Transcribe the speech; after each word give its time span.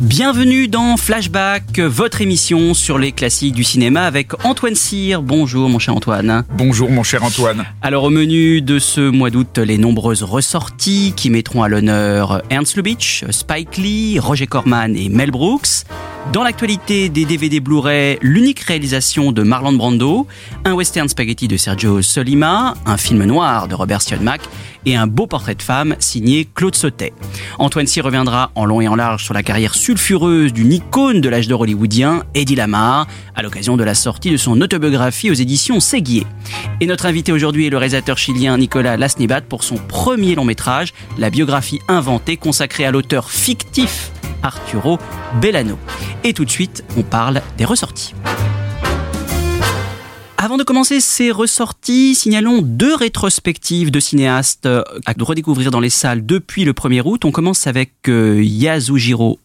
Bienvenue 0.00 0.68
dans 0.68 0.96
Flashback, 0.96 1.78
votre 1.78 2.22
émission 2.22 2.72
sur 2.72 2.98
les 2.98 3.12
classiques 3.12 3.54
du 3.54 3.62
cinéma 3.62 4.04
avec 4.04 4.42
Antoine 4.42 4.74
Cyr. 4.74 5.20
Bonjour 5.20 5.68
mon 5.68 5.78
cher 5.78 5.94
Antoine. 5.94 6.44
Bonjour 6.56 6.90
mon 6.90 7.02
cher 7.02 7.22
Antoine. 7.22 7.66
Alors 7.82 8.04
au 8.04 8.10
menu 8.10 8.62
de 8.62 8.78
ce 8.78 9.02
mois 9.10 9.28
d'août, 9.28 9.58
les 9.58 9.76
nombreuses 9.76 10.22
ressorties 10.22 11.12
qui 11.14 11.28
mettront 11.28 11.62
à 11.62 11.68
l'honneur 11.68 12.42
Ernst 12.48 12.74
Lubitsch, 12.76 13.24
Spike 13.28 13.76
Lee, 13.76 14.18
Roger 14.18 14.46
Corman 14.46 14.96
et 14.96 15.10
Mel 15.10 15.30
Brooks. 15.30 15.84
Dans 16.32 16.42
l'actualité 16.44 17.10
des 17.10 17.26
DVD 17.26 17.60
Blu-ray, 17.60 18.16
l'unique 18.22 18.60
réalisation 18.60 19.32
de 19.32 19.42
Marlon 19.42 19.72
Brando, 19.72 20.26
un 20.64 20.72
western 20.72 21.08
spaghetti 21.08 21.48
de 21.48 21.56
Sergio 21.58 22.00
Solima, 22.00 22.74
un 22.86 22.96
film 22.96 23.24
noir 23.24 23.68
de 23.68 23.74
Robert 23.74 24.00
Sionmac 24.00 24.40
et 24.86 24.96
un 24.96 25.06
beau 25.06 25.26
portrait 25.26 25.54
de 25.54 25.62
femme 25.62 25.96
signé 25.98 26.48
Claude 26.54 26.74
Sautet. 26.74 27.12
Antoine 27.58 27.86
Cyr 27.86 28.04
reviendra 28.04 28.50
en 28.54 28.64
long 28.64 28.80
et 28.80 28.88
en 28.88 28.94
large 28.94 29.24
sur 29.24 29.34
la 29.34 29.42
carrière 29.42 29.74
sulfureuse 29.74 30.52
d'une 30.52 30.72
icône 30.72 31.20
de 31.20 31.28
l'âge 31.28 31.48
d'or 31.48 31.62
hollywoodien, 31.62 32.24
Eddie 32.34 32.56
Lamar, 32.56 33.06
à 33.34 33.42
l'occasion 33.42 33.76
de 33.76 33.84
la 33.84 33.94
sortie 33.94 34.30
de 34.30 34.36
son 34.36 34.60
autobiographie 34.60 35.30
aux 35.30 35.34
éditions 35.34 35.80
Séguier. 35.80 36.26
Et 36.80 36.86
notre 36.86 37.06
invité 37.06 37.32
aujourd'hui 37.32 37.66
est 37.66 37.70
le 37.70 37.78
réalisateur 37.78 38.18
chilien 38.18 38.56
Nicolas 38.58 38.96
Lasnebat 38.96 39.42
pour 39.42 39.64
son 39.64 39.76
premier 39.76 40.34
long 40.34 40.44
métrage, 40.44 40.92
la 41.18 41.30
biographie 41.30 41.80
inventée 41.88 42.36
consacrée 42.36 42.84
à 42.84 42.90
l'auteur 42.90 43.30
fictif 43.30 44.10
Arturo 44.42 44.98
Bellano. 45.40 45.78
Et 46.24 46.32
tout 46.32 46.44
de 46.44 46.50
suite, 46.50 46.84
on 46.96 47.02
parle 47.02 47.42
des 47.56 47.64
ressorties. 47.64 48.14
Avant 50.44 50.56
de 50.56 50.64
commencer 50.64 51.00
ces 51.00 51.30
ressorties, 51.30 52.16
signalons 52.16 52.62
deux 52.62 52.96
rétrospectives 52.96 53.92
de 53.92 54.00
cinéastes 54.00 54.66
à 54.66 55.14
redécouvrir 55.20 55.70
dans 55.70 55.78
les 55.78 55.88
salles 55.88 56.26
depuis 56.26 56.64
le 56.64 56.72
1er 56.72 57.02
août. 57.04 57.24
On 57.24 57.30
commence 57.30 57.68
avec 57.68 57.92
euh, 58.08 58.42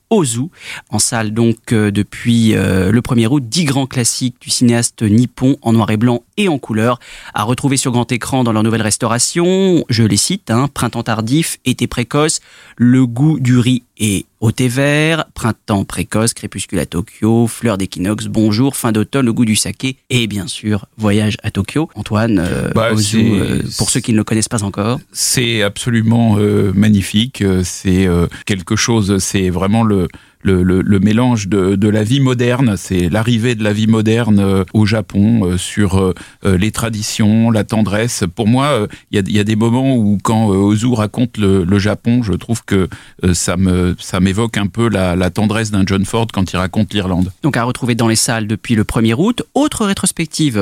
Yasujiro 0.10 0.18
Ozu, 0.18 0.50
en 0.90 1.00
salle 1.00 1.32
donc 1.32 1.74
euh, 1.74 1.92
depuis 1.92 2.56
euh, 2.56 2.92
le 2.92 3.02
1er 3.02 3.28
août, 3.28 3.44
dix 3.46 3.66
grands 3.66 3.88
classiques 3.88 4.36
du 4.40 4.50
cinéaste 4.50 5.02
nippon 5.02 5.58
en 5.62 5.74
noir 5.74 5.90
et 5.92 5.98
blanc 5.98 6.24
et 6.38 6.48
en 6.48 6.60
couleur, 6.60 7.00
à 7.34 7.44
retrouver 7.44 7.78
sur 7.78 7.92
grand 7.92 8.10
écran 8.12 8.44
dans 8.44 8.54
leur 8.54 8.64
nouvelle 8.64 8.82
restauration. 8.82 9.84
Je 9.90 10.04
les 10.04 10.18
cite, 10.18 10.52
hein, 10.52 10.70
Printemps 10.74 11.04
tardif, 11.04 11.58
Été 11.66 11.88
précoce, 11.88 12.40
Le 12.78 13.06
goût 13.06 13.40
du 13.40 13.58
riz 13.58 13.84
et 14.00 14.26
au 14.40 14.52
thé 14.52 14.68
vert, 14.68 15.26
Printemps 15.34 15.84
précoce, 15.84 16.36
Crépuscule 16.36 16.78
à 16.78 16.86
Tokyo, 16.86 17.48
Fleur 17.48 17.80
d'équinoxe, 17.80 18.28
Bonjour, 18.28 18.76
Fin 18.76 18.92
d'automne, 18.92 19.26
Le 19.26 19.34
goût 19.34 19.46
du 19.46 19.56
saké 19.56 19.98
et 20.12 20.28
bien 20.28 20.46
sûr 20.46 20.86
Voyage 20.98 21.38
à 21.42 21.50
Tokyo. 21.50 21.90
Antoine, 21.96 22.38
euh, 22.40 22.70
Bah, 22.76 22.92
euh, 22.92 23.64
pour 23.80 23.90
ceux 23.90 24.00
qui 24.00 24.12
ne 24.12 24.18
le 24.18 24.24
connaissent 24.24 24.48
pas 24.48 24.64
encore. 24.64 25.00
C'est 25.12 25.64
absolument 25.64 26.38
magnifique. 26.76 27.44
C'est 27.64 28.08
quelque 28.46 28.76
chose. 28.76 29.18
C'est 29.18 29.50
vraiment 29.50 29.84
le 29.84 29.97
oui 29.98 30.08
le, 30.42 30.64
le, 30.64 31.00
mélange 31.00 31.48
de, 31.48 31.76
de 31.76 31.90
la 31.90 32.04
vie 32.04 32.20
moderne. 32.20 32.76
C'est 32.78 33.10
l'arrivée 33.10 33.56
de 33.56 33.64
la 33.64 33.74
vie 33.74 33.88
moderne 33.88 34.40
euh, 34.40 34.64
au 34.74 34.86
Japon 34.86 35.42
euh, 35.46 35.58
sur 35.58 35.98
euh, 35.98 36.14
les 36.44 36.72
traditions, 36.72 37.52
la 37.52 37.64
tendresse. 37.64 38.24
Pour 38.36 38.48
moi, 38.48 38.88
il 39.12 39.28
y, 39.28 39.34
y 39.34 39.40
a 39.40 39.44
des 39.44 39.56
moments 39.56 39.96
où 39.96 40.18
quand 40.22 40.48
Ozu 40.48 40.94
raconte 40.94 41.38
le, 41.38 41.64
le 41.64 41.80
Japon, 41.80 42.24
je 42.24 42.34
trouve 42.34 42.64
que 42.64 42.88
ça 43.34 43.58
me 43.58 43.96
ça 44.00 44.20
m'évoque 44.20 44.58
un 44.58 44.68
peu 44.68 44.90
la, 44.90 45.16
la 45.16 45.30
tendresse 45.30 45.72
d'un 45.72 45.84
John 45.86 46.06
Ford 46.06 46.28
quand 46.32 46.52
il 46.52 46.58
raconte 46.58 46.94
l'Irlande. 46.94 47.32
donc 47.44 47.58
à 47.58 47.64
retrouver 47.64 47.96
dans 47.96 48.08
les 48.08 48.16
salles 48.16 48.48
depuis 48.48 48.76
le 48.76 48.84
1er 48.84 49.14
août. 49.18 49.44
Autre 49.54 49.86
rétrospective 49.86 50.62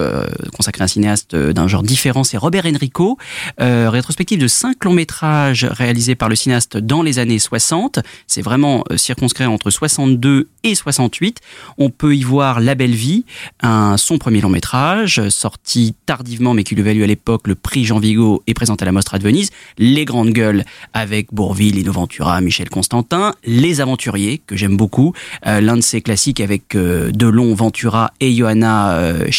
consacrée 0.56 0.82
à 0.82 0.86
un 0.86 0.88
cinéaste 0.88 1.36
d'un 1.36 1.68
genre 1.68 1.84
différent, 1.84 2.24
c'est 2.24 2.38
Robert 2.38 2.66
Enrico. 2.66 3.18
Rétrospective 3.60 4.40
de 4.40 4.48
cinq 4.48 4.84
longs 4.86 4.94
métrages 4.94 5.66
réalisés 5.66 6.16
par 6.16 6.30
le 6.30 6.36
cinéaste 6.36 6.78
dans 6.78 7.02
les 7.02 7.20
années 7.20 7.40
60. 7.40 8.00
C'est 8.28 8.42
vraiment 8.42 8.84
circonscrit 8.96 9.46
entre 9.46 9.65
62 9.70 10.50
et 10.64 10.76
68. 10.76 11.40
On 11.78 11.90
peut 11.90 12.16
y 12.16 12.24
voir 12.24 12.60
La 12.60 12.76
Belle 12.76 12.96
Vie, 12.96 13.26
un, 13.62 13.98
son 13.98 14.18
premier 14.18 14.42
long 14.42 14.50
métrage, 14.50 15.30
sorti 15.30 15.96
tardivement 16.06 16.54
mais 16.54 16.64
qui 16.64 16.76
lui 16.76 16.84
valut 16.84 17.04
à 17.04 17.08
l'époque 17.08 17.48
le 17.48 17.56
prix 17.56 17.86
Jean 17.86 18.00
Vigo 18.00 18.44
et 18.48 18.54
présenté 18.54 18.84
à 18.84 18.86
la 18.86 18.92
Mostra 18.92 19.20
de 19.20 19.24
Venise. 19.24 19.50
Les 19.78 20.06
Grandes 20.06 20.32
Gueules 20.32 20.64
avec 20.94 21.34
Bourville, 21.34 21.76
Lino 21.76 21.92
Ventura, 21.92 22.42
Michel 22.42 22.70
Constantin. 22.70 23.34
Les 23.46 23.82
Aventuriers, 23.82 24.42
que 24.46 24.56
j'aime 24.56 24.78
beaucoup. 24.78 25.14
Euh, 25.48 25.62
L'un 25.62 25.78
de 25.78 25.82
ses 25.82 26.02
classiques 26.02 26.42
avec 26.42 26.76
euh, 26.76 27.12
Delon, 27.12 27.54
Ventura 27.56 28.12
et 28.20 28.34
Johanna 28.34 28.96
euh, 28.98 29.30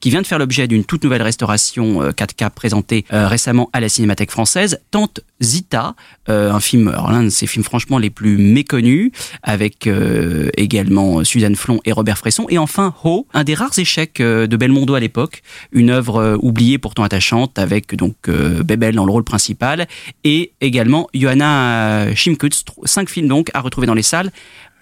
qui 0.00 0.10
vient 0.10 0.22
de 0.22 0.26
faire 0.26 0.38
l'objet 0.38 0.66
d'une 0.66 0.84
toute 0.84 1.04
nouvelle 1.04 1.22
restauration 1.22 2.02
euh, 2.02 2.10
4K 2.10 2.50
présentée 2.50 3.04
euh, 3.12 3.28
récemment 3.28 3.70
à 3.72 3.80
la 3.80 3.88
Cinémathèque 3.88 4.30
française. 4.30 4.80
Tante 4.90 5.20
Zita, 5.42 5.94
un 6.26 6.60
film, 6.60 6.90
l'un 6.90 7.24
de 7.24 7.28
ses 7.30 7.46
films 7.46 7.64
franchement 7.64 7.98
les 7.98 8.10
plus 8.10 8.36
méconnus, 8.36 9.10
avec 9.42 9.86
euh, 9.86 10.50
également 10.56 11.24
Suzanne 11.24 11.56
Flon 11.56 11.80
et 11.84 11.92
Robert 11.92 12.18
Fresson. 12.18 12.46
Et 12.48 12.58
enfin 12.58 12.94
Ho, 13.04 13.26
un 13.32 13.44
des 13.44 13.54
rares 13.54 13.78
échecs 13.78 14.20
euh, 14.20 14.46
de 14.46 14.56
Belmondo 14.56 14.94
à 14.94 15.00
l'époque, 15.00 15.42
une 15.72 15.90
œuvre 15.90 16.16
euh, 16.16 16.36
oubliée 16.40 16.78
pourtant 16.78 17.02
attachante, 17.02 17.58
avec 17.58 17.94
donc 17.94 18.14
Bebel 18.28 18.94
dans 18.94 19.04
le 19.06 19.12
rôle 19.12 19.24
principal, 19.24 19.86
et 20.24 20.52
également 20.60 21.08
Johanna 21.14 22.14
Shimkutz, 22.14 22.64
tr- 22.64 22.86
cinq 22.86 23.08
films 23.08 23.28
donc 23.28 23.50
à 23.54 23.60
retrouver 23.60 23.86
dans 23.86 23.94
les 23.94 24.02
salles 24.02 24.30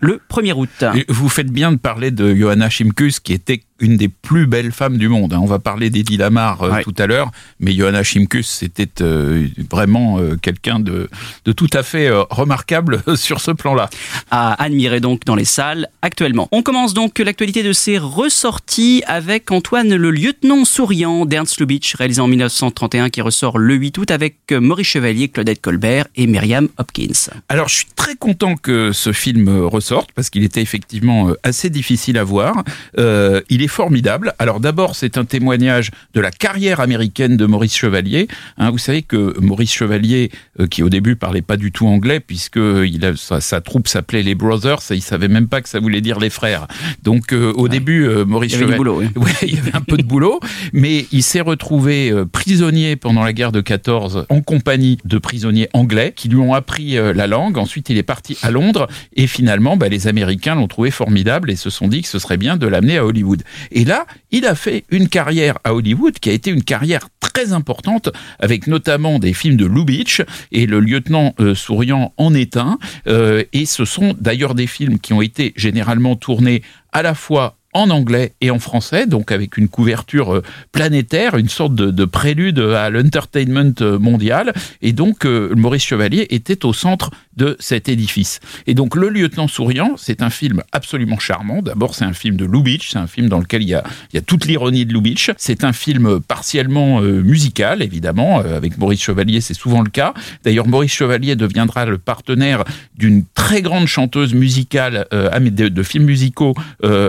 le 0.01 0.21
1er 0.31 0.53
août. 0.53 0.69
Vous 1.09 1.29
faites 1.29 1.51
bien 1.51 1.73
de 1.73 1.77
parler 1.77 2.11
de 2.13 2.33
Johanna 2.35 2.71
Shimkus, 2.71 3.19
qui 3.19 3.33
était 3.33 3.63
une 3.81 3.97
des 3.97 4.09
plus 4.09 4.47
belles 4.47 4.73
femmes 4.73 4.97
du 4.99 5.09
monde. 5.09 5.33
hein. 5.33 5.41
On 5.43 5.47
va 5.47 5.59
parler 5.59 5.91
d'Eddie 5.91 6.17
Lamar 6.17 6.63
euh, 6.63 6.71
Ouais. 6.73 6.83
tout 6.83 6.95
à 6.99 7.07
l'heure, 7.07 7.31
mais 7.61 7.73
Johanna 7.73 8.03
Shimkus, 8.03 8.47
c'était 8.49 8.89
euh, 9.03 9.47
vraiment 9.71 10.19
euh, 10.19 10.37
quelqu'un 10.41 10.81
de, 10.81 11.09
de 11.45 11.53
tout 11.53 11.71
à 11.73 11.83
fait 11.83 12.11
remarquable 12.31 13.03
sur 13.17 13.41
ce 13.41 13.51
plan-là. 13.53 13.89
à 14.31 14.61
admirer 14.63 15.01
donc 15.01 15.25
dans 15.25 15.35
les 15.37 15.45
salles 15.45 15.89
actuellement. 16.03 16.49
On 16.53 16.63
commence 16.63 16.93
donc 16.95 17.19
l'actualité 17.19 17.63
de 17.63 17.73
ces 17.73 17.99
ressorties 17.99 19.03
avec 19.07 19.51
Antoine 19.51 19.95
le 19.95 20.11
lieutenant 20.11 20.65
souriant 20.65 21.25
d'Ernst 21.27 21.59
Lubitsch, 21.61 21.95
réalisé 21.95 22.21
en 22.21 22.27
1931, 22.29 23.09
qui 23.11 23.21
ressort 23.21 23.59
le 23.59 23.75
8 23.75 23.99
août 23.99 24.11
avec 24.11 24.37
Maurice 24.53 24.89
Chevalier, 24.89 25.29
Claudette 25.29 25.61
Colbert 25.61 26.07
et 26.17 26.27
Myriam 26.27 26.69
Hopkins. 26.79 27.31
Alors, 27.49 27.69
je 27.69 27.77
suis 27.77 27.87
très 27.97 28.17
content 28.17 28.57
que 28.57 28.93
ce 28.93 29.13
film 29.13 29.49
ressorte 29.67 30.11
parce 30.15 30.31
qu'il 30.31 30.45
était 30.45 30.63
effectivement 30.63 31.31
assez 31.43 31.71
difficile 31.71 32.19
à 32.19 32.25
voir. 32.25 32.65
Euh, 32.99 33.41
il 33.51 33.63
est 33.63 33.68
formidable. 33.69 34.35
Alors, 34.39 34.61
d'abord, 34.61 34.97
c'est 34.97 35.19
un 35.19 35.25
témoignage 35.25 35.91
de 36.15 36.21
la 36.21 36.31
carrière 36.31 36.81
américaine 36.81 37.37
de 37.37 37.47
Maurice 37.47 37.77
Chevalier. 37.77 38.29
Hein, 38.57 38.71
vous 38.71 38.79
savez 38.79 39.03
que 39.03 39.39
Maurice 39.41 39.73
Chevalier, 39.73 40.31
euh, 40.61 40.67
qui 40.67 40.83
au 40.83 40.89
début 40.89 41.17
parlait 41.17 41.43
pas 41.43 41.57
du 41.57 41.73
tout 41.73 41.87
anglais 41.87 42.21
puisque 42.21 42.57
il 42.59 43.05
a, 43.05 43.17
sa, 43.17 43.41
sa 43.41 43.61
troupe 43.61 43.89
s'appelait 43.89 44.23
les 44.23 44.35
Brothers 44.35 44.81
et 44.91 44.95
il 44.95 45.03
savait 45.03 45.29
même 45.29 45.49
pas 45.49 45.61
que 45.61 45.69
ça 45.69 45.81
voulait 45.81 46.01
dire 46.01 46.19
les 46.19 46.31
frères. 46.31 46.67
Donc, 47.03 47.33
euh, 47.33 47.53
au 47.53 47.69
début, 47.69 48.07
euh, 48.07 48.25
Maurice 48.25 48.53
Il 48.53 48.61
y 48.61 48.63
avait 48.63 48.73
du 48.73 48.79
Chevalier, 48.79 48.79
boulot, 48.79 49.01
oui. 49.01 49.09
Ouais, 49.17 49.49
il 49.49 49.55
y 49.55 49.59
avait 49.59 49.75
un 49.75 49.81
peu 49.81 49.97
de 49.97 50.03
boulot, 50.03 50.41
mais 50.73 51.07
il 51.13 51.23
s'est 51.23 51.41
retrouvé 51.41 52.11
euh, 52.11 52.25
prisonnier 52.25 52.97
pendant 52.97 53.23
la 53.23 53.33
guerre 53.33 53.53
de 53.53 53.61
14 53.61 54.27
en 54.29 54.41
compagnie 54.41 54.99
de 55.05 55.19
prisonniers 55.19 55.69
anglais 55.73 56.13
qui 56.15 56.29
lui 56.29 56.39
ont 56.39 56.55
appris 56.55 56.97
euh, 56.97 57.13
la 57.13 57.27
langue. 57.27 57.59
Ensuite, 57.59 57.91
il 57.91 57.99
est 57.99 58.03
parti 58.03 58.39
à 58.43 58.51
Londres 58.51 58.89
et 59.15 59.27
finalement, 59.27 59.77
bah, 59.77 59.89
les 59.89 60.07
Américains 60.07 60.55
l'ont 60.55 60.69
trouvé 60.69 60.91
formidable 60.91 61.51
et 61.51 61.57
se 61.57 61.71
sont 61.71 61.89
dit 61.89 62.03
que 62.03 62.09
ce 62.09 62.19
serait 62.19 62.37
bien 62.37 62.57
de 62.57 62.67
l'amener 62.67 62.99
à 62.99 63.05
Hollywood. 63.05 63.43
Et 63.71 63.85
là, 63.85 64.07
il 64.31 64.47
a 64.47 64.55
fait 64.55 64.85
une 64.91 65.09
carrière 65.09 65.59
à 65.65 65.75
Hollywood 65.75 66.19
qui 66.19 66.31
a 66.31 66.33
été 66.33 66.51
une 66.51 66.65
carrière 66.65 67.09
très 67.21 67.53
importante 67.53 68.11
avec 68.39 68.67
notamment 68.67 69.19
des 69.19 69.33
films 69.33 69.57
de 69.57 69.67
Lubitsch 69.67 70.23
et 70.51 70.67
le 70.67 70.81
lieutenant 70.81 71.35
euh, 71.41 71.55
souriant 71.55 72.13
en 72.17 72.35
est 72.35 72.57
un. 72.57 72.79
Euh, 73.07 73.45
et 73.53 73.67
ce 73.67 73.85
sont 73.85 74.15
d'ailleurs 74.19 74.55
des 74.55 74.67
films 74.67 74.99
qui 74.99 75.13
ont 75.13 75.23
été 75.23 75.53
généralement 75.57 76.17
tournés 76.17 76.63
à 76.93 77.03
la 77.03 77.15
fois 77.15 77.58
en 77.75 77.91
anglais 77.91 78.33
et 78.41 78.51
en 78.51 78.59
français, 78.59 79.07
donc 79.07 79.31
avec 79.31 79.59
une 79.59 79.69
couverture 79.69 80.37
euh, 80.37 80.43
planétaire, 80.73 81.37
une 81.37 81.51
sorte 81.51 81.75
de, 81.75 82.05
prélude 82.05 82.59
à 82.59 82.89
l'entertainment 82.89 83.75
euh, 83.83 83.99
mondial. 83.99 84.55
Et 84.81 84.93
donc, 84.93 85.27
euh, 85.27 85.55
Maurice 85.55 85.85
Chevalier 85.85 86.27
était 86.31 86.65
au 86.65 86.73
centre 86.73 87.11
de 87.37 87.57
cet 87.61 87.89
édifice. 87.89 88.41
Et 88.67 88.75
donc, 88.75 88.97
Le 88.97 89.11
Lieutenant 89.11 89.49
Souriant, 89.49 89.95
c'est 89.97 90.23
un 90.23 90.31
film 90.31 90.63
absolument 90.73 91.19
charmant. 91.19 91.61
D'abord, 91.61 91.95
c'est 91.95 92.07
un 92.07 92.15
film 92.15 92.37
de 92.37 92.47
Lubitsch, 92.47 92.91
c'est 92.91 92.99
un 92.99 93.07
film 93.07 93.29
dans 93.29 93.39
lequel 93.39 93.63
il 93.63 93.69
y 93.69 93.75
a, 93.75 93.85
toute 94.27 94.47
l'ironie 94.47 94.87
de 94.87 94.93
Lubitsch. 94.93 95.31
C'est 95.37 95.63
un 95.63 95.73
film 95.73 96.21
partiellement 96.21 97.01
musical, 97.01 97.83
évidemment. 97.83 98.41
avec 98.41 98.77
Maurice 98.79 99.03
Chevalier, 99.03 99.41
c'est 99.41 99.55
souvent 99.55 99.83
le 99.83 99.91
cas. 99.91 100.15
D'ailleurs, 100.43 100.67
Maurice 100.67 100.93
Chevalier 100.93 101.37
deviendra 101.37 101.85
le 101.85 101.99
partenaire 101.99 102.65
d'une 102.97 103.25
très 103.35 103.63
grande 103.63 103.87
chanteuse 103.87 104.35
musicale 104.35 105.07
de 105.13 105.83
films 105.85 106.07
musicaux 106.07 106.55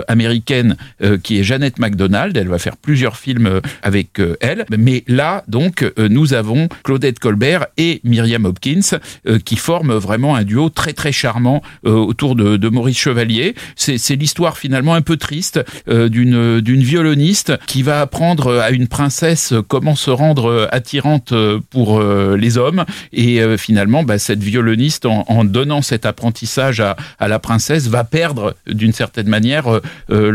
américains 0.06 0.49
euh, 0.50 1.18
qui 1.22 1.38
est 1.38 1.44
Jeannette 1.44 1.78
MacDonald. 1.78 2.36
Elle 2.36 2.48
va 2.48 2.58
faire 2.58 2.76
plusieurs 2.76 3.16
films 3.16 3.46
euh, 3.46 3.60
avec 3.82 4.20
euh, 4.20 4.36
elle. 4.40 4.64
Mais 4.76 5.04
là, 5.06 5.44
donc, 5.48 5.84
nous 5.98 6.34
avons 6.34 6.68
Claudette 6.82 7.18
Colbert 7.18 7.66
et 7.76 8.00
Myriam 8.04 8.44
Hopkins 8.44 8.98
qui 9.44 9.56
forment 9.56 9.94
vraiment 9.94 10.34
un 10.34 10.44
duo 10.44 10.68
très 10.70 10.92
très 10.92 11.12
charmant 11.12 11.62
autour 11.84 12.34
de, 12.34 12.68
Maurice 12.68 12.98
Chevalier. 12.98 13.54
C'est 13.76 14.16
l'histoire 14.16 14.56
finalement 14.56 14.94
un 14.94 15.02
peu 15.02 15.16
triste 15.16 15.60
d'une 15.86 16.60
d'une 16.60 16.82
violoniste 16.82 17.52
qui 17.66 17.82
va 17.82 18.00
apprendre 18.00 18.58
à 18.58 18.70
une 18.70 18.88
princesse 18.88 19.54
comment 19.68 19.94
se 19.94 20.10
rendre 20.10 20.68
attirante 20.72 21.34
pour 21.70 22.02
les 22.02 22.58
hommes 22.58 22.84
et 23.12 23.40
finalement 23.56 24.02
bah, 24.02 24.18
cette 24.18 24.42
violoniste 24.42 25.06
en, 25.06 25.44
donnant 25.44 25.82
cet 25.82 26.06
apprentissage 26.06 26.80
à, 26.80 26.96
à 27.18 27.28
la 27.28 27.38
princesse 27.38 27.88
va 27.88 28.04
perdre 28.04 28.54
d'une 28.66 28.92
certaine 28.92 29.28
manière 29.28 29.80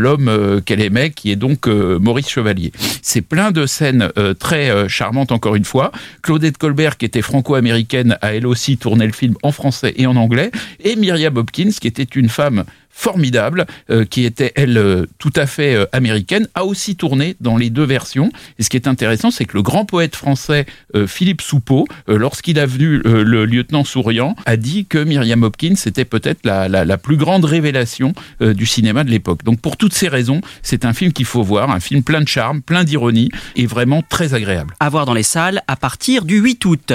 l'homme 0.06 0.28
euh, 0.28 0.60
qu'elle 0.60 0.80
aimait, 0.80 1.10
qui 1.10 1.32
est 1.32 1.36
donc 1.36 1.66
euh, 1.66 1.98
Maurice 1.98 2.28
Chevalier. 2.28 2.70
C'est 3.02 3.22
plein 3.22 3.50
de 3.50 3.66
scènes 3.66 4.10
euh, 4.16 4.34
très 4.34 4.88
charmantes 4.88 5.32
encore 5.32 5.56
une 5.56 5.64
fois. 5.64 5.90
Claudette 6.22 6.58
Colbert, 6.58 6.96
qui 6.96 7.06
était 7.06 7.22
franco-américaine, 7.22 8.16
a 8.22 8.32
elle 8.32 8.46
aussi 8.46 8.78
tourné 8.78 9.04
le 9.04 9.12
film 9.12 9.34
en 9.42 9.50
français 9.50 9.94
et 9.96 10.06
en 10.06 10.14
anglais. 10.14 10.52
Et 10.84 10.94
Myriam 10.94 11.36
Hopkins, 11.36 11.70
qui 11.80 11.88
était 11.88 12.04
une 12.04 12.28
femme 12.28 12.64
formidable, 12.96 13.66
euh, 13.90 14.06
qui 14.06 14.24
était, 14.24 14.52
elle, 14.56 14.78
euh, 14.78 15.04
tout 15.18 15.32
à 15.36 15.46
fait 15.46 15.74
euh, 15.74 15.84
américaine, 15.92 16.48
a 16.54 16.64
aussi 16.64 16.96
tourné 16.96 17.36
dans 17.40 17.58
les 17.58 17.68
deux 17.68 17.84
versions. 17.84 18.32
Et 18.58 18.62
ce 18.62 18.70
qui 18.70 18.78
est 18.78 18.88
intéressant, 18.88 19.30
c'est 19.30 19.44
que 19.44 19.54
le 19.54 19.62
grand 19.62 19.84
poète 19.84 20.16
français 20.16 20.64
Philippe 21.06 21.42
Soupeau, 21.42 21.86
lorsqu'il 22.08 22.58
a 22.58 22.64
vu 22.64 23.02
le 23.04 23.44
lieutenant 23.44 23.84
souriant, 23.84 24.34
a 24.46 24.56
dit 24.56 24.86
que 24.86 24.96
Myriam 24.96 25.42
Hopkins 25.42 25.74
était 25.84 26.06
peut-être 26.06 26.40
la, 26.44 26.68
la, 26.68 26.84
la, 26.86 26.96
plus 26.96 27.16
grande 27.16 27.44
révélation 27.44 28.14
du 28.40 28.64
cinéma 28.64 29.04
de 29.04 29.10
l'époque. 29.10 29.44
Donc 29.44 29.60
pour 29.60 29.76
toutes 29.76 29.92
ces 29.92 30.08
raisons, 30.08 30.40
c'est 30.62 30.84
un 30.84 30.94
film 30.94 31.12
qu'il 31.12 31.26
faut 31.26 31.42
voir, 31.42 31.70
un 31.70 31.80
film 31.80 32.02
plein 32.02 32.22
de 32.22 32.28
charme, 32.28 32.62
plein 32.62 32.84
d'ironie 32.84 33.30
et 33.56 33.66
vraiment 33.66 34.02
très 34.08 34.32
agréable. 34.32 34.74
À 34.80 34.88
voir 34.88 35.04
dans 35.04 35.14
les 35.14 35.22
salles 35.22 35.60
à 35.68 35.76
partir 35.76 36.24
du 36.24 36.38
8 36.38 36.64
août. 36.64 36.92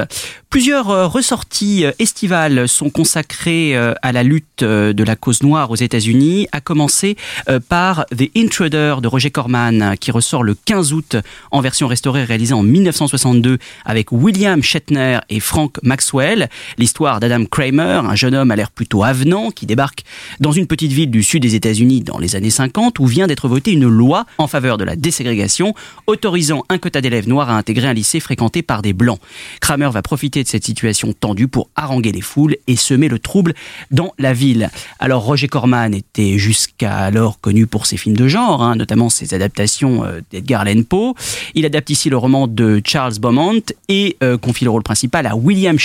Plusieurs 0.50 1.12
ressorties 1.12 1.86
estivales 2.00 2.68
sont 2.68 2.90
consacrées 2.90 3.76
à 3.76 4.12
la 4.12 4.24
lutte 4.24 4.64
de 4.64 5.04
la 5.04 5.16
cause 5.16 5.44
noire 5.44 5.70
aux 5.70 5.76
États 5.76 5.91
États-Unis, 5.92 6.48
a 6.54 6.62
commencé 6.62 7.18
euh, 7.50 7.60
par 7.60 8.06
The 8.18 8.32
Intruder 8.38 8.96
de 9.02 9.10
Roger 9.10 9.30
Corman, 9.30 9.96
qui 10.00 10.12
ressort 10.12 10.42
le 10.42 10.56
15 10.56 10.94
août 10.94 11.18
en 11.52 11.60
version 11.60 11.88
restaurée 11.88 12.24
réalisée 12.24 12.54
en 12.54 12.64
1962 12.64 13.58
avec 13.84 14.14
William 14.14 14.64
Shatner 14.64 15.20
et 15.30 15.42
Frank 15.42 15.80
Maxwell. 15.84 16.48
L'histoire 16.78 17.20
d'Adam 17.20 17.44
Kramer, 17.44 18.04
un 18.06 18.16
jeune 18.16 18.36
homme 18.36 18.52
à 18.52 18.56
l'air 18.56 18.72
plutôt 18.72 19.04
avenant 19.04 19.52
qui 19.52 19.66
débarque 19.66 20.06
dans 20.40 20.54
une 20.54 20.66
petite 20.66 20.94
ville 20.94 21.12
du 21.12 21.24
sud 21.24 21.42
des 21.42 21.56
États-Unis 21.56 22.02
dans 22.02 22.20
les 22.20 22.38
années 22.38 22.50
50 22.50 22.98
où 23.00 23.06
vient 23.06 23.28
d'être 23.28 23.50
votée 23.50 23.74
une 23.74 23.90
loi 23.90 24.26
en 24.38 24.48
faveur 24.48 24.78
de 24.78 24.86
la 24.86 24.96
déségrégation 24.96 25.76
autorisant 26.08 26.64
un 26.70 26.78
quota 26.78 27.02
d'élèves 27.02 27.28
noirs 27.28 27.50
à 27.50 27.58
intégrer 27.58 27.88
un 27.88 27.94
lycée 27.94 28.22
fréquenté 28.22 28.62
par 28.62 28.82
des 28.82 28.94
blancs. 28.94 29.20
Kramer 29.60 29.90
va 29.92 30.02
profiter 30.02 30.42
de 30.42 30.48
cette 30.48 30.64
situation 30.64 31.12
tendue 31.12 31.50
pour 31.50 31.70
haranguer 31.76 32.14
les 32.14 32.22
foules 32.22 32.56
et 32.68 32.78
semer 32.78 33.10
le 33.10 33.20
trouble 33.20 33.54
dans 33.92 34.14
la 34.18 34.32
ville. 34.32 34.70
Alors 35.00 35.24
Roger 35.24 35.50
Corman 35.50 35.81
était 35.92 36.38
jusqu'à 36.38 36.98
alors 36.98 37.40
connu 37.40 37.68
pour 37.68 37.86
ses 37.86 37.98
films 37.98 38.18
de 38.18 38.28
genre, 38.28 38.62
hein, 38.62 38.76
notamment 38.76 39.10
ses 39.10 39.34
adaptations 39.34 40.04
euh, 40.04 40.20
d'Edgar 40.32 40.62
Allan 40.62 40.84
Poe. 40.84 41.14
Il 41.56 41.66
adapte 41.66 41.90
ici 41.90 42.10
le 42.10 42.18
roman 42.18 42.48
de 42.48 42.82
Charles 42.86 43.20
Beaumont 43.20 43.62
et 43.88 44.18
euh, 44.24 44.38
confie 44.38 44.64
le 44.64 44.72
rôle 44.72 44.84
principal 44.84 45.26
à 45.28 45.36
William. 45.36 45.78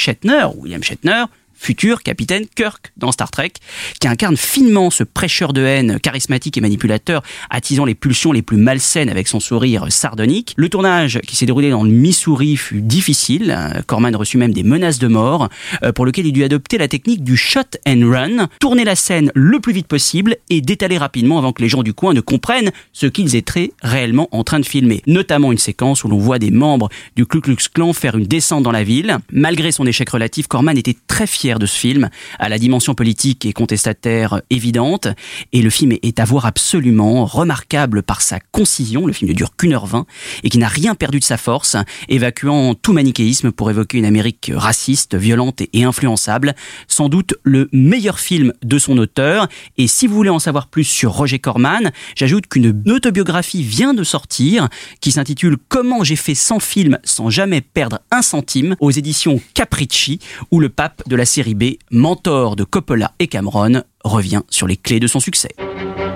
William 0.56 0.82
Shatner, 0.82 1.25
futur 1.56 2.03
capitaine 2.03 2.47
Kirk 2.55 2.93
dans 2.97 3.12
Star 3.12 3.31
Trek, 3.31 3.53
qui 4.00 4.08
incarne 4.08 4.37
finement 4.37 4.91
ce 4.91 5.05
prêcheur 5.05 5.53
de 5.53 5.62
haine 5.62 5.99
charismatique 6.00 6.56
et 6.56 6.61
manipulateur, 6.61 7.23
attisant 7.50 7.85
les 7.85 7.94
pulsions 7.94 8.32
les 8.32 8.43
plus 8.43 8.56
malsaines 8.56 9.08
avec 9.08 9.29
son 9.29 9.41
sourire 9.41 9.87
sardonique. 9.91 10.55
Le 10.56 10.69
tournage 10.69 11.20
qui 11.26 11.37
s'est 11.37 11.47
déroulé 11.47 11.70
dans 11.70 11.82
le 11.82 11.91
Missouri 11.91 12.56
fut 12.56 12.82
difficile. 12.82 13.56
Corman 13.87 14.14
reçut 14.14 14.38
même 14.38 14.53
des 14.53 14.62
menaces 14.62 14.99
de 14.99 15.08
mort, 15.08 15.49
euh, 15.82 15.93
pour 15.93 16.06
lequel 16.06 16.26
il 16.26 16.32
dut 16.32 16.44
adopter 16.44 16.79
la 16.79 16.88
technique 16.88 17.25
du 17.25 17.37
shot 17.37 17.61
and 17.87 18.03
run, 18.05 18.49
tourner 18.61 18.85
la 18.85 18.97
scène 18.97 19.31
le 19.35 19.61
plus 19.61 19.73
vite 19.73 19.87
possible 19.87 20.37
et 20.50 20.61
d'étaler 20.61 20.99
rapidement 20.99 21.38
avant 21.38 21.53
que 21.53 21.62
les 21.62 21.69
gens 21.69 21.82
du 21.82 21.94
coin 21.94 22.14
ne 22.14 22.20
comprennent 22.20 22.70
ce 22.93 23.06
qu'ils 23.06 23.37
étaient 23.37 23.73
réellement 23.82 24.29
en 24.32 24.44
train 24.44 24.61
de 24.61 24.67
filmer. 24.67 25.03
Notamment 25.06 25.53
une 25.53 25.58
séquence 25.58 26.05
où 26.05 26.08
l'on 26.08 26.19
voit 26.19 26.38
des 26.38 26.50
membres 26.50 26.88
du 27.17 27.26
Ku 27.26 27.41
Klux 27.41 27.56
Klan 27.73 27.93
faire 27.93 28.17
une 28.17 28.26
descente 28.26 28.62
dans 28.62 28.73
la 28.73 28.85
ville. 28.85 29.19
Malgré 29.32 29.73
son 29.73 29.87
échec 29.87 30.08
relatif, 30.08 30.47
Corman 30.47 30.76
était 30.76 30.97
très 31.06 31.26
fier 31.26 31.45
de 31.54 31.66
ce 31.66 31.78
film, 31.78 32.10
à 32.40 32.48
la 32.48 32.58
dimension 32.58 32.94
politique 32.94 33.46
et 33.46 33.52
contestataire 33.52 34.43
évidente, 34.50 35.06
et 35.52 35.62
le 35.62 35.70
film 35.70 35.93
est 36.02 36.19
à 36.19 36.25
voir 36.25 36.44
absolument 36.44 37.25
remarquable 37.25 38.02
par 38.02 38.20
sa 38.20 38.40
concision, 38.40 39.06
le 39.06 39.12
film 39.12 39.31
ne 39.31 39.37
dure 39.37 39.54
qu'une 39.56 39.72
heure 39.72 39.87
vingt, 39.87 40.06
et 40.43 40.50
qui 40.50 40.58
n'a 40.58 40.66
rien 40.66 40.96
perdu 40.96 41.20
de 41.20 41.25
sa 41.25 41.37
force, 41.37 41.76
évacuant 42.08 42.75
tout 42.75 42.93
manichéisme 42.93 43.52
pour 43.52 43.70
évoquer 43.70 43.98
une 43.98 44.04
Amérique 44.04 44.50
raciste, 44.54 45.14
violente 45.14 45.62
et 45.72 45.84
influençable, 45.84 46.54
sans 46.88 47.08
doute 47.08 47.34
le 47.44 47.69
meilleur 47.72 48.19
film 48.19 48.52
de 48.64 48.78
son 48.78 48.98
auteur, 48.98 49.48
et 49.78 49.87
si 49.87 50.08
vous 50.08 50.14
voulez 50.16 50.31
en 50.31 50.40
savoir 50.40 50.66
plus 50.66 50.84
sur 50.84 51.12
Roger 51.12 51.38
Corman, 51.38 51.93
j'ajoute 52.16 52.48
qu'une 52.48 52.82
autobiographie 52.90 53.62
vient 53.62 53.94
de 53.94 54.02
sortir, 54.02 54.69
qui 55.00 55.12
s'intitule 55.12 55.56
Comment 55.69 56.02
j'ai 56.02 56.16
fait 56.16 56.34
100 56.34 56.58
films 56.58 56.98
sans 57.04 57.31
jamais 57.31 57.60
perdre 57.60 58.00
un 58.10 58.22
centime, 58.22 58.75
aux 58.81 58.90
éditions 58.90 59.40
Capricci, 59.54 60.19
où 60.50 60.60
le 60.60 60.69
pape 60.69 61.02
de 61.06 61.16
la 61.16 61.25
série 61.37 61.55
B, 61.55 61.77
mentor 61.91 62.56
de 62.56 62.65
Coppola 62.65 63.11
et 63.19 63.27
Cameron, 63.27 63.83
revient 64.05 64.41
sur 64.49 64.67
les 64.67 64.79
clés 64.79 65.00
de 65.00 65.06
son 65.06 65.21
succès. 65.21 65.50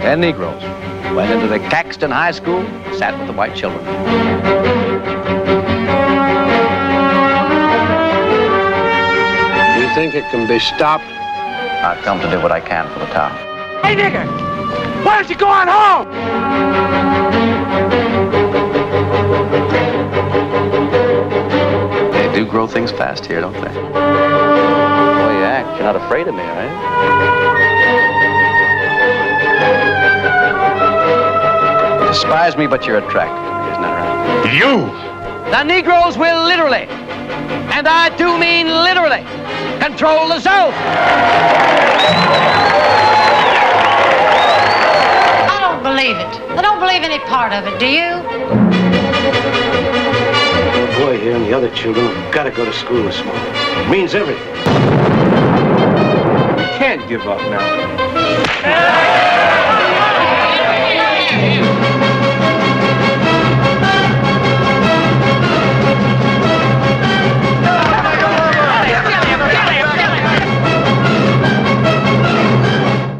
Ten 0.00 0.20
Negroes 0.20 0.62
went 1.14 1.30
into 1.30 1.46
the 1.46 1.58
Caxton 1.68 2.10
High 2.10 2.32
School, 2.32 2.64
sat 2.98 3.12
with 3.18 3.26
the 3.26 3.36
white 3.36 3.54
children. 3.54 3.84
You 9.78 9.94
think 9.94 10.14
it 10.14 10.24
can 10.30 10.46
be 10.46 10.58
stopped? 10.58 11.04
I've 11.84 12.02
come 12.02 12.18
to 12.22 12.30
do 12.30 12.40
what 12.40 12.50
I 12.50 12.60
can 12.60 12.88
for 12.88 13.00
the 13.00 13.12
town. 13.12 13.32
Hey, 13.84 13.94
nigger! 13.96 14.24
Why 15.04 15.18
don't 15.18 15.28
you 15.28 15.36
go 15.36 15.48
on 15.48 15.68
home? 15.68 16.08
do 22.32 22.46
grow 22.46 22.66
things 22.66 22.90
fast 22.90 23.26
here, 23.26 23.42
don't 23.42 23.52
they? 23.52 24.79
You're 25.80 25.90
not 25.90 25.96
afraid 25.96 26.28
of 26.28 26.34
me, 26.34 26.42
right? 26.42 26.68
You 32.02 32.08
despise 32.08 32.54
me, 32.54 32.66
but 32.66 32.86
you're 32.86 32.98
attracted 32.98 33.40
to 33.40 33.50
me, 33.56 33.70
isn't 33.70 33.80
that 33.80 33.96
right? 33.96 34.52
You! 34.52 34.92
The 35.50 35.64
Negroes 35.64 36.18
will 36.18 36.44
literally, 36.44 36.86
and 37.72 37.88
I 37.88 38.14
do 38.18 38.36
mean 38.36 38.66
literally, 38.66 39.24
control 39.80 40.28
the 40.28 40.38
South! 40.40 40.74
I 45.48 45.60
don't 45.62 45.82
believe 45.82 46.16
it. 46.16 46.58
I 46.58 46.60
don't 46.60 46.78
believe 46.78 47.02
any 47.02 47.20
part 47.20 47.54
of 47.54 47.66
it, 47.66 47.78
do 47.80 47.86
you? 47.86 48.20
The 50.76 50.92
boy 51.00 51.18
here 51.18 51.36
and 51.36 51.46
the 51.46 51.54
other 51.54 51.70
children 51.70 52.04
have 52.04 52.34
got 52.34 52.44
to 52.44 52.50
go 52.50 52.66
to 52.66 52.72
school 52.74 53.02
this 53.02 53.24
morning. 53.24 53.42
It 53.46 53.88
means 53.88 54.14
everything. 54.14 55.39
Give 57.08 57.26
up 57.26 57.40
now. 57.50 57.80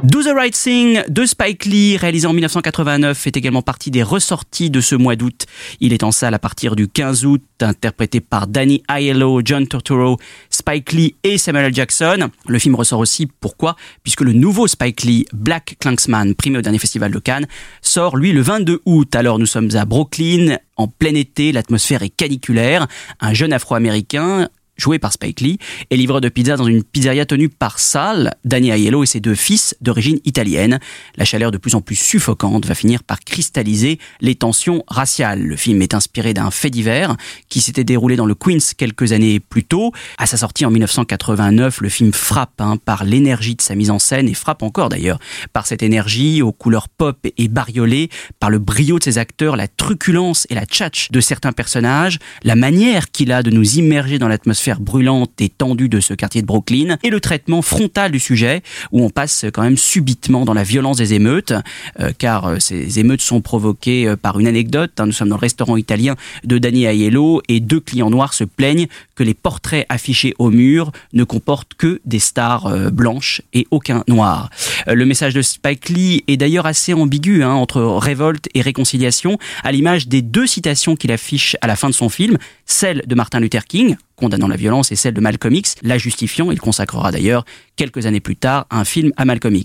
12 0.02 0.28
Right 0.35 0.54
Thing 0.54 1.02
de 1.09 1.26
Spike 1.26 1.66
Lee, 1.66 1.99
réalisé 1.99 2.26
en 2.26 2.33
1989, 2.33 3.19
fait 3.19 3.37
également 3.37 3.61
partie 3.61 3.90
des 3.90 4.02
ressorties 4.02 4.71
de 4.71 4.80
ce 4.80 4.95
mois 4.95 5.14
d'août. 5.14 5.45
Il 5.80 5.92
est 5.92 6.02
en 6.04 6.11
salle 6.11 6.33
à 6.33 6.38
partir 6.38 6.75
du 6.75 6.88
15 6.88 7.26
août, 7.26 7.42
interprété 7.61 8.21
par 8.21 8.47
Danny 8.47 8.83
Aiello, 8.88 9.42
John 9.45 9.69
Turturro, 9.69 10.16
Spike 10.49 10.92
Lee 10.92 11.16
et 11.23 11.37
Samuel. 11.37 11.75
Jackson. 11.75 12.30
Le 12.49 12.59
film 12.59 12.76
ressort 12.76 13.00
aussi, 13.00 13.26
pourquoi? 13.26 13.76
Puisque 14.02 14.23
le 14.23 14.33
nouveau 14.33 14.66
Spike 14.66 15.02
Lee, 15.02 15.26
Black 15.35 15.76
Klanksman, 15.78 16.35
primé 16.35 16.57
au 16.57 16.62
dernier 16.62 16.78
festival 16.78 17.12
de 17.12 17.19
Cannes, 17.19 17.47
sort 17.83 18.16
lui 18.16 18.33
le 18.33 18.40
22 18.40 18.80
août. 18.87 19.14
Alors 19.14 19.38
nous 19.38 19.47
sommes 19.47 19.69
à 19.75 19.85
Brooklyn, 19.85 20.57
en 20.76 20.88
plein 20.88 21.14
été, 21.14 21.52
l'atmosphère 21.52 22.02
est 22.02 22.09
caniculaire. 22.09 22.87
Un 23.21 23.35
jeune 23.35 23.52
afro-américain 23.52 24.49
joué 24.81 24.99
par 24.99 25.13
Spike 25.13 25.41
Lee, 25.41 25.59
est 25.91 25.97
livreur 25.97 26.21
de 26.21 26.29
pizza 26.29 26.57
dans 26.57 26.65
une 26.65 26.83
pizzeria 26.83 27.27
tenue 27.27 27.49
par 27.49 27.79
Sal, 27.79 28.35
Danny 28.45 28.71
Aiello 28.71 29.03
et 29.03 29.07
ses 29.07 29.21
deux 29.21 29.35
fils 29.35 29.77
d'origine 29.81 30.19
italienne. 30.25 30.81
La 31.17 31.25
chaleur 31.25 31.51
de 31.51 31.59
plus 31.59 31.75
en 31.75 31.81
plus 31.81 31.97
suffocante 31.97 32.67
va 32.67 32.75
finir 32.75 33.03
par 33.03 33.21
cristalliser 33.21 33.99
les 34.21 34.35
tensions 34.35 34.85
raciales. 34.89 35.43
Le 35.43 35.57
film 35.57 35.83
est 35.83 35.95
inspiré 35.95 36.35
d'un 36.35 36.51
fait 36.51 36.71
divers 36.71 37.17
qui 37.49 37.61
s'était 37.61 37.85
déroulé 37.85 38.17
dans 38.17 38.27
le 38.27 38.35
Queens 38.35 38.75
quelques 38.77 39.13
années 39.13 39.41
plus 39.41 39.65
tôt. 39.65 39.93
À 40.19 40.27
sa 40.27 40.37
sortie 40.37 40.65
en 40.65 40.71
1989, 40.71 41.81
le 41.81 41.89
film 41.89 42.13
frappe 42.13 42.61
hein, 42.61 42.77
par 42.77 43.05
l'énergie 43.05 43.55
de 43.55 43.63
sa 43.63 43.75
mise 43.75 43.91
en 43.91 43.99
scène 43.99 44.29
et 44.29 44.35
frappe 44.35 44.63
encore 44.63 44.89
d'ailleurs 44.89 45.19
par 45.53 45.67
cette 45.67 45.83
énergie 45.83 46.43
aux 46.43 46.53
couleurs 46.53 46.89
pop 46.89 47.27
et 47.37 47.49
bariolées, 47.49 48.09
par 48.39 48.51
le 48.51 48.59
brio 48.59 48.99
de 48.99 49.05
ses 49.05 49.19
acteurs, 49.19 49.57
la 49.57 49.69
truculence 49.69 50.47
et 50.51 50.55
la 50.55 50.67
tchatch 50.67 51.11
de 51.11 51.21
certains 51.21 51.53
personnages, 51.53 52.19
la 52.43 52.57
manière 52.57 53.11
qu'il 53.11 53.33
a 53.33 53.43
de 53.43 53.51
nous 53.51 53.75
immerger 53.75 54.19
dans 54.19 54.29
l'atmosphère 54.29 54.70
brûlante 54.79 55.41
et 55.41 55.49
tendue 55.49 55.89
de 55.89 55.99
ce 56.00 56.15
quartier 56.15 56.43
de 56.43 56.47
Brooklyn, 56.47 56.99
et 57.03 57.11
le 57.11 57.21
traitement 57.21 57.62
frontal 57.62 58.12
du 58.12 58.21
sujet, 58.21 58.62
où 58.93 59.03
on 59.03 59.11
passe 59.11 59.47
quand 59.53 59.62
même 59.62 59.77
subitement 59.77 60.45
dans 60.45 60.55
la 60.55 60.62
violence 60.62 60.99
des 60.99 61.15
émeutes, 61.15 61.53
euh, 61.99 62.12
car 62.17 62.47
euh, 62.47 62.57
ces 62.59 62.99
émeutes 62.99 63.23
sont 63.23 63.41
provoquées 63.41 64.07
euh, 64.07 64.17
par 64.17 64.39
une 64.39 64.47
anecdote. 64.47 64.93
Hein. 64.99 65.07
nous 65.07 65.12
sommes 65.12 65.31
dans 65.31 65.37
le 65.37 65.41
restaurant 65.41 65.77
italien 65.77 66.15
de 66.45 66.59
Danny 66.59 66.85
Aiello, 66.85 67.43
et 67.49 67.61
deux 67.61 67.81
clients 67.81 68.11
noirs 68.11 68.35
se 68.35 68.45
plaignent 68.45 68.87
que 69.15 69.25
les 69.25 69.35
portraits 69.35 69.87
affichés 69.89 70.35
au 70.39 70.50
mur 70.50 70.93
ne 71.12 71.25
comportent 71.25 71.75
que 71.75 72.00
des 72.05 72.19
stars 72.19 72.91
blanches 72.91 73.43
et 73.53 73.67
aucun 73.71 74.05
noir. 74.09 74.50
le 74.87 75.05
message 75.05 75.35
de 75.35 75.43
Spike 75.43 75.89
Lee 75.89 76.25
est 76.27 76.37
d'ailleurs 76.37 76.67
assez 76.67 76.95
ambigu, 76.95 77.43
hein, 77.43 77.53
entre 77.53 77.83
révolte 77.83 78.49
et 78.55 78.61
réconciliation, 78.61 79.39
à 79.62 79.73
l'image 79.73 80.09
des 80.09 80.23
deux 80.23 80.47
citations 80.47 80.97
qu'il 80.97 81.12
affiche 81.12 81.57
à 81.61 81.67
la 81.67 81.77
fin 81.77 81.89
de 81.89 81.95
son 81.95 82.09
film, 82.09 82.39
celle 82.67 83.03
de 83.07 83.15
Martin 83.15 83.41
Luther 83.41 83.65
King, 83.65 83.97
condamnant 84.21 84.49
la 84.49 84.57
violence 84.57 84.93
et 84.93 84.97
celle 84.97 85.15
de 85.15 85.21
Malcolm 85.21 85.55
X, 85.55 85.75
la 85.83 85.99
justifiant. 85.99 86.50
Il 86.50 86.61
consacrera 86.61 87.11
d'ailleurs 87.11 87.45
quelques 87.81 88.05
années 88.05 88.21
plus 88.21 88.37
tard 88.37 88.67
un 88.71 88.85
film 88.85 89.11
à 89.17 89.25
Malcolm. 89.25 89.57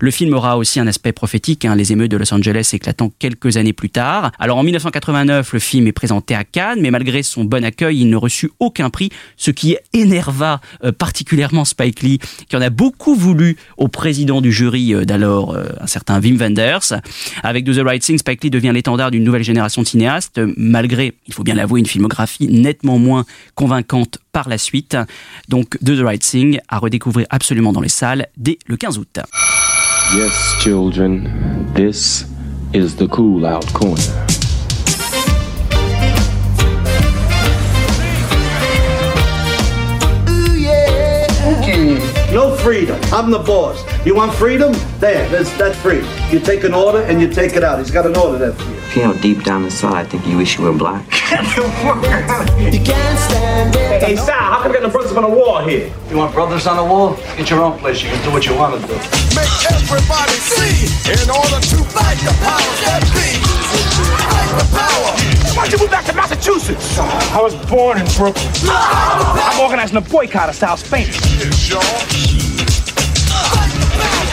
Le 0.00 0.10
film 0.10 0.32
aura 0.32 0.56
aussi 0.56 0.80
un 0.80 0.86
aspect 0.86 1.12
prophétique, 1.12 1.66
hein, 1.66 1.76
les 1.76 1.92
émeutes 1.92 2.10
de 2.10 2.16
Los 2.16 2.32
Angeles 2.32 2.70
éclatant 2.72 3.12
quelques 3.18 3.58
années 3.58 3.74
plus 3.74 3.90
tard. 3.90 4.32
Alors 4.38 4.56
en 4.56 4.62
1989, 4.62 5.52
le 5.52 5.58
film 5.58 5.86
est 5.86 5.92
présenté 5.92 6.34
à 6.34 6.44
Cannes, 6.44 6.78
mais 6.80 6.90
malgré 6.90 7.22
son 7.22 7.44
bon 7.44 7.62
accueil, 7.66 8.00
il 8.00 8.08
ne 8.08 8.16
reçut 8.16 8.50
aucun 8.58 8.88
prix, 8.88 9.10
ce 9.36 9.50
qui 9.50 9.76
énerva 9.92 10.62
euh, 10.82 10.92
particulièrement 10.92 11.66
Spike 11.66 12.00
Lee, 12.00 12.18
qui 12.48 12.56
en 12.56 12.62
a 12.62 12.70
beaucoup 12.70 13.14
voulu 13.14 13.58
au 13.76 13.88
président 13.88 14.40
du 14.40 14.50
jury 14.50 14.94
euh, 14.94 15.04
d'alors, 15.04 15.54
euh, 15.54 15.66
un 15.78 15.86
certain 15.86 16.22
Wim 16.22 16.38
Wenders. 16.38 16.94
Avec 17.42 17.66
The 17.66 17.80
Right 17.84 18.02
Thing, 18.02 18.16
Spike 18.16 18.44
Lee 18.44 18.50
devient 18.50 18.72
l'étendard 18.72 19.10
d'une 19.10 19.24
nouvelle 19.24 19.44
génération 19.44 19.82
de 19.82 19.86
cinéastes, 19.86 20.40
malgré, 20.56 21.12
il 21.26 21.34
faut 21.34 21.44
bien 21.44 21.54
l'avouer, 21.54 21.80
une 21.80 21.86
filmographie 21.86 22.48
nettement 22.48 22.98
moins 22.98 23.26
convaincante 23.54 24.18
par 24.38 24.48
la 24.48 24.56
suite. 24.58 24.96
Donc 25.48 25.76
The 25.84 25.98
Right 26.00 26.22
Thing 26.22 26.60
à 26.68 26.78
redécouvrir 26.78 27.26
absolument 27.28 27.72
dans 27.72 27.80
les 27.80 27.88
salles 27.88 28.28
dès 28.36 28.60
le 28.68 28.76
15 28.76 28.98
août. 28.98 29.18
Yes, 30.14 30.32
children, 30.60 31.28
this 31.74 32.24
is 32.72 32.94
the 32.94 33.08
cool 33.08 33.44
out 33.44 33.66
corner. 33.72 34.27
Freedom. 42.68 43.00
I'm 43.14 43.30
the 43.30 43.38
boss. 43.38 43.82
You 44.04 44.14
want 44.14 44.34
freedom? 44.34 44.74
There, 45.00 45.26
that's, 45.30 45.50
that's 45.56 45.74
free. 45.78 46.04
You 46.28 46.38
take 46.38 46.64
an 46.64 46.74
order 46.74 47.00
and 47.00 47.18
you 47.18 47.26
take 47.26 47.54
it 47.54 47.64
out. 47.64 47.78
He's 47.78 47.90
got 47.90 48.04
an 48.04 48.14
order 48.14 48.36
there 48.36 48.52
for 48.52 48.68
you. 48.68 48.78
You 48.94 49.08
know, 49.08 49.20
deep 49.22 49.42
down 49.42 49.64
inside, 49.64 49.94
I 49.94 50.04
think 50.04 50.26
you 50.26 50.36
wish 50.36 50.58
you 50.58 50.64
were 50.64 50.76
black. 50.76 51.02
you 51.32 52.80
can't 52.84 53.18
stand 53.18 53.74
it. 53.74 54.02
Hey, 54.02 54.16
Sal, 54.16 54.36
how 54.36 54.60
come 54.60 54.72
we 54.72 54.74
got 54.76 54.82
no 54.82 54.90
brothers 54.90 55.16
on 55.16 55.22
the 55.22 55.34
wall 55.34 55.64
here? 55.64 55.90
You 56.10 56.18
want 56.18 56.34
brothers 56.34 56.66
on 56.66 56.76
the 56.76 56.84
wall? 56.84 57.16
Get 57.38 57.48
your 57.48 57.62
own 57.62 57.78
place. 57.78 58.02
You 58.02 58.10
can 58.10 58.22
do 58.22 58.32
what 58.32 58.44
you 58.44 58.54
want 58.54 58.78
to 58.78 58.86
do. 58.86 58.92
Make 59.32 59.56
everybody 59.72 60.36
see 60.36 60.92
in 61.08 61.30
order 61.32 61.60
to 61.72 61.76
fight 61.88 62.20
the 62.20 62.36
powers 62.44 62.80
that 62.84 63.00
be. 63.16 63.32
Fight 64.28 64.52
the 64.60 64.68
power. 64.76 65.56
Why'd 65.56 65.72
you 65.72 65.78
move 65.78 65.90
back 65.90 66.04
to 66.04 66.12
Massachusetts? 66.12 66.98
I 66.98 67.40
was 67.40 67.54
born 67.70 67.96
in 67.96 68.04
Brooklyn. 68.12 68.44
Ah! 68.68 69.54
I'm 69.54 69.60
organizing 69.64 69.96
a 69.96 70.02
boycott 70.02 70.50
of 70.50 70.54
South 70.54 70.84
Spain. 70.84 71.08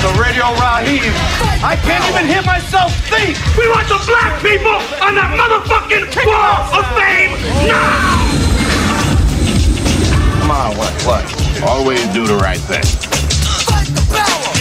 The 0.05 0.21
radio 0.21 0.45
Raheem. 0.61 1.01
I 1.65 1.75
can't 1.81 2.05
even 2.13 2.27
hear 2.27 2.43
myself 2.43 2.93
think. 3.09 3.33
We 3.57 3.67
want 3.67 3.87
the 3.89 3.97
black 4.05 4.37
people 4.37 4.77
on 5.01 5.15
that 5.17 5.33
motherfucking 5.33 6.13
wall 6.21 6.61
of 6.77 6.85
fame 6.93 7.33
now! 7.65 8.45
Come 10.41 10.51
on, 10.51 10.77
what, 10.77 10.93
what? 11.09 11.25
Always 11.63 12.05
do 12.13 12.27
the 12.27 12.37
right 12.37 12.61
thing. 12.69 12.85
Fight 13.65 13.89
the 13.97 14.05
power. 14.13 14.53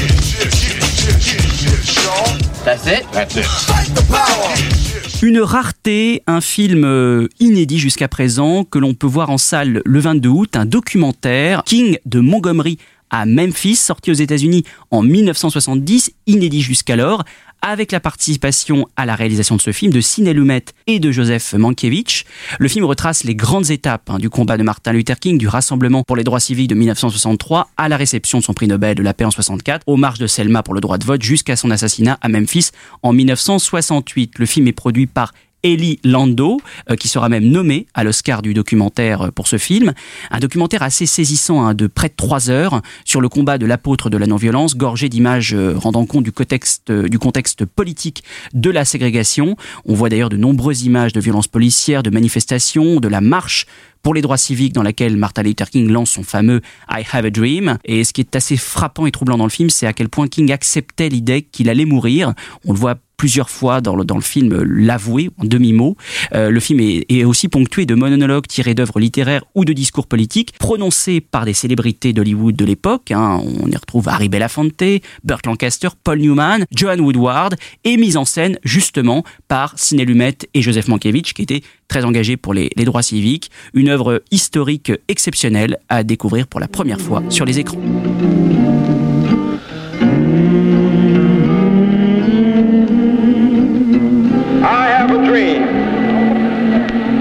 That's 2.64 2.86
it? 2.86 3.04
That's 3.12 3.36
it. 3.36 3.44
Fight 3.44 3.94
the 3.94 4.02
power. 4.08 4.74
Une 5.22 5.40
rareté, 5.40 6.22
un 6.26 6.40
film 6.40 6.84
euh, 6.84 7.28
inédit 7.38 7.78
jusqu'à 7.78 8.08
présent 8.08 8.64
que 8.64 8.78
l'on 8.78 8.94
peut 8.94 9.06
voir 9.06 9.28
en 9.28 9.38
salle 9.38 9.82
le 9.84 10.00
22 10.00 10.28
août, 10.30 10.56
un 10.56 10.64
documentaire 10.64 11.62
King 11.64 11.98
de 12.06 12.20
Montgomery 12.20 12.78
à 13.14 13.26
Memphis, 13.26 13.76
sorti 13.76 14.10
aux 14.10 14.14
États-Unis 14.14 14.64
en 14.90 15.00
1970, 15.00 16.10
inédit 16.26 16.62
jusqu'alors, 16.62 17.22
avec 17.62 17.92
la 17.92 18.00
participation 18.00 18.88
à 18.96 19.06
la 19.06 19.14
réalisation 19.14 19.54
de 19.54 19.60
ce 19.60 19.70
film 19.70 19.92
de 19.92 20.00
Sidney 20.00 20.34
Lumet 20.34 20.64
et 20.88 20.98
de 20.98 21.12
Joseph 21.12 21.54
Mankiewicz. 21.54 22.24
Le 22.58 22.66
film 22.66 22.84
retrace 22.84 23.22
les 23.22 23.36
grandes 23.36 23.70
étapes 23.70 24.10
hein, 24.10 24.18
du 24.18 24.30
combat 24.30 24.56
de 24.56 24.64
Martin 24.64 24.92
Luther 24.92 25.20
King, 25.20 25.38
du 25.38 25.46
rassemblement 25.46 26.02
pour 26.02 26.16
les 26.16 26.24
droits 26.24 26.40
civiques 26.40 26.68
de 26.68 26.74
1963 26.74 27.68
à 27.76 27.88
la 27.88 27.96
réception 27.96 28.38
de 28.38 28.42
son 28.42 28.52
prix 28.52 28.66
Nobel 28.66 28.96
de 28.96 29.02
la 29.04 29.14
paix 29.14 29.24
en 29.24 29.30
64, 29.30 29.84
aux 29.86 29.96
marches 29.96 30.18
de 30.18 30.26
Selma 30.26 30.64
pour 30.64 30.74
le 30.74 30.80
droit 30.80 30.98
de 30.98 31.04
vote 31.04 31.22
jusqu'à 31.22 31.54
son 31.54 31.70
assassinat 31.70 32.18
à 32.20 32.28
Memphis 32.28 32.70
en 33.04 33.12
1968. 33.12 34.40
Le 34.40 34.46
film 34.46 34.66
est 34.66 34.72
produit 34.72 35.06
par 35.06 35.32
Eli 35.64 35.98
Lando, 36.04 36.60
euh, 36.90 36.94
qui 36.94 37.08
sera 37.08 37.28
même 37.28 37.44
nommé 37.44 37.86
à 37.94 38.04
l'Oscar 38.04 38.42
du 38.42 38.54
documentaire 38.54 39.22
euh, 39.22 39.30
pour 39.30 39.48
ce 39.48 39.58
film. 39.58 39.94
Un 40.30 40.38
documentaire 40.38 40.82
assez 40.82 41.06
saisissant, 41.06 41.66
hein, 41.66 41.74
de 41.74 41.86
près 41.86 42.08
de 42.08 42.14
trois 42.16 42.50
heures, 42.50 42.82
sur 43.04 43.20
le 43.20 43.28
combat 43.28 43.58
de 43.58 43.66
l'apôtre 43.66 44.10
de 44.10 44.18
la 44.18 44.26
non-violence, 44.26 44.76
gorgé 44.76 45.08
d'images 45.08 45.54
euh, 45.54 45.74
rendant 45.76 46.06
compte 46.06 46.22
du 46.22 46.32
contexte, 46.32 46.92
du 46.92 47.18
contexte 47.18 47.64
politique 47.64 48.22
de 48.52 48.70
la 48.70 48.84
ségrégation. 48.84 49.56
On 49.86 49.94
voit 49.94 50.10
d'ailleurs 50.10 50.28
de 50.28 50.36
nombreuses 50.36 50.82
images 50.82 51.14
de 51.14 51.20
violences 51.20 51.48
policières, 51.48 52.02
de 52.02 52.10
manifestations, 52.10 53.00
de 53.00 53.08
la 53.08 53.22
marche 53.22 53.66
pour 54.04 54.14
les 54.14 54.20
droits 54.20 54.36
civiques 54.36 54.74
dans 54.74 54.84
laquelle 54.84 55.16
Martin 55.16 55.42
Luther 55.42 55.68
King 55.68 55.90
lance 55.90 56.10
son 56.10 56.22
fameux 56.22 56.60
I 56.88 57.02
Have 57.10 57.24
a 57.24 57.30
Dream. 57.30 57.78
Et 57.84 58.04
ce 58.04 58.12
qui 58.12 58.20
est 58.20 58.36
assez 58.36 58.56
frappant 58.56 59.06
et 59.06 59.10
troublant 59.10 59.38
dans 59.38 59.44
le 59.44 59.50
film, 59.50 59.70
c'est 59.70 59.86
à 59.86 59.92
quel 59.92 60.08
point 60.08 60.28
King 60.28 60.52
acceptait 60.52 61.08
l'idée 61.08 61.42
qu'il 61.42 61.68
allait 61.68 61.86
mourir. 61.86 62.34
On 62.64 62.72
le 62.72 62.78
voit 62.78 62.96
plusieurs 63.16 63.48
fois 63.48 63.80
dans 63.80 63.96
le, 63.96 64.04
dans 64.04 64.16
le 64.16 64.22
film 64.22 64.52
euh, 64.52 64.64
l'avouer 64.66 65.30
en 65.38 65.44
demi-mot. 65.44 65.96
Euh, 66.34 66.50
le 66.50 66.60
film 66.60 66.80
est, 66.80 67.06
est, 67.08 67.24
aussi 67.24 67.48
ponctué 67.48 67.86
de 67.86 67.94
monologues 67.94 68.46
tirés 68.46 68.74
d'œuvres 68.74 69.00
littéraires 69.00 69.44
ou 69.54 69.64
de 69.64 69.72
discours 69.72 70.06
politiques 70.06 70.52
prononcés 70.58 71.20
par 71.20 71.44
des 71.44 71.54
célébrités 71.54 72.12
d'Hollywood 72.12 72.56
de 72.56 72.64
l'époque. 72.64 73.12
Hein. 73.12 73.40
On 73.62 73.70
y 73.70 73.76
retrouve 73.76 74.08
Harry 74.08 74.28
Belafonte, 74.28 74.82
Burt 75.22 75.46
Lancaster, 75.46 75.88
Paul 76.02 76.18
Newman, 76.18 76.66
Joan 76.74 77.00
Woodward 77.00 77.54
et 77.84 77.96
mise 77.96 78.16
en 78.16 78.24
scène 78.24 78.58
justement 78.64 79.24
par 79.48 79.78
Sidney 79.78 80.04
Lumet 80.04 80.38
et 80.52 80.62
Joseph 80.62 80.88
Mankiewicz 80.88 81.32
qui 81.32 81.42
étaient 81.42 81.62
très 81.88 82.04
engagés 82.04 82.36
pour 82.36 82.54
les, 82.54 82.70
les 82.76 82.84
droits 82.84 83.02
civiques. 83.02 83.50
Une 83.72 83.88
œuvre 83.88 84.22
historique 84.30 84.92
exceptionnelle 85.08 85.78
à 85.88 86.02
découvrir 86.02 86.46
pour 86.46 86.60
la 86.60 86.68
première 86.68 87.00
fois 87.00 87.22
sur 87.28 87.44
les 87.44 87.58
écrans. 87.58 87.80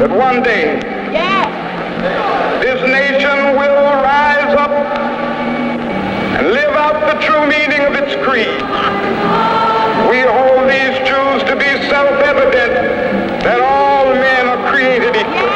that 0.04 0.18
one 0.18 0.44
day 0.44 0.66
this 2.60 2.82
nation 2.92 3.56
will 3.56 3.80
rise 4.04 4.54
up 4.60 4.72
and 6.36 6.48
live 6.52 6.76
out 6.76 7.00
the 7.08 7.16
true 7.24 7.48
meaning 7.48 7.80
of 7.88 7.94
its 7.96 8.14
creed. 8.26 8.60
We 10.12 10.20
hold 10.28 10.68
these 10.68 10.98
truths 11.08 11.48
to 11.48 11.56
be 11.56 11.72
self-evident 11.88 12.74
that 13.48 13.62
all 13.62 14.03
Vieni, 14.84 15.53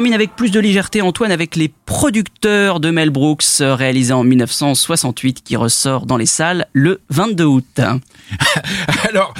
termine 0.00 0.14
avec 0.14 0.34
plus 0.34 0.50
de 0.50 0.58
légèreté, 0.58 1.02
Antoine, 1.02 1.30
avec 1.30 1.56
les 1.56 1.70
producteurs 1.84 2.80
de 2.80 2.90
Mel 2.90 3.10
Brooks, 3.10 3.44
euh, 3.60 3.74
réalisé 3.74 4.14
en 4.14 4.24
1968, 4.24 5.42
qui 5.44 5.56
ressort 5.56 6.06
dans 6.06 6.16
les 6.16 6.24
salles 6.24 6.66
le 6.72 7.02
22 7.10 7.44
août. 7.44 7.80
Alors, 9.08 9.34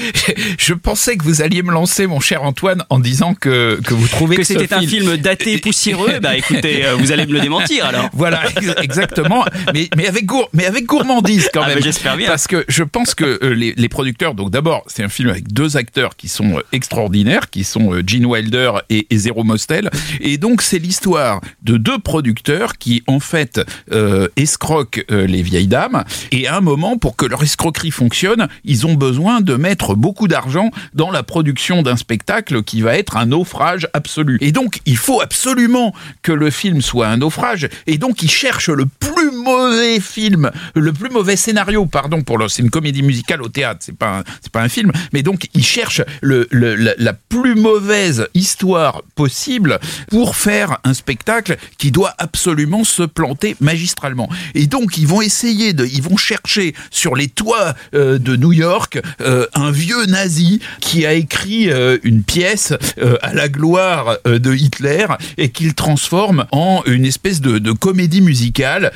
je 0.58 0.74
pensais 0.74 1.16
que 1.16 1.24
vous 1.24 1.42
alliez 1.42 1.62
me 1.62 1.72
lancer, 1.72 2.06
mon 2.06 2.20
cher 2.20 2.42
Antoine, 2.42 2.84
en 2.90 2.98
disant 2.98 3.34
que, 3.34 3.80
que 3.84 3.94
vous 3.94 4.08
trouvez 4.08 4.36
que, 4.36 4.40
que, 4.42 4.46
c'était 4.46 4.72
un 4.72 4.82
film 4.82 5.16
daté 5.16 5.54
et 5.54 5.58
poussiéreux. 5.70 6.18
bah 6.20 6.36
écoutez, 6.36 6.84
euh, 6.84 6.94
vous 6.96 7.12
allez 7.12 7.26
me 7.26 7.32
le 7.32 7.40
démentir 7.40 7.84
alors. 7.86 8.08
Voilà, 8.12 8.42
ex- 8.56 8.74
exactement. 8.82 9.44
Mais, 9.72 9.88
mais, 9.96 10.06
avec 10.06 10.26
gour- 10.26 10.48
mais 10.52 10.66
avec 10.66 10.84
gourmandise 10.84 11.48
quand 11.52 11.62
Ah, 11.62 11.68
même. 11.68 11.76
bah, 11.78 11.82
j'espère 11.84 12.16
bien. 12.16 12.28
Parce 12.28 12.46
que 12.46 12.64
je 12.68 12.82
pense 12.82 13.14
que 13.14 13.38
euh, 13.42 13.54
les, 13.54 13.72
les 13.76 13.88
producteurs, 13.88 14.34
donc 14.34 14.50
d'abord, 14.50 14.82
c'est 14.86 15.02
un 15.02 15.08
film 15.08 15.28
avec 15.30 15.52
deux 15.52 15.76
acteurs 15.76 16.16
qui 16.16 16.28
sont 16.28 16.58
euh, 16.58 16.62
extraordinaires, 16.72 17.50
qui 17.50 17.64
sont 17.64 17.92
Gene 18.06 18.26
Wilder 18.26 18.72
et, 18.90 19.06
et 19.10 19.18
Zero 19.18 19.44
Mostel. 19.44 19.90
Et 20.20 20.38
donc, 20.38 20.62
c'est 20.62 20.78
l'histoire 20.78 21.40
de 21.62 21.76
deux 21.76 21.98
producteurs 21.98 22.78
qui, 22.78 23.02
en 23.06 23.20
fait, 23.20 23.60
euh, 23.92 24.28
escroquent 24.36 25.04
les 25.08 25.42
vieilles 25.42 25.66
dames. 25.66 26.04
Et 26.32 26.46
à 26.46 26.56
un 26.56 26.60
moment, 26.60 26.98
pour 26.98 27.16
que 27.16 27.26
leur 27.26 27.42
escroquerie 27.42 27.90
fonctionne, 27.90 28.48
ils 28.64 28.86
ont 28.86 28.94
besoin 28.94 29.39
de 29.40 29.54
mettre 29.54 29.94
beaucoup 29.94 30.28
d'argent 30.28 30.70
dans 30.94 31.10
la 31.10 31.22
production 31.22 31.82
d'un 31.82 31.96
spectacle 31.96 32.62
qui 32.62 32.82
va 32.82 32.96
être 32.96 33.16
un 33.16 33.26
naufrage 33.26 33.88
absolu. 33.92 34.38
Et 34.40 34.52
donc, 34.52 34.80
il 34.86 34.96
faut 34.96 35.20
absolument 35.20 35.94
que 36.22 36.32
le 36.32 36.50
film 36.50 36.80
soit 36.82 37.06
un 37.08 37.18
naufrage. 37.18 37.68
Et 37.86 37.98
donc, 37.98 38.22
ils 38.22 38.30
cherchent 38.30 38.70
le 38.70 38.86
plus 38.86 39.30
mauvais 39.30 40.00
film, 40.00 40.50
le 40.74 40.92
plus 40.92 41.10
mauvais 41.10 41.36
scénario, 41.36 41.86
pardon, 41.86 42.22
pour 42.22 42.40
c'est 42.48 42.62
une 42.62 42.70
comédie 42.70 43.02
musicale 43.02 43.42
au 43.42 43.48
théâtre, 43.48 43.80
c'est 43.82 43.96
pas 43.96 44.22
c'est 44.40 44.52
pas 44.52 44.62
un 44.62 44.68
film, 44.68 44.92
mais 45.12 45.22
donc 45.22 45.48
ils 45.54 45.64
cherchent 45.64 46.02
le, 46.22 46.46
la, 46.50 47.12
plus 47.12 47.54
mauvaise 47.54 48.28
histoire 48.34 49.02
possible 49.14 49.78
pour 50.10 50.36
faire 50.36 50.78
un 50.84 50.94
spectacle 50.94 51.56
qui 51.78 51.90
doit 51.90 52.14
absolument 52.18 52.84
se 52.84 53.02
planter 53.02 53.56
magistralement. 53.60 54.28
Et 54.54 54.66
donc 54.66 54.96
ils 54.98 55.06
vont 55.06 55.20
essayer 55.20 55.72
de, 55.72 55.84
ils 55.84 56.02
vont 56.02 56.16
chercher 56.16 56.74
sur 56.90 57.14
les 57.14 57.28
toits 57.28 57.74
euh, 57.94 58.18
de 58.18 58.36
New 58.36 58.52
York 58.52 59.00
euh, 59.30 59.46
un 59.54 59.70
vieux 59.70 60.06
nazi 60.06 60.60
qui 60.80 61.06
a 61.06 61.12
écrit 61.12 61.70
euh, 61.70 61.98
une 62.02 62.22
pièce 62.24 62.72
euh, 62.98 63.16
à 63.22 63.32
la 63.32 63.48
gloire 63.48 64.18
de 64.24 64.54
Hitler 64.54 65.06
et 65.38 65.50
qu'il 65.50 65.74
transforme 65.74 66.46
en 66.50 66.82
une 66.86 67.04
espèce 67.04 67.40
de, 67.40 67.70
comédie 67.72 68.20
musicale 68.20 68.92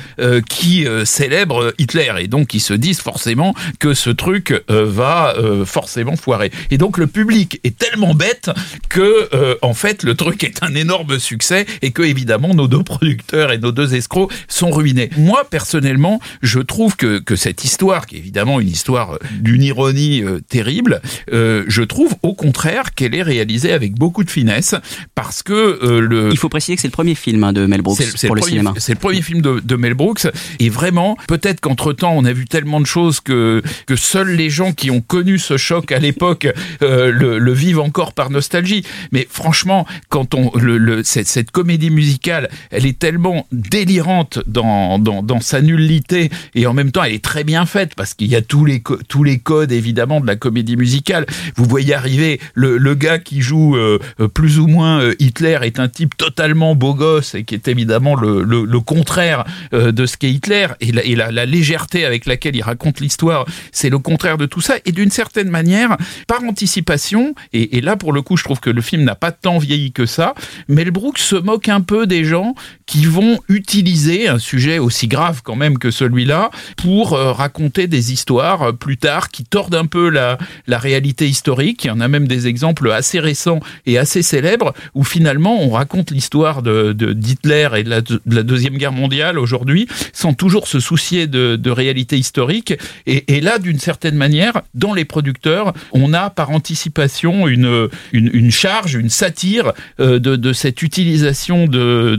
qui 0.49 0.85
célèbre 1.05 1.73
Hitler. 1.77 2.11
Et 2.19 2.27
donc 2.27 2.53
ils 2.53 2.59
se 2.59 2.73
disent 2.73 2.99
forcément 2.99 3.55
que 3.79 3.93
ce 3.93 4.09
truc 4.09 4.53
va 4.67 5.33
forcément 5.65 6.15
foirer. 6.15 6.51
Et 6.71 6.77
donc 6.77 6.97
le 6.97 7.07
public 7.07 7.59
est 7.63 7.77
tellement 7.77 8.13
bête 8.13 8.51
que 8.89 9.29
en 9.61 9.73
fait 9.73 10.03
le 10.03 10.15
truc 10.15 10.43
est 10.43 10.61
un 10.61 10.75
énorme 10.75 11.19
succès 11.19 11.65
et 11.81 11.91
que 11.91 12.01
évidemment 12.01 12.53
nos 12.53 12.67
deux 12.67 12.83
producteurs 12.83 13.51
et 13.51 13.57
nos 13.57 13.71
deux 13.71 13.95
escrocs 13.95 14.31
sont 14.47 14.71
ruinés. 14.71 15.09
Moi 15.17 15.45
personnellement, 15.49 16.19
je 16.41 16.59
trouve 16.59 16.95
que, 16.95 17.35
cette 17.35 17.63
histoire, 17.63 18.05
qui 18.05 18.15
est 18.15 18.19
évidemment 18.19 18.59
une 18.59 18.69
histoire 18.69 19.19
d'une 19.39 19.63
ironie 19.63 20.14
euh, 20.23 20.39
terrible, 20.47 21.01
euh, 21.33 21.63
je 21.67 21.81
trouve 21.81 22.15
au 22.23 22.33
contraire 22.33 22.93
qu'elle 22.93 23.15
est 23.15 23.21
réalisée 23.23 23.71
avec 23.71 23.93
beaucoup 23.95 24.23
de 24.23 24.29
finesse 24.29 24.75
parce 25.15 25.43
que 25.43 25.53
euh, 25.53 25.99
le 25.99 26.29
Il 26.31 26.37
faut 26.37 26.49
préciser 26.49 26.75
que 26.75 26.81
c'est 26.81 26.87
le 26.87 26.91
premier 26.91 27.15
film 27.15 27.43
hein, 27.43 27.53
de 27.53 27.65
Mel 27.65 27.81
Brooks 27.81 28.01
c'est- 28.01 28.27
pour 28.27 28.35
le, 28.35 28.41
premier- 28.41 28.51
cinéma. 28.51 28.73
C'est 28.77 28.93
le 28.93 28.99
premier 28.99 29.21
film 29.21 29.41
de, 29.41 29.59
de 29.63 29.75
Mel 29.75 29.93
Brooks. 29.93 30.27
Et 30.59 30.69
vraiment, 30.69 31.17
peut-être 31.27 31.59
qu'entre 31.61 31.93
temps, 31.93 32.13
on 32.15 32.25
a 32.25 32.33
vu 32.33 32.45
tellement 32.45 32.79
de 32.79 32.85
choses 32.85 33.19
que, 33.19 33.61
que 33.87 33.95
seuls 33.95 34.35
les 34.35 34.49
gens 34.49 34.71
qui 34.73 34.91
ont 34.91 35.01
connu 35.01 35.39
ce 35.39 35.57
choc 35.57 35.91
à 35.91 35.99
l'époque 35.99 36.47
le, 36.81 37.37
le 37.39 37.53
vivent 37.53 37.79
encore 37.79 38.13
par 38.13 38.29
nostalgie. 38.29 38.83
Mais 39.11 39.27
franchement, 39.29 39.85
quand 40.09 40.33
on, 40.33 40.51
le, 40.57 40.77
le- 40.77 41.03
cette, 41.03 41.27
cette 41.27 41.51
comédie 41.51 41.89
musicale, 41.89 42.49
elle 42.71 42.85
est 42.85 42.97
tellement 42.99 43.47
délirante 43.51 44.39
dans, 44.47 44.99
dans, 44.99 45.21
dans 45.23 45.39
sa 45.41 45.61
nullité 45.61 46.29
et 46.55 46.67
en 46.67 46.73
même 46.73 46.91
temps, 46.91 47.03
elle 47.03 47.13
est 47.13 47.23
très 47.23 47.43
bien 47.43 47.65
faite 47.65 47.93
parce 47.95 48.13
qu'il 48.13 48.27
y 48.27 48.35
a 48.35 48.41
tous 48.41 48.65
les, 48.65 48.81
tous 49.07 49.23
les 49.23 49.39
codes 49.39 49.71
évidemment 49.71 50.04
de 50.05 50.27
la 50.27 50.35
comédie 50.35 50.77
musicale. 50.77 51.25
Vous 51.55 51.65
voyez 51.65 51.93
arriver 51.93 52.39
le, 52.53 52.95
gars 52.95 53.19
qui 53.19 53.41
joue 53.41 53.75
euh, 53.75 53.99
euh, 54.19 54.27
plus 54.27 54.59
ou 54.59 54.67
moins 54.67 55.01
euh, 55.01 55.15
Hitler 55.19 55.57
est 55.63 55.79
un 55.79 55.87
type 55.87 56.15
totalement 56.15 56.75
beau 56.75 56.93
gosse 56.93 57.35
et 57.35 57.43
qui 57.43 57.55
est 57.55 57.67
évidemment 57.67 58.15
le, 58.15 58.79
contraire 58.85 59.45
de 59.71 60.05
ce 60.05 60.17
qu'est 60.17 60.31
Hitler 60.31 60.67
et, 60.79 60.91
la, 60.91 61.03
et 61.03 61.15
la, 61.15 61.31
la 61.31 61.45
légèreté 61.45 62.05
avec 62.05 62.25
laquelle 62.25 62.55
il 62.55 62.61
raconte 62.61 62.99
l'histoire, 62.99 63.45
c'est 63.71 63.89
le 63.89 63.97
contraire 63.97 64.37
de 64.37 64.45
tout 64.45 64.61
ça 64.61 64.75
et 64.85 64.91
d'une 64.91 65.09
certaine 65.09 65.49
manière, 65.49 65.97
par 66.27 66.43
anticipation, 66.43 67.33
et, 67.53 67.77
et 67.77 67.81
là 67.81 67.95
pour 67.95 68.13
le 68.13 68.21
coup 68.21 68.37
je 68.37 68.43
trouve 68.43 68.59
que 68.59 68.69
le 68.69 68.81
film 68.81 69.03
n'a 69.03 69.15
pas 69.15 69.31
tant 69.31 69.57
vieilli 69.57 69.91
que 69.91 70.05
ça, 70.05 70.35
Mel 70.67 70.91
Brooks 70.91 71.17
se 71.17 71.35
moque 71.35 71.69
un 71.69 71.81
peu 71.81 72.05
des 72.05 72.25
gens 72.25 72.53
qui 72.85 73.05
vont 73.05 73.39
utiliser 73.49 74.27
un 74.27 74.39
sujet 74.39 74.79
aussi 74.79 75.07
grave 75.07 75.41
quand 75.43 75.55
même 75.55 75.77
que 75.77 75.91
celui-là 75.91 76.51
pour 76.77 77.13
euh, 77.13 77.31
raconter 77.31 77.87
des 77.87 78.13
histoires 78.13 78.61
euh, 78.61 78.71
plus 78.71 78.97
tard 78.97 79.29
qui 79.29 79.43
tordent 79.43 79.75
un 79.75 79.85
peu 79.85 80.09
la, 80.09 80.37
réalité 80.67 81.27
historique. 81.27 81.85
Il 81.85 81.87
y 81.87 81.91
en 81.91 82.01
a 82.01 82.07
même 82.07 82.27
des 82.27 82.47
exemples 82.47 82.91
assez 82.91 83.19
récents 83.19 83.59
et 83.85 83.97
assez 83.97 84.21
célèbres 84.21 84.73
où 84.93 85.03
finalement 85.03 85.61
on 85.61 85.69
raconte 85.69 86.11
l'histoire 86.11 86.61
de, 86.61 86.93
d'Hitler 86.93 87.69
et 87.77 87.83
de 87.83 87.89
la, 87.89 88.01
de 88.01 88.19
la 88.27 88.43
Deuxième 88.43 88.77
Guerre 88.77 88.91
mondiale 88.91 89.39
aujourd'hui 89.39 89.87
sans 90.13 90.33
toujours 90.33 90.67
se 90.67 90.79
soucier 90.79 91.27
de, 91.27 91.69
réalité 91.69 92.17
historique. 92.17 92.73
Et, 93.05 93.41
là, 93.41 93.59
d'une 93.59 93.79
certaine 93.79 94.15
manière, 94.15 94.61
dans 94.73 94.93
les 94.93 95.03
producteurs, 95.03 95.73
on 95.91 96.13
a 96.13 96.29
par 96.29 96.51
anticipation 96.51 97.47
une, 97.47 97.89
une, 98.13 98.51
charge, 98.51 98.95
une 98.95 99.09
satire 99.09 99.73
euh, 99.99 100.19
de, 100.19 100.53
cette 100.53 100.81
utilisation 100.81 101.67
de, 101.67 102.15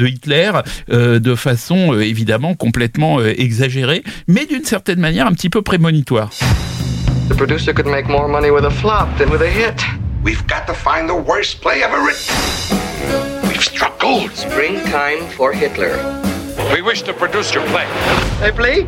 de 0.00 0.06
Hitler 0.06 0.50
euh, 0.90 1.18
de 1.18 1.34
façon 1.34 1.92
euh, 1.92 2.02
évidemment 2.02 2.54
complètement 2.54 3.20
euh, 3.20 3.34
exagérée, 3.36 4.02
mais 4.26 4.46
d'une 4.46 4.64
certaine 4.64 4.98
manière 4.98 5.26
un 5.26 5.32
petit 5.32 5.50
peu 5.50 5.62
prémonitoire. 5.62 6.30
The 7.28 7.36
producer 7.36 7.72
could 7.72 7.86
make 7.86 8.08
more 8.08 8.28
money 8.28 8.50
with 8.50 8.64
a 8.64 8.70
flop 8.70 9.06
than 9.18 9.30
with 9.30 9.42
a 9.42 9.50
hit. 9.50 9.84
We've 10.24 10.44
got 10.46 10.66
to 10.66 10.74
find 10.74 11.08
the 11.08 11.14
worst 11.14 11.60
play 11.60 11.82
ever 11.82 12.00
written. 12.02 12.34
We've 13.48 13.62
struck 13.62 14.00
gold. 14.00 14.30
Springtime 14.34 15.28
for 15.36 15.52
Hitler. 15.52 15.96
We 16.72 16.82
wish 16.82 17.02
to 17.02 17.12
produce 17.12 17.54
your 17.54 17.64
play. 17.68 17.86
Hey, 18.40 18.50
play? 18.52 18.84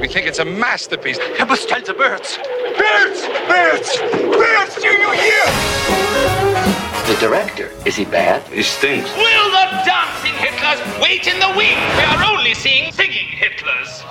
We 0.00 0.08
think 0.08 0.26
it's 0.26 0.38
a 0.38 0.44
masterpiece. 0.44 1.18
Bestellt 1.48 1.86
the 1.86 1.94
birds. 1.94 2.38
Birds! 2.78 3.26
Birds! 3.48 3.98
Birds! 3.98 4.76
Do 4.80 4.88
you 4.88 5.12
hear? 5.12 6.51
The 7.06 7.16
director. 7.18 7.70
Is 7.84 7.96
he 7.96 8.04
bad? 8.04 8.42
He 8.48 8.62
stinks. 8.62 9.10
Will 9.16 9.50
the 9.50 9.66
dancing 9.84 10.32
Hitlers 10.38 11.02
wait 11.02 11.26
in 11.26 11.40
the 11.40 11.48
wings? 11.48 11.82
We 11.96 12.04
are 12.04 12.24
only 12.32 12.54
seeing 12.54 12.92
singing 12.92 13.26
Hitlers. 13.26 14.02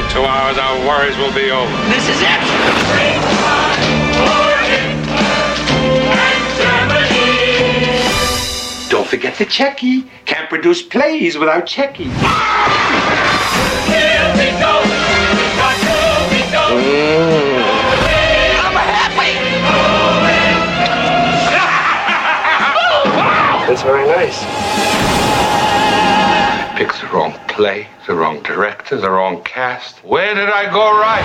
In 0.00 0.10
two 0.10 0.24
hours, 0.24 0.56
our 0.56 0.78
worries 0.88 1.16
will 1.18 1.34
be 1.34 1.50
over. 1.50 1.70
This 1.92 2.08
is 2.08 2.16
it! 2.22 2.40
Don't 8.88 9.06
forget 9.06 9.36
the 9.36 9.44
Checky. 9.44 10.08
Can't 10.24 10.48
produce 10.48 10.80
plays 10.80 11.36
without 11.36 11.66
Checky. 11.66 12.10
It's 23.68 23.82
very 23.82 24.06
nice. 24.06 24.44
Picks 26.76 27.00
the 27.00 27.08
wrong 27.12 27.34
play, 27.48 27.88
the 28.06 28.14
wrong 28.14 28.40
director, 28.44 28.96
the 28.96 29.10
wrong 29.10 29.42
cast. 29.42 29.98
Where 30.04 30.36
did 30.36 30.48
I 30.48 30.70
go 30.70 30.92
right? 31.00 31.24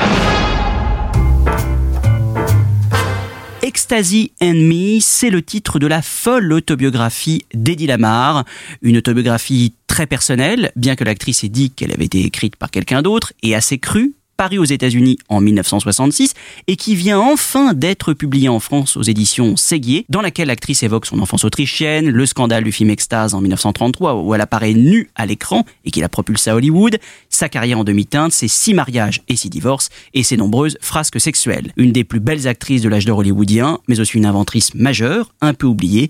Ecstasy 3.62 4.32
and 4.42 4.56
Me, 4.56 5.00
c'est 5.02 5.30
le 5.30 5.44
titre 5.44 5.78
de 5.78 5.86
la 5.86 6.02
folle 6.02 6.52
autobiographie 6.52 7.46
d'Eddie 7.54 7.86
Lamar, 7.86 8.44
une 8.82 8.98
autobiographie 8.98 9.76
très 9.86 10.08
personnelle, 10.08 10.72
bien 10.76 10.96
que 10.96 11.04
l'actrice 11.04 11.44
ait 11.44 11.50
dit 11.50 11.70
qu'elle 11.70 11.92
avait 11.92 12.06
été 12.06 12.26
écrite 12.26 12.56
par 12.56 12.72
quelqu'un 12.72 13.04
d'autre, 13.04 13.34
et 13.44 13.54
assez 13.54 13.78
crue, 13.78 14.16
paru 14.42 14.58
aux 14.58 14.66
États-Unis 14.66 15.20
en 15.30 15.40
1966 15.40 16.34
et 16.66 16.76
qui 16.76 16.96
vient 16.96 17.20
enfin 17.20 17.76
d'être 17.76 18.14
publié 18.14 18.50
en 18.50 18.60
France 18.60 18.98
aux 18.98 19.04
éditions 19.04 19.56
Séguier, 19.56 20.04
dans 20.10 20.22
laquelle 20.22 20.48
l'actrice 20.48 20.82
évoque 20.82 21.06
son 21.06 21.20
enfance 21.20 21.44
autrichienne, 21.44 22.10
le 22.10 22.26
scandale 22.26 22.64
du 22.64 22.72
film 22.72 22.90
Extase 22.90 23.36
en 23.36 23.42
1933 23.42 24.16
où 24.16 24.34
elle 24.34 24.42
apparaît 24.42 24.74
nue 24.74 25.12
à 25.14 25.28
l'écran 25.28 25.64
et 25.86 25.92
qui 25.92 26.00
la 26.00 26.10
propulse 26.10 26.48
à 26.48 26.56
Hollywood, 26.56 26.98
sa 27.30 27.50
carrière 27.50 27.78
en 27.78 27.84
demi-teinte, 27.84 28.32
ses 28.32 28.48
six 28.48 28.74
mariages 28.74 29.22
et 29.28 29.36
six 29.36 29.52
divorces 29.52 29.90
et 30.16 30.24
ses 30.24 30.38
nombreuses 30.38 30.80
frasques 30.82 31.22
sexuelles. 31.22 31.72
Une 31.78 31.92
des 31.92 32.04
plus 32.04 32.20
belles 32.20 32.48
actrices 32.48 32.82
de 32.82 32.90
l'âge 32.90 33.06
d'or 33.06 33.20
hollywoodien, 33.20 33.78
mais 33.88 34.00
aussi 34.00 34.18
une 34.18 34.26
inventrice 34.26 34.74
majeure, 34.74 35.36
un 35.42 35.54
peu 35.54 35.68
oubliée, 35.68 36.10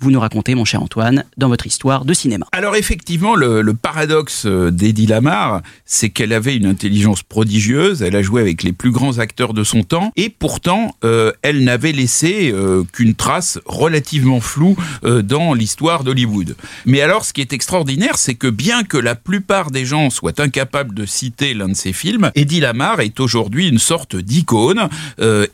vous 0.00 0.10
nous 0.10 0.20
racontez, 0.20 0.54
mon 0.54 0.64
cher 0.64 0.82
Antoine, 0.82 1.24
dans 1.36 1.48
votre 1.48 1.66
histoire 1.66 2.04
de 2.04 2.14
cinéma. 2.14 2.46
Alors 2.52 2.76
effectivement, 2.76 3.34
le, 3.34 3.62
le 3.62 3.74
paradoxe 3.74 4.44
euh, 4.46 4.70
d'Eddie 4.70 5.06
Lamar, 5.06 5.62
c'est 5.84 6.10
qu'elle 6.10 6.32
avait 6.32 6.56
une 6.56 6.66
intelligence 6.66 7.22
prodigieuse, 7.22 8.02
elle 8.02 8.16
a 8.16 8.22
joué 8.22 8.40
avec 8.40 8.62
les 8.62 8.72
plus 8.72 8.90
grands 8.90 9.18
acteurs 9.18 9.54
de 9.54 9.64
son 9.64 9.82
temps, 9.82 10.12
et 10.16 10.28
pourtant, 10.28 10.94
euh, 11.04 11.32
elle 11.42 11.64
n'avait 11.64 11.92
laissé 11.92 12.50
euh, 12.52 12.84
qu'une 12.92 13.14
trace 13.14 13.58
relativement 13.64 14.40
floue 14.40 14.76
dans 15.02 15.54
l'histoire 15.54 16.04
d'Hollywood. 16.04 16.56
Mais 16.84 17.00
alors, 17.00 17.24
ce 17.24 17.32
qui 17.32 17.40
est 17.40 17.52
extraordinaire, 17.52 18.18
c'est 18.18 18.34
que 18.34 18.48
bien 18.48 18.82
que 18.82 18.96
la 18.96 19.14
plupart 19.14 19.70
des 19.70 19.84
gens 19.84 20.10
soient 20.10 20.40
incapables 20.40 20.94
de 20.94 21.06
citer 21.06 21.54
l'un 21.54 21.68
de 21.68 21.74
ses 21.74 21.92
films, 21.92 22.30
Eddie 22.34 22.60
Lamar 22.60 23.00
est 23.00 23.20
aujourd'hui 23.20 23.68
une 23.68 23.78
sorte 23.78 24.16
d'icône, 24.16 24.88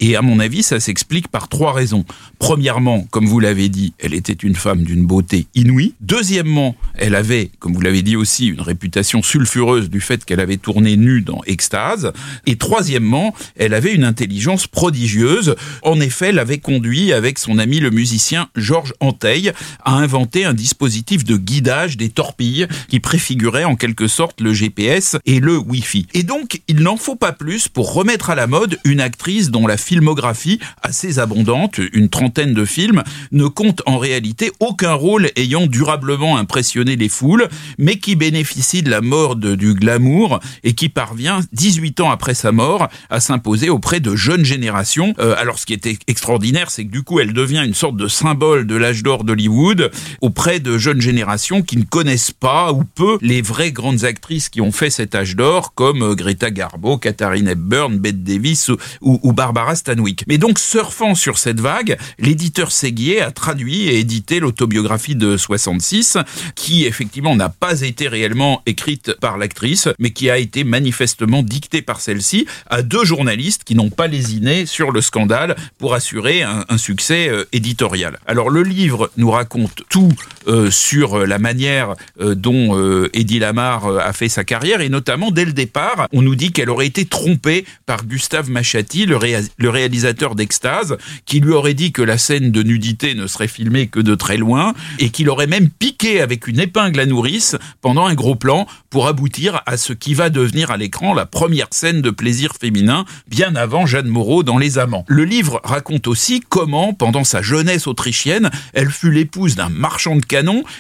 et 0.01 0.17
à 0.17 0.23
mon 0.23 0.41
avis, 0.41 0.63
ça 0.63 0.81
s'explique 0.81 1.29
par 1.29 1.49
trois 1.49 1.73
raisons. 1.73 2.05
Premièrement, 2.39 3.07
comme 3.11 3.27
vous 3.27 3.41
l'avez 3.41 3.69
dit, 3.69 3.93
elle 3.99 4.15
était 4.15 4.32
une 4.43 4.55
femme 4.55 4.83
d'une 4.83 5.07
beauté 5.07 5.47
inouïe. 5.55 5.95
Deuxièmement, 6.01 6.77
elle 6.95 7.15
avait, 7.15 7.51
comme 7.59 7.73
vous 7.73 7.81
l'avez 7.81 8.03
dit 8.03 8.17
aussi, 8.17 8.47
une 8.47 8.61
réputation 8.61 9.23
sulfureuse 9.23 9.91
du 9.91 10.01
fait 10.01 10.25
qu'elle 10.25 10.41
avait 10.41 10.57
tourné 10.57 10.97
nue 10.97 11.21
dans 11.21 11.41
Extase. 11.47 12.13
Et 12.47 12.57
troisièmement, 12.57 13.35
elle 13.57 13.75
avait 13.75 13.93
une 13.93 14.05
intelligence 14.05 14.67
prodigieuse. 14.67 15.55
En 15.83 16.01
effet, 16.01 16.29
elle 16.29 16.39
avait 16.39 16.59
conduit 16.59 17.13
avec 17.13 17.39
son 17.39 17.59
ami 17.59 17.81
le 17.81 17.91
musicien 17.91 18.49
Georges 18.57 18.95
Anteil 19.01 19.53
à 19.85 19.93
inventer 19.93 20.45
un 20.45 20.55
dispositif 20.55 21.25
de 21.25 21.37
guidage 21.37 21.97
des 21.97 22.09
torpilles 22.09 22.67
qui 22.89 23.01
préfigurait 23.01 23.65
en 23.65 23.77
quelque 23.77 24.09
sorte 24.09 24.41
le 24.41 24.53
GPS 24.53 25.17
et 25.27 25.41
le 25.41 25.59
Wi-Fi. 25.59 26.07
Et 26.15 26.23
donc, 26.23 26.63
il 26.69 26.81
n'en 26.81 26.97
faut 26.97 27.17
pas 27.17 27.33
plus 27.33 27.69
pour 27.69 27.93
remettre 27.93 28.31
à 28.31 28.35
la 28.35 28.47
mode 28.47 28.79
une 28.85 29.01
actrice 29.01 29.51
dont 29.51 29.67
la 29.67 29.77
filmographie, 29.77 30.59
assez 30.83 31.19
abondante, 31.19 31.81
une 31.93 32.09
trentaine 32.09 32.55
de 32.55 32.65
films, 32.65 33.03
ne 33.31 33.47
compte 33.47 33.83
en 33.87 33.99
réalité 33.99 34.22
aucun 34.61 34.93
rôle 34.93 35.31
ayant 35.37 35.67
durablement 35.67 36.37
impressionné 36.37 36.97
les 36.97 37.09
foules, 37.09 37.49
mais 37.79 37.97
qui 37.97 38.17
bénéficie 38.17 38.83
de 38.83 38.91
la 38.91 39.01
mode 39.01 39.57
du 39.57 39.75
glamour 39.75 40.41
et 40.65 40.75
qui 40.75 40.89
parvient, 40.89 41.41
18 41.53 42.01
ans 42.01 42.11
après 42.11 42.35
sa 42.35 42.53
mort, 42.53 42.89
à 43.11 43.21
s'imposer 43.21 43.71
auprès 43.71 44.01
de 44.01 44.15
jeunes 44.15 44.45
générations. 44.45 45.15
Euh, 45.19 45.35
alors 45.39 45.59
ce 45.59 45.67
qui 45.67 45.73
était 45.73 45.99
extraordinaire, 46.07 46.71
c'est 46.71 46.85
que 46.85 46.91
du 46.91 47.03
coup, 47.03 47.21
elle 47.21 47.33
devient 47.33 47.63
une 47.65 47.75
sorte 47.75 47.97
de 47.97 48.09
symbole 48.09 48.67
de 48.67 48.77
l'âge 48.77 49.03
d'or 49.03 49.25
d'Hollywood 49.25 49.91
auprès 50.21 50.61
de 50.61 50.79
jeunes 50.79 51.01
générations 51.01 51.63
qui 51.63 51.77
ne 51.77 51.85
connaissent 51.85 52.33
pas 52.33 52.73
ou 52.73 52.85
peu 52.85 53.19
les 53.21 53.43
vraies 53.43 53.73
grandes 53.73 54.05
actrices 54.05 54.49
qui 54.49 54.61
ont 54.61 54.73
fait 54.73 54.91
cet 54.91 55.15
âge 55.15 55.37
d'or, 55.37 55.75
comme 55.75 56.03
euh, 56.03 56.15
Greta 56.15 56.51
Garbo, 56.51 56.99
Katharine 56.99 57.49
Hepburn, 57.49 57.99
Bette 57.99 58.23
Davis 58.23 58.71
ou, 59.01 59.19
ou 59.23 59.33
Barbara 59.33 59.75
Stanwyck. 59.75 60.25
Mais 60.29 60.39
donc, 60.39 60.59
surfant 60.59 61.15
sur 61.15 61.39
cette 61.39 61.61
vague, 61.61 61.97
l'éditeur 62.19 62.73
Séguier 62.73 63.21
a 63.21 63.31
traduit 63.31 63.89
et 63.89 63.99
édité 63.99 64.12
l'autobiographie 64.41 65.15
de 65.15 65.37
66, 65.37 66.19
qui 66.55 66.85
effectivement 66.85 67.35
n'a 67.35 67.49
pas 67.49 67.83
été 67.83 68.09
réellement 68.09 68.63
écrite 68.67 69.15
par 69.21 69.39
l'actrice, 69.39 69.89
mais 69.99 70.11
qui 70.11 70.31
a 70.31 70.39
été 70.39 70.65
manifestement 70.65 71.43
dictée 71.43 71.83
par 71.83 72.01
celle-ci 72.01 72.47
à 72.69 72.83
deux 72.83 73.05
journalistes 73.05 73.65
qui 73.65 73.75
n'ont 73.75 73.91
pas 73.91 74.07
lésiné 74.07 74.67
sur 74.67 74.91
le 74.91 75.01
scandale 75.01 75.57
pour 75.79 75.95
assurer 75.95 76.43
un, 76.43 76.65
succès 76.79 77.29
euh, 77.29 77.45
éditorial. 77.53 78.19
Alors 78.27 78.51
le 78.51 78.63
livre 78.63 79.11
nous 79.17 79.31
raconte 79.31 79.83
tout 79.89 80.13
euh, 80.49 80.71
sur 80.71 81.27
la 81.27 81.39
manière 81.39 81.95
euh, 82.21 82.35
dont 82.35 82.79
euh, 82.79 83.11
Eddie 83.13 83.39
Lamar 83.39 83.87
euh, 83.87 83.99
a 83.99 84.13
fait 84.13 84.29
sa 84.29 84.45
carrière 84.45 84.81
et 84.81 84.89
notamment 84.89 85.31
dès 85.31 85.45
le 85.45 85.53
départ, 85.53 86.07
on 86.13 86.23
nous 86.23 86.35
dit 86.35 86.53
qu'elle 86.53 86.71
aurait 86.71 86.87
été 86.87 87.05
trompée 87.05 87.65
par 87.87 88.05
Gustave 88.05 88.51
Machati, 88.51 89.07
le 89.07 89.71
réalisateur 89.71 90.35
d'Extase, 90.35 90.97
qui 91.25 91.41
lui 91.41 91.53
aurait 91.53 91.75
dit 91.75 91.93
que 91.93 92.03
la 92.03 92.19
scène 92.19 92.51
de 92.51 92.63
nudité 92.63 93.15
ne 93.15 93.27
serait 93.27 93.49
filmée 93.49 93.87
que 93.87 94.01
de 94.01 94.15
très 94.15 94.37
loin 94.37 94.75
et 94.99 95.11
qu'il 95.11 95.29
aurait 95.31 95.47
même 95.47 95.69
piqué 95.71 96.21
avec 96.21 96.47
une 96.47 96.61
épingle 96.61 97.01
à 97.01 97.07
nourrice 97.07 97.57
pendant 97.81 98.07
un 98.07 98.15
gros 98.15 98.37
plan 98.37 98.67
pour 98.91 99.07
aboutir 99.07 99.63
à 99.67 99.77
ce 99.77 99.93
qui 99.93 100.15
va 100.15 100.31
devenir 100.31 100.71
à 100.71 100.77
l'écran 100.77 101.15
la 101.15 101.27
première 101.27 101.69
scène 101.71 102.03
de 102.03 102.11
plaisir 102.11 102.53
féminin 102.61 103.05
bien 103.29 103.57
avant 103.57 103.87
Jeanne 103.87 104.09
Moreau 104.09 104.43
dans 104.43 104.59
Les 104.59 104.79
Amants. 104.79 105.05
Le 105.09 105.25
livre 105.25 105.61
raconte 105.65 106.07
aussi 106.07 106.41
comment, 106.47 106.93
pendant 106.93 107.25
sa 107.25 107.43
jeunesse 107.43 107.87
autrichienne, 107.87 108.51
elle 108.75 108.91
fut 108.91 109.11
l'épouse 109.11 109.57
d'un 109.57 109.69
marchand 109.69 110.17
de 110.17 110.25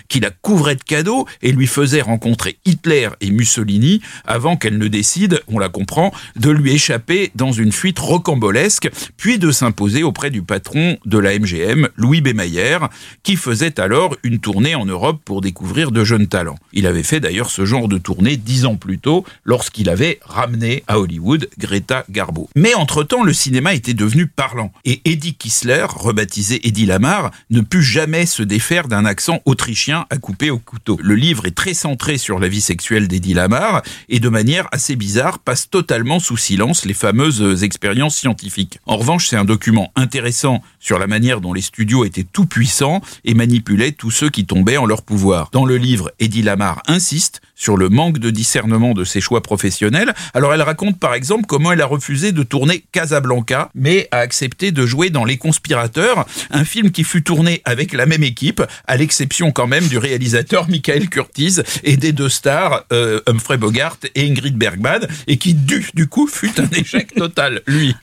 qui 0.08 0.20
la 0.20 0.30
couvrait 0.30 0.76
de 0.76 0.82
cadeaux 0.82 1.26
et 1.42 1.52
lui 1.52 1.66
faisait 1.66 2.00
rencontrer 2.00 2.58
Hitler 2.64 3.08
et 3.20 3.30
Mussolini 3.30 4.00
avant 4.24 4.56
qu'elle 4.56 4.78
ne 4.78 4.88
décide, 4.88 5.42
on 5.48 5.58
la 5.58 5.68
comprend, 5.68 6.12
de 6.36 6.50
lui 6.50 6.72
échapper 6.72 7.30
dans 7.34 7.52
une 7.52 7.72
fuite 7.72 7.98
rocambolesque, 7.98 8.90
puis 9.16 9.38
de 9.38 9.50
s'imposer 9.50 10.02
auprès 10.02 10.30
du 10.30 10.42
patron 10.42 10.96
de 11.04 11.18
la 11.18 11.38
MGM, 11.38 11.88
Louis 11.96 12.20
B. 12.20 12.34
Mayer, 12.34 12.78
qui 13.22 13.36
faisait 13.36 13.80
alors 13.80 14.16
une 14.22 14.38
tournée 14.38 14.74
en 14.74 14.86
Europe 14.86 15.20
pour 15.24 15.40
découvrir 15.40 15.90
de 15.90 16.04
jeunes 16.04 16.28
talents. 16.28 16.58
Il 16.72 16.86
avait 16.86 17.02
fait 17.02 17.20
d'ailleurs 17.20 17.50
ce 17.50 17.64
genre 17.64 17.88
de 17.88 17.98
tournée 17.98 18.36
dix 18.36 18.64
ans 18.64 18.76
plus 18.76 18.98
tôt, 18.98 19.24
lorsqu'il 19.44 19.88
avait 19.88 20.18
ramené 20.22 20.84
à 20.88 20.98
Hollywood 20.98 21.48
Greta 21.58 22.04
Garbo. 22.10 22.48
Mais 22.56 22.74
entre-temps, 22.74 23.22
le 23.22 23.32
cinéma 23.32 23.74
était 23.74 23.94
devenu 23.94 24.26
parlant, 24.26 24.72
et 24.84 25.00
Eddie 25.04 25.34
Kissler, 25.34 25.86
rebaptisé 25.88 26.66
Eddie 26.66 26.86
Lamar, 26.86 27.30
ne 27.50 27.60
put 27.60 27.82
jamais 27.82 28.26
se 28.26 28.42
défaire 28.42 28.88
d'un 28.88 29.04
accent 29.04 29.40
autrichien 29.44 30.06
à 30.10 30.18
couper 30.18 30.50
au 30.50 30.58
couteau. 30.58 30.98
Le 31.02 31.14
livre 31.14 31.46
est 31.46 31.54
très 31.56 31.74
centré 31.74 32.18
sur 32.18 32.38
la 32.38 32.48
vie 32.48 32.60
sexuelle 32.60 33.08
d'Eddie 33.08 33.34
Lamar, 33.34 33.82
et 34.08 34.20
de 34.20 34.28
manière 34.28 34.68
assez 34.72 34.96
bizarre 34.96 35.38
passe 35.38 35.68
totalement 35.70 36.20
sous 36.20 36.36
silence 36.36 36.84
les 36.84 36.94
fameuses 36.94 37.62
expériences 37.62 38.16
scientifiques. 38.16 38.78
En 38.86 38.96
revanche, 38.96 39.28
c'est 39.28 39.36
un 39.36 39.44
document 39.44 39.92
intéressant 39.96 40.62
sur 40.80 40.98
la 40.98 41.06
manière 41.06 41.40
dont 41.40 41.52
les 41.52 41.62
studios 41.62 42.04
étaient 42.04 42.26
tout 42.30 42.46
puissants 42.46 43.00
et 43.24 43.34
manipulaient 43.34 43.92
tous 43.92 44.10
ceux 44.10 44.30
qui 44.30 44.46
tombaient 44.46 44.76
en 44.76 44.86
leur 44.86 45.02
pouvoir. 45.02 45.50
Dans 45.52 45.64
le 45.64 45.76
livre, 45.76 46.10
Eddie 46.18 46.42
Lamar 46.42 46.82
insiste 46.86 47.40
sur 47.62 47.76
le 47.76 47.88
manque 47.88 48.18
de 48.18 48.30
discernement 48.30 48.92
de 48.92 49.04
ses 49.04 49.20
choix 49.20 49.40
professionnels. 49.40 50.12
Alors 50.34 50.52
elle 50.52 50.62
raconte 50.62 50.98
par 50.98 51.14
exemple 51.14 51.44
comment 51.46 51.70
elle 51.70 51.80
a 51.80 51.86
refusé 51.86 52.32
de 52.32 52.42
tourner 52.42 52.82
Casablanca, 52.90 53.70
mais 53.76 54.08
a 54.10 54.16
accepté 54.18 54.72
de 54.72 54.84
jouer 54.84 55.10
dans 55.10 55.24
Les 55.24 55.36
Conspirateurs, 55.36 56.26
un 56.50 56.64
film 56.64 56.90
qui 56.90 57.04
fut 57.04 57.22
tourné 57.22 57.62
avec 57.64 57.92
la 57.92 58.04
même 58.06 58.24
équipe, 58.24 58.62
à 58.88 58.96
l'exception 58.96 59.52
quand 59.52 59.68
même 59.68 59.86
du 59.86 59.96
réalisateur 59.96 60.68
Michael 60.68 61.08
Curtiz 61.08 61.62
et 61.84 61.96
des 61.96 62.10
deux 62.10 62.28
stars 62.28 62.84
euh, 62.92 63.20
Humphrey 63.28 63.58
Bogart 63.58 63.96
et 64.16 64.26
Ingrid 64.28 64.56
Bergman, 64.56 65.06
et 65.28 65.36
qui 65.36 65.54
du, 65.54 65.86
du 65.94 66.08
coup 66.08 66.26
fut 66.26 66.60
un 66.60 66.68
échec 66.76 67.14
total, 67.16 67.60
lui. 67.68 67.94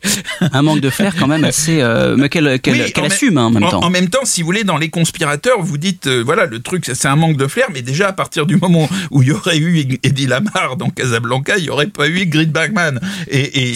Un 0.54 0.62
manque 0.62 0.80
de 0.80 0.90
flair 0.90 1.14
quand 1.20 1.28
même 1.28 1.44
assez... 1.44 1.82
euh, 1.82 2.16
mais 2.18 2.30
qu'elle 2.30 2.62
qu'elle- 2.62 2.76
Oui, 2.76 3.06
assume 3.06 3.38
hein, 3.38 3.46
en 3.48 3.50
même 3.50 3.64
en, 3.64 3.72
temps. 3.72 3.84
En 3.84 3.90
même 3.90 4.08
temps, 4.10 4.24
si 4.24 4.42
vous 4.42 4.46
voulez, 4.46 4.64
dans 4.64 4.78
Les 4.78 4.90
Conspirateurs, 4.90 5.62
vous 5.62 5.78
dites, 5.78 6.08
euh, 6.08 6.24
voilà, 6.24 6.46
le 6.46 6.62
truc, 6.62 6.86
c'est 6.86 7.08
un 7.10 7.18
manque 7.18 7.36
de 7.36 7.48
flair, 7.48 7.68
mais 7.74 7.82
déjà, 7.82 8.08
à 8.08 8.14
partir 8.14 8.46
du 8.46 8.56
moment 8.56 8.88
où 9.12 9.22
il 9.22 9.28
y 9.30 9.32
aurait 9.34 9.49
eu 9.56 10.00
Eddie 10.04 10.28
Lamar 10.28 10.78
dans 10.78 10.90
Casablanca, 10.90 11.58
il 11.58 11.64
n'y 11.64 11.70
aurait 11.70 11.88
pas 11.88 12.08
eu 12.08 12.22
Ingrid 12.22 12.52
Bergman. 12.52 13.00
Et 13.30 13.74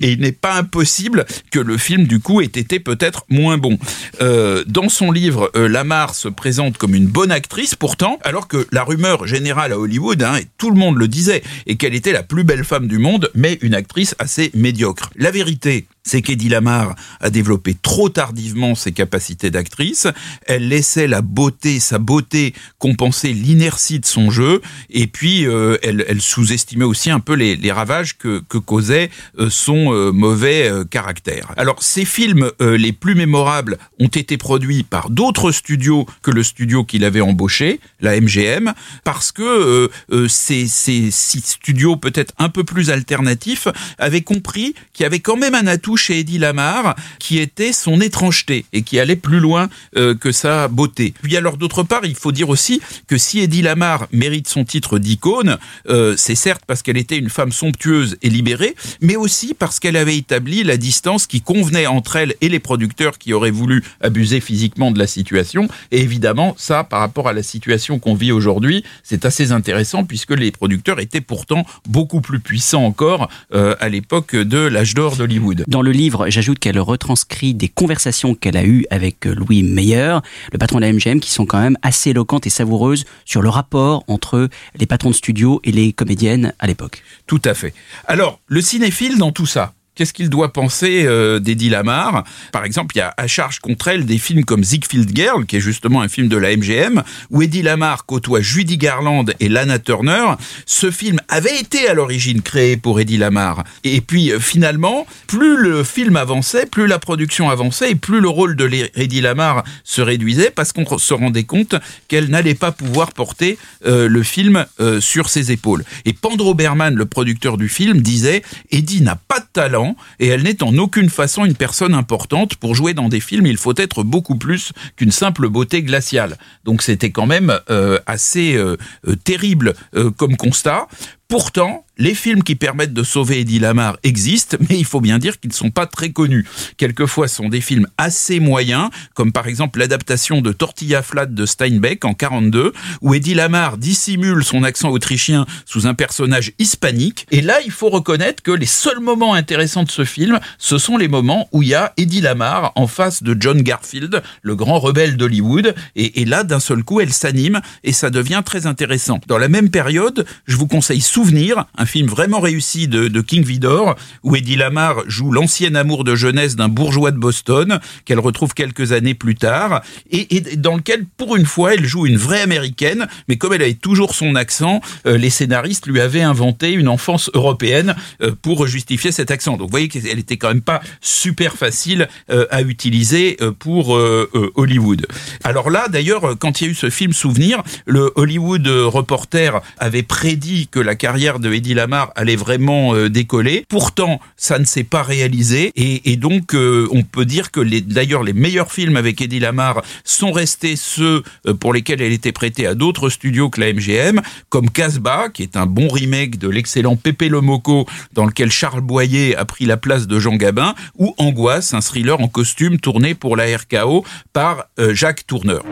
il 0.00 0.20
n'est 0.20 0.32
pas 0.32 0.54
impossible 0.56 1.24
que 1.50 1.58
le 1.58 1.76
film, 1.78 2.06
du 2.06 2.20
coup, 2.20 2.40
ait 2.40 2.46
été 2.46 2.80
peut-être 2.80 3.24
moins 3.28 3.58
bon. 3.58 3.78
Euh, 4.20 4.64
dans 4.66 4.88
son 4.88 5.10
livre, 5.10 5.50
euh, 5.56 5.68
Lamar 5.68 6.14
se 6.14 6.28
présente 6.28 6.78
comme 6.78 6.94
une 6.94 7.06
bonne 7.06 7.32
actrice, 7.32 7.74
pourtant, 7.74 8.18
alors 8.22 8.48
que 8.48 8.66
la 8.72 8.84
rumeur 8.84 9.26
générale 9.26 9.72
à 9.72 9.78
Hollywood, 9.78 10.22
hein, 10.22 10.36
et 10.36 10.46
tout 10.58 10.70
le 10.70 10.76
monde 10.76 10.96
le 10.98 11.08
disait, 11.08 11.42
et 11.66 11.76
qu'elle 11.76 11.94
était 11.94 12.12
la 12.12 12.22
plus 12.22 12.44
belle 12.44 12.64
femme 12.64 12.88
du 12.88 12.98
monde, 12.98 13.30
mais 13.34 13.58
une 13.62 13.74
actrice 13.74 14.14
assez 14.18 14.50
médiocre. 14.54 15.10
La 15.16 15.30
vérité, 15.30 15.86
c'est 16.04 16.20
qu'Eddie 16.22 16.50
Lamar 16.50 16.94
a 17.20 17.30
développé 17.30 17.74
trop 17.80 18.10
tardivement 18.10 18.74
ses 18.74 18.92
capacités 18.92 19.50
d'actrice. 19.50 20.06
Elle 20.46 20.68
laissait 20.68 21.06
la 21.06 21.22
beauté, 21.22 21.80
sa 21.80 21.98
beauté, 21.98 22.54
compenser 22.78 23.32
l'inertie 23.32 23.98
de 23.98 24.06
son 24.06 24.30
jeu. 24.30 24.60
Et 24.90 25.06
puis, 25.06 25.46
euh, 25.46 25.78
elle, 25.82 26.20
sous-estimait 26.20 26.84
aussi 26.84 27.10
un 27.10 27.20
peu 27.20 27.34
les, 27.34 27.72
ravages 27.72 28.18
que, 28.18 28.42
causait 28.58 29.10
euh, 29.38 29.48
son 29.50 29.92
euh, 29.92 30.12
mauvais 30.12 30.70
caractère. 30.90 31.52
Alors, 31.56 31.82
ces 31.82 32.04
films 32.04 32.50
les 32.60 32.92
plus 32.92 33.14
mémorables 33.14 33.78
ont 33.98 34.08
été 34.08 34.36
produits 34.36 34.82
par 34.82 35.10
d'autres 35.10 35.50
studios 35.52 36.06
que 36.22 36.30
le 36.30 36.42
studio 36.42 36.84
qu'il 36.84 37.04
avait 37.04 37.20
embauché, 37.20 37.80
la 38.00 38.20
MGM, 38.20 38.72
parce 39.04 39.32
que 39.32 39.90
ces, 40.28 40.66
ces 40.66 41.10
studios 41.10 41.96
peut-être 41.96 42.34
un 42.38 42.48
peu 42.48 42.64
plus 42.64 42.90
alternatifs 42.90 43.68
avaient 43.98 44.22
compris 44.22 44.74
qu'il 44.92 45.04
y 45.04 45.06
avait 45.06 45.20
quand 45.20 45.36
même 45.36 45.54
un 45.54 45.66
atout 45.66 45.93
chez 45.96 46.20
Eddie 46.20 46.38
Lamar 46.38 46.94
qui 47.18 47.38
était 47.38 47.72
son 47.72 48.00
étrangeté 48.00 48.64
et 48.72 48.82
qui 48.82 48.98
allait 48.98 49.16
plus 49.16 49.40
loin 49.40 49.68
euh, 49.96 50.14
que 50.14 50.32
sa 50.32 50.68
beauté. 50.68 51.14
Puis 51.22 51.36
alors 51.36 51.56
d'autre 51.56 51.82
part, 51.82 52.04
il 52.04 52.14
faut 52.14 52.32
dire 52.32 52.48
aussi 52.48 52.80
que 53.06 53.18
si 53.18 53.40
Eddie 53.40 53.62
Lamar 53.62 54.06
mérite 54.12 54.48
son 54.48 54.64
titre 54.64 54.98
d'icône, 54.98 55.58
euh, 55.88 56.14
c'est 56.16 56.34
certes 56.34 56.62
parce 56.66 56.82
qu'elle 56.82 56.96
était 56.96 57.18
une 57.18 57.30
femme 57.30 57.52
somptueuse 57.52 58.16
et 58.22 58.30
libérée, 58.30 58.74
mais 59.00 59.16
aussi 59.16 59.54
parce 59.54 59.80
qu'elle 59.80 59.96
avait 59.96 60.16
établi 60.16 60.62
la 60.62 60.76
distance 60.76 61.26
qui 61.26 61.40
convenait 61.40 61.86
entre 61.86 62.16
elle 62.16 62.34
et 62.40 62.48
les 62.48 62.60
producteurs 62.60 63.18
qui 63.18 63.32
auraient 63.32 63.50
voulu 63.50 63.82
abuser 64.00 64.40
physiquement 64.40 64.90
de 64.90 64.98
la 64.98 65.06
situation. 65.06 65.68
Et 65.90 66.00
évidemment, 66.00 66.54
ça, 66.58 66.84
par 66.84 67.00
rapport 67.00 67.28
à 67.28 67.32
la 67.32 67.42
situation 67.42 67.98
qu'on 67.98 68.14
vit 68.14 68.32
aujourd'hui, 68.32 68.84
c'est 69.02 69.24
assez 69.24 69.52
intéressant 69.52 70.04
puisque 70.04 70.32
les 70.32 70.50
producteurs 70.50 71.00
étaient 71.00 71.20
pourtant 71.20 71.64
beaucoup 71.88 72.20
plus 72.20 72.40
puissants 72.40 72.84
encore 72.84 73.28
euh, 73.54 73.74
à 73.80 73.88
l'époque 73.88 74.36
de 74.36 74.58
l'âge 74.58 74.94
d'or 74.94 75.16
d'Hollywood. 75.16 75.64
Le 75.84 75.92
livre, 75.92 76.28
j'ajoute 76.30 76.58
qu'elle 76.58 76.80
retranscrit 76.80 77.54
des 77.54 77.68
conversations 77.68 78.34
qu'elle 78.34 78.56
a 78.56 78.64
eues 78.64 78.86
avec 78.90 79.26
Louis 79.26 79.62
Meyer, 79.62 80.18
le 80.52 80.58
patron 80.58 80.78
de 80.78 80.84
la 80.84 80.92
MGM, 80.92 81.20
qui 81.20 81.30
sont 81.30 81.46
quand 81.46 81.60
même 81.60 81.76
assez 81.82 82.10
éloquentes 82.10 82.46
et 82.46 82.50
savoureuses 82.50 83.04
sur 83.24 83.42
le 83.42 83.50
rapport 83.50 84.02
entre 84.08 84.48
les 84.76 84.86
patrons 84.86 85.10
de 85.10 85.14
studio 85.14 85.60
et 85.62 85.72
les 85.72 85.92
comédiennes 85.92 86.54
à 86.58 86.66
l'époque. 86.66 87.02
Tout 87.26 87.42
à 87.44 87.54
fait. 87.54 87.74
Alors, 88.06 88.40
le 88.46 88.60
cinéphile 88.60 89.18
dans 89.18 89.30
tout 89.30 89.46
ça, 89.46 89.74
Qu'est-ce 89.94 90.12
qu'il 90.12 90.28
doit 90.28 90.52
penser 90.52 91.04
euh, 91.06 91.38
d'Eddie 91.38 91.70
Lamar? 91.70 92.24
Par 92.52 92.64
exemple, 92.64 92.96
il 92.96 92.98
y 92.98 93.02
a 93.02 93.14
à 93.16 93.26
charge 93.26 93.60
contre 93.60 93.88
elle 93.88 94.06
des 94.06 94.18
films 94.18 94.44
comme 94.44 94.64
Ziegfeld 94.64 95.14
Girl, 95.14 95.46
qui 95.46 95.56
est 95.56 95.60
justement 95.60 96.02
un 96.02 96.08
film 96.08 96.28
de 96.28 96.36
la 96.36 96.56
MGM, 96.56 97.02
où 97.30 97.42
Eddie 97.42 97.62
Lamar 97.62 98.04
côtoie 98.06 98.40
Judy 98.40 98.76
Garland 98.76 99.26
et 99.38 99.48
Lana 99.48 99.78
Turner. 99.78 100.32
Ce 100.66 100.90
film 100.90 101.20
avait 101.28 101.58
été 101.58 101.88
à 101.88 101.94
l'origine 101.94 102.42
créé 102.42 102.76
pour 102.76 102.98
Eddie 102.98 103.18
Lamar. 103.18 103.62
Et 103.84 104.00
puis 104.00 104.32
euh, 104.32 104.40
finalement, 104.40 105.06
plus 105.26 105.56
le 105.56 105.84
film 105.84 106.16
avançait, 106.16 106.66
plus 106.66 106.86
la 106.86 106.98
production 106.98 107.50
avançait, 107.50 107.92
et 107.92 107.94
plus 107.94 108.20
le 108.20 108.28
rôle 108.28 108.56
de 108.56 108.68
Eddie 108.96 109.20
Lamar 109.20 109.62
se 109.84 110.00
réduisait, 110.00 110.50
parce 110.50 110.72
qu'on 110.72 110.98
se 110.98 111.14
rendait 111.14 111.44
compte 111.44 111.76
qu'elle 112.08 112.30
n'allait 112.30 112.54
pas 112.54 112.72
pouvoir 112.72 113.12
porter 113.12 113.58
euh, 113.86 114.08
le 114.08 114.22
film 114.22 114.66
euh, 114.80 115.00
sur 115.00 115.28
ses 115.28 115.52
épaules. 115.52 115.84
Et 116.04 116.12
Pandro 116.12 116.54
Berman, 116.54 116.94
le 116.94 117.06
producteur 117.06 117.56
du 117.56 117.68
film, 117.68 118.00
disait 118.00 118.42
Eddie 118.70 119.02
n'a 119.02 119.16
pas 119.16 119.40
de 119.40 119.46
talent 119.52 119.83
et 120.18 120.28
elle 120.28 120.42
n'est 120.42 120.62
en 120.62 120.76
aucune 120.78 121.10
façon 121.10 121.44
une 121.44 121.54
personne 121.54 121.94
importante. 121.94 122.56
Pour 122.56 122.74
jouer 122.74 122.94
dans 122.94 123.08
des 123.08 123.20
films, 123.20 123.46
il 123.46 123.56
faut 123.56 123.74
être 123.76 124.02
beaucoup 124.02 124.36
plus 124.36 124.72
qu'une 124.96 125.10
simple 125.10 125.48
beauté 125.48 125.82
glaciale. 125.82 126.36
Donc 126.64 126.82
c'était 126.82 127.10
quand 127.10 127.26
même 127.26 127.58
euh, 127.70 127.98
assez 128.06 128.54
euh, 128.54 128.76
euh, 129.08 129.16
terrible 129.16 129.74
comme 130.16 130.36
constat. 130.36 130.88
Pourtant, 131.28 131.84
les 131.96 132.14
films 132.14 132.42
qui 132.42 132.54
permettent 132.56 132.92
de 132.92 133.02
sauver 133.02 133.40
Eddie 133.40 133.58
Lamar 133.58 133.96
existent, 134.02 134.56
mais 134.68 134.78
il 134.78 134.84
faut 134.84 135.00
bien 135.00 135.18
dire 135.18 135.38
qu'ils 135.38 135.50
ne 135.50 135.54
sont 135.54 135.70
pas 135.70 135.86
très 135.86 136.10
connus. 136.10 136.46
Quelquefois, 136.76 137.28
ce 137.28 137.36
sont 137.36 137.48
des 137.48 137.60
films 137.60 137.86
assez 137.98 138.40
moyens, 138.40 138.90
comme 139.14 139.32
par 139.32 139.46
exemple 139.46 139.78
l'adaptation 139.78 140.40
de 140.40 140.52
Tortilla 140.52 141.02
Flat 141.02 141.26
de 141.26 141.46
Steinbeck 141.46 142.04
en 142.04 142.14
42, 142.14 142.72
où 143.00 143.14
Eddie 143.14 143.34
Lamar 143.34 143.78
dissimule 143.78 144.44
son 144.44 144.64
accent 144.64 144.90
autrichien 144.90 145.46
sous 145.64 145.86
un 145.86 145.94
personnage 145.94 146.52
hispanique. 146.58 147.26
Et 147.30 147.40
là, 147.40 147.60
il 147.64 147.70
faut 147.70 147.90
reconnaître 147.90 148.42
que 148.42 148.50
les 148.50 148.66
seuls 148.66 149.00
moments 149.00 149.34
intéressants 149.34 149.84
de 149.84 149.90
ce 149.90 150.04
film, 150.04 150.40
ce 150.58 150.78
sont 150.78 150.96
les 150.96 151.08
moments 151.08 151.48
où 151.52 151.62
il 151.62 151.68
y 151.68 151.74
a 151.74 151.92
Eddie 151.96 152.20
Lamar 152.20 152.72
en 152.74 152.86
face 152.86 153.22
de 153.22 153.36
John 153.38 153.62
Garfield, 153.62 154.22
le 154.42 154.56
grand 154.56 154.78
rebelle 154.78 155.16
d'Hollywood. 155.16 155.74
Et, 155.94 156.20
et, 156.20 156.24
là, 156.24 156.42
d'un 156.42 156.60
seul 156.60 156.82
coup, 156.82 157.00
elle 157.00 157.12
s'anime 157.12 157.60
et 157.84 157.92
ça 157.92 158.10
devient 158.10 158.42
très 158.44 158.66
intéressant. 158.66 159.20
Dans 159.28 159.38
la 159.38 159.48
même 159.48 159.70
période, 159.70 160.26
je 160.46 160.56
vous 160.56 160.66
conseille 160.66 161.00
Souvenir, 161.14 161.66
un 161.78 161.86
film 161.86 162.08
vraiment 162.08 162.40
réussi 162.40 162.88
de, 162.88 163.20
King 163.20 163.44
Vidor, 163.44 163.94
où 164.24 164.34
Eddie 164.34 164.56
Lamar 164.56 164.96
joue 165.06 165.30
l'ancien 165.30 165.76
amour 165.76 166.02
de 166.02 166.16
jeunesse 166.16 166.56
d'un 166.56 166.68
bourgeois 166.68 167.12
de 167.12 167.18
Boston, 167.18 167.78
qu'elle 168.04 168.18
retrouve 168.18 168.52
quelques 168.52 168.90
années 168.90 169.14
plus 169.14 169.36
tard, 169.36 169.80
et, 170.10 170.34
et, 170.34 170.56
dans 170.56 170.74
lequel, 170.74 171.06
pour 171.16 171.36
une 171.36 171.46
fois, 171.46 171.74
elle 171.74 171.84
joue 171.84 172.06
une 172.06 172.16
vraie 172.16 172.40
américaine, 172.40 173.06
mais 173.28 173.36
comme 173.36 173.52
elle 173.52 173.62
avait 173.62 173.74
toujours 173.74 174.12
son 174.12 174.34
accent, 174.34 174.80
euh, 175.06 175.16
les 175.16 175.30
scénaristes 175.30 175.86
lui 175.86 176.00
avaient 176.00 176.20
inventé 176.20 176.72
une 176.72 176.88
enfance 176.88 177.30
européenne 177.32 177.94
euh, 178.20 178.32
pour 178.42 178.66
justifier 178.66 179.12
cet 179.12 179.30
accent. 179.30 179.52
Donc 179.56 179.68
vous 179.68 179.70
voyez 179.70 179.86
qu'elle 179.86 180.18
était 180.18 180.36
quand 180.36 180.48
même 180.48 180.62
pas 180.62 180.82
super 181.00 181.54
facile 181.54 182.08
euh, 182.28 182.46
à 182.50 182.62
utiliser 182.62 183.36
pour 183.60 183.90
Hollywood. 183.90 185.06
Alors 185.44 185.70
là, 185.70 185.86
d'ailleurs, 185.88 186.36
quand 186.40 186.60
il 186.60 186.64
y 186.64 186.66
a 186.66 186.70
eu 186.72 186.74
ce 186.74 186.90
film 186.90 187.12
Souvenir, 187.12 187.62
le 187.86 188.10
Hollywood 188.16 188.66
Reporter 188.66 189.60
avait 189.78 190.02
prédit 190.02 190.66
que 190.66 190.80
la 190.80 190.96
carrière 191.04 191.38
de 191.38 191.52
Eddie 191.52 191.74
Lamar 191.74 192.12
allait 192.16 192.34
vraiment 192.34 192.94
euh, 192.94 193.10
décoller. 193.10 193.66
Pourtant, 193.68 194.22
ça 194.38 194.58
ne 194.58 194.64
s'est 194.64 194.84
pas 194.84 195.02
réalisé 195.02 195.70
et, 195.76 196.16
donc 196.16 196.54
euh, 196.54 196.88
on 196.92 197.02
peut 197.02 197.26
dire 197.26 197.50
que 197.50 197.60
d'ailleurs 197.60 198.22
les 198.22 198.32
meilleurs 198.32 198.72
films 198.72 198.96
avec 198.96 199.20
Eddie 199.20 199.38
Lamar 199.38 199.82
sont 200.02 200.32
restés 200.32 200.76
ceux 200.76 201.22
euh, 201.46 201.52
pour 201.52 201.74
lesquels 201.74 202.00
elle 202.00 202.14
était 202.14 202.32
prêtée 202.32 202.66
à 202.66 202.74
d'autres 202.74 203.10
studios 203.10 203.50
que 203.50 203.60
la 203.60 203.70
MGM, 203.74 204.22
comme 204.48 204.70
Casbah, 204.70 205.28
qui 205.28 205.42
est 205.42 205.58
un 205.58 205.66
bon 205.66 205.88
remake 205.88 206.38
de 206.38 206.48
l'excellent 206.48 206.96
Pépé 206.96 207.28
le 207.28 207.42
Moco, 207.42 207.86
dans 208.14 208.24
lequel 208.24 208.50
Charles 208.50 208.80
Boyer 208.80 209.36
a 209.36 209.44
pris 209.44 209.66
la 209.66 209.76
place 209.76 210.06
de 210.06 210.18
Jean 210.18 210.36
Gabin, 210.36 210.74
ou 210.96 211.14
Angoisse, 211.18 211.74
un 211.74 211.82
thriller 211.82 212.18
en 212.18 212.28
costume 212.28 212.80
tourné 212.80 213.14
pour 213.14 213.36
la 213.36 213.44
RKO 213.54 214.06
par 214.32 214.64
Jacques 214.78 215.26
Tourneur. 215.26 215.64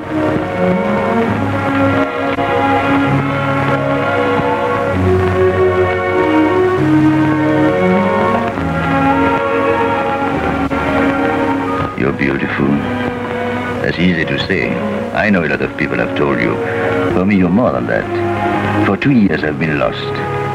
Beautiful. 12.18 12.68
That's 13.82 13.98
easy 13.98 14.24
to 14.24 14.38
say. 14.46 14.70
I 15.12 15.28
know 15.30 15.44
a 15.44 15.48
lot 15.48 15.60
of 15.60 15.76
people 15.76 15.98
have 15.98 16.16
told 16.16 16.40
you. 16.40 16.54
For 17.12 17.24
me, 17.24 17.36
you're 17.36 17.48
more 17.48 17.72
than 17.72 17.86
that. 17.86 18.86
For 18.86 18.96
two 18.96 19.10
years, 19.10 19.42
I've 19.42 19.58
been 19.58 19.78
lost, 19.78 20.04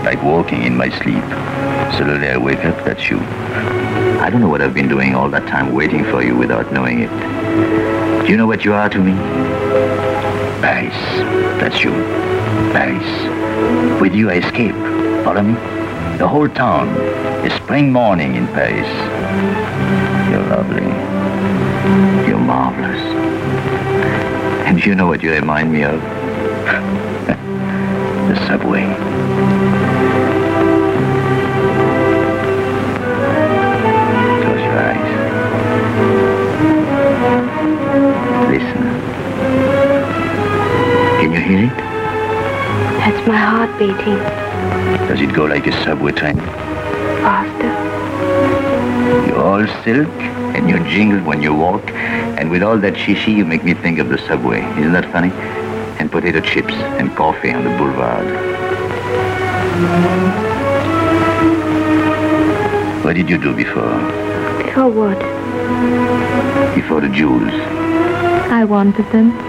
like 0.06 0.22
walking 0.24 0.64
in 0.64 0.78
my 0.78 0.90
sleep. 0.90 1.24
Suddenly, 1.98 2.30
I 2.30 2.38
wake 2.38 2.64
up, 2.64 2.84
that's 2.86 3.10
you. 3.10 3.20
I 3.20 4.30
don't 4.30 4.40
know 4.40 4.48
what 4.48 4.62
I've 4.62 4.74
been 4.74 4.88
doing 4.88 5.14
all 5.14 5.30
that 5.30 5.48
time 5.48 5.74
waiting 5.74 6.04
for 6.06 6.24
you 6.24 6.36
without 6.36 6.72
knowing 6.72 7.02
it. 7.02 7.10
Do 8.26 8.32
you 8.32 8.38
know 8.38 8.48
what 8.48 8.64
you 8.64 8.74
are 8.74 8.90
to 8.90 9.00
me? 9.00 9.14
Paris. 10.62 10.96
That's 11.60 11.84
you. 11.84 11.92
Paris. 12.72 14.02
With 14.02 14.14
you, 14.14 14.30
I 14.30 14.36
escape. 14.36 14.76
Follow 15.26 15.42
me? 15.42 15.54
The 16.18 16.28
whole 16.28 16.50
town 16.50 16.88
is 17.46 17.54
spring 17.54 17.92
morning 17.92 18.36
in 18.36 18.48
Paris. 18.48 18.88
You're 20.32 20.44
lovely. 20.44 21.17
You're 22.28 22.38
marvelous. 22.38 23.02
And 24.68 24.84
you 24.86 24.94
know 24.94 25.08
what 25.08 25.24
you 25.24 25.32
remind 25.32 25.72
me 25.72 25.84
of? 25.84 26.02
the 28.28 28.36
subway. 28.46 28.84
Close 34.44 34.64
your 34.68 34.80
eyes. 34.90 35.12
Listen. 38.52 38.84
Can 41.22 41.32
you 41.32 41.40
hear 41.40 41.66
it? 41.68 41.78
That's 43.00 43.28
my 43.28 43.38
heart 43.38 43.80
beating. 43.80 44.20
Does 45.08 45.22
it 45.22 45.34
go 45.34 45.46
like 45.46 45.66
a 45.68 45.72
subway 45.86 46.12
train? 46.12 46.36
Faster. 47.24 47.74
You're 49.28 49.42
all 49.42 49.66
silk 49.86 50.37
and 50.58 50.68
you 50.68 50.80
jingle 50.90 51.20
when 51.20 51.42
you 51.42 51.54
walk, 51.54 51.92
and 51.92 52.50
with 52.50 52.64
all 52.64 52.78
that 52.80 52.96
shishi, 52.96 53.36
you 53.36 53.46
make 53.46 53.64
me 53.64 53.76
think 53.76 54.00
of 54.00 54.10
the 54.10 54.18
subway. 54.18 54.62
Isn't 54.80 54.92
that 54.94 55.10
funny? 55.12 55.32
And 56.00 56.12
potato 56.12 56.42
chips 56.42 56.74
and 56.74 57.16
coffee 57.16 57.52
on 57.52 57.64
the 57.64 57.70
boulevard. 57.78 58.28
What 63.06 63.16
did 63.16 63.30
you 63.30 63.38
do 63.38 63.56
before? 63.56 63.98
Before 64.64 64.90
what? 64.90 65.20
Before 66.76 67.02
the 67.02 67.10
jewels. 67.10 67.54
I 68.50 68.66
wanted 68.66 69.10
them. 69.12 69.47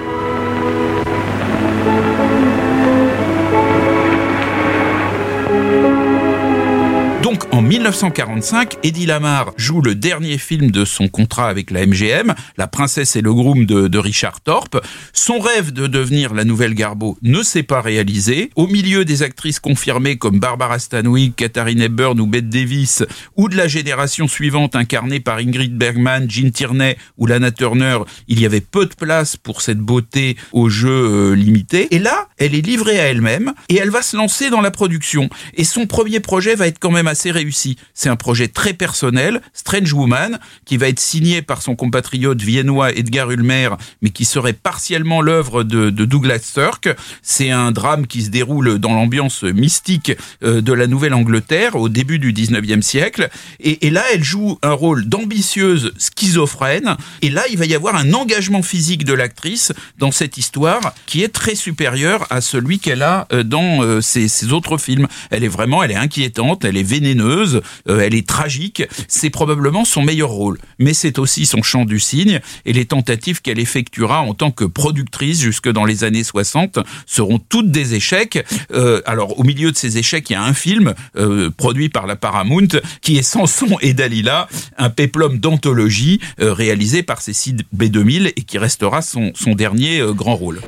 Donc 7.29 7.45
en 7.53 7.61
1945, 7.61 8.79
Eddie 8.83 9.05
Lamar 9.05 9.53
joue 9.59 9.83
le 9.83 9.95
dernier 9.95 10.39
film 10.39 10.71
de 10.71 10.87
son 10.87 11.09
contrat 11.09 11.51
avec 11.51 11.71
la 11.71 11.85
MGM, 11.85 12.35
La 12.57 12.69
princesse 12.69 13.17
et 13.17 13.21
le 13.21 13.35
groom 13.35 13.67
de, 13.67 13.99
Richard 13.99 14.41
Thorpe. 14.41 14.81
Son 15.13 15.39
rêve 15.39 15.71
de 15.71 15.87
devenir 15.87 16.33
la 16.33 16.45
nouvelle 16.45 16.73
Garbo 16.73 17.19
ne 17.21 17.43
s'est 17.43 17.65
pas 17.65 17.83
réalisé. 17.83 18.51
Au 18.57 18.67
milieu 18.67 19.05
des 19.05 19.23
actrices 19.23 19.61
confirmées 19.61 20.17
comme 20.17 20.41
Barbara 20.41 20.79
Stanwyck, 20.79 21.37
Katharine 21.37 21.83
Hepburn 21.83 22.19
ou 22.19 22.27
Bette 22.27 22.49
Davis, 22.49 23.05
ou 23.37 23.51
de 23.51 23.57
la 23.57 23.69
génération 23.69 24.27
suivante 24.27 24.75
incarnée 24.75 25.21
par 25.21 25.37
Ingrid 25.37 25.77
Bergman, 25.77 26.31
Jean 26.31 26.51
Tierney 26.51 26.97
ou 27.19 27.27
Lana 27.27 27.51
Turner, 27.51 27.99
il 28.29 28.41
y 28.41 28.47
avait 28.47 28.63
peu 28.63 28.87
de 28.87 28.95
place 28.95 29.37
pour 29.37 29.61
cette 29.61 29.81
beauté 29.81 30.39
au 30.53 30.71
jeu 30.71 30.89
euh, 30.89 31.35
limité. 31.35 31.95
Et 31.95 31.99
là, 31.99 32.29
elle 32.39 32.55
est 32.55 32.65
livrée 32.65 32.99
à 32.99 33.09
elle-même 33.09 33.53
et 33.69 33.77
elle 33.77 33.91
va 33.91 34.01
se 34.01 34.17
lancer 34.17 34.49
dans 34.49 34.63
la 34.63 34.71
production. 34.71 35.29
Et 35.59 35.65
son 35.65 35.87
premier 35.87 36.21
projet 36.21 36.55
va 36.55 36.67
être 36.67 36.79
quand 36.79 36.91
même 36.91 37.07
assez 37.07 37.18
réussi. 37.27 37.77
C'est 37.95 38.09
un 38.09 38.17
projet 38.17 38.49
très 38.49 38.73
personnel, 38.73 39.41
Strange 39.53 39.93
Woman, 39.93 40.39
qui 40.65 40.77
va 40.77 40.89
être 40.89 41.01
signé 41.01 41.43
par 41.43 41.63
son 41.63 41.77
compatriote 41.77 42.41
viennois 42.41 42.93
Edgar 42.93 43.31
Ulmer, 43.31 43.71
mais 44.03 44.11
qui 44.11 44.25
serait 44.25 44.53
partiellement 44.53 45.21
l'œuvre 45.21 45.65
de, 45.65 45.91
Douglas 45.91 46.41
Sirk. 46.41 46.89
C'est 47.23 47.51
un 47.51 47.73
drame 47.73 48.07
qui 48.07 48.23
se 48.23 48.31
déroule 48.31 48.79
dans 48.79 48.95
l'ambiance 48.95 49.43
mystique 49.43 50.13
euh, 50.43 50.61
de 50.61 50.73
la 50.73 50.87
Nouvelle-Angleterre 50.87 51.77
au 51.77 51.89
début 51.89 52.19
du 52.19 52.33
19e 52.33 52.83
siècle. 52.83 53.29
Et, 53.61 53.91
là, 53.91 54.05
elle 54.13 54.25
joue 54.25 54.59
un 54.63 54.73
rôle 54.73 55.07
d'ambitieuse 55.07 55.93
schizophrène. 55.99 56.97
Et 57.23 57.31
là, 57.31 57.43
il 57.51 57.59
va 57.59 57.67
y 57.67 57.75
avoir 57.75 57.97
un 57.97 58.13
engagement 58.13 58.63
physique 58.63 59.05
de 59.05 59.13
l'actrice 59.13 59.73
dans 59.99 60.11
cette 60.11 60.37
histoire 60.37 60.95
qui 61.07 61.23
est 61.23 61.29
très 61.29 61.55
supérieur 61.55 62.27
à 62.31 62.41
celui 62.41 62.79
qu'elle 62.79 63.03
a 63.03 63.27
euh, 63.33 63.43
dans 63.43 63.83
euh, 63.83 64.01
ses, 64.01 64.53
autres 64.53 64.79
films. 64.79 65.09
Elle 65.31 65.45
est 65.45 65.49
vraiment, 65.49 65.83
elle 65.83 65.91
est 65.91 65.97
inquiétante, 65.97 66.65
elle 66.65 66.77
est 66.77 66.83
euh, 67.17 68.01
elle 68.01 68.15
est 68.15 68.27
tragique. 68.27 68.83
C'est 69.09 69.31
probablement 69.31 69.85
son 69.85 70.03
meilleur 70.03 70.31
rôle. 70.31 70.59
Mais 70.79 70.95
c'est 70.95 71.19
aussi 71.19 71.47
son 71.47 71.63
chant 71.63 71.85
du 71.85 72.01
cygne 72.01 72.41
et 72.65 72.73
les 72.73 72.85
tentatives 72.85 73.43
qu'elle 73.43 73.59
effectuera 73.59 74.23
en 74.23 74.35
tant 74.35 74.51
que 74.51 74.65
productrice 74.65 75.41
jusque 75.41 75.71
dans 75.71 75.85
les 75.85 76.05
années 76.05 76.25
60 76.25 76.79
seront 77.07 77.39
toutes 77.39 77.71
des 77.71 77.95
échecs. 77.95 78.45
Euh, 78.73 79.01
alors 79.07 79.39
au 79.39 79.45
milieu 79.45 79.73
de 79.73 79.77
ces 79.77 79.99
échecs, 79.99 80.31
il 80.31 80.35
y 80.35 80.37
a 80.37 80.43
un 80.43 80.55
film 80.55 80.95
euh, 81.17 81.51
produit 81.51 81.89
par 81.89 82.07
la 82.07 82.17
Paramount 82.17 82.69
qui 83.03 83.17
est 83.17 83.23
Samson 83.23 83.79
et 83.81 83.95
Dalila, 83.95 84.49
un 84.77 84.91
péplum 84.91 85.39
d'anthologie 85.39 86.21
réalisé 86.39 87.03
par 87.03 87.21
Cécile 87.21 87.63
B2000 87.77 88.33
et 88.37 88.43
qui 88.43 88.59
restera 88.59 89.03
son, 89.03 89.33
son 89.35 89.55
dernier 89.55 90.03
grand 90.15 90.37
rôle. 90.37 90.61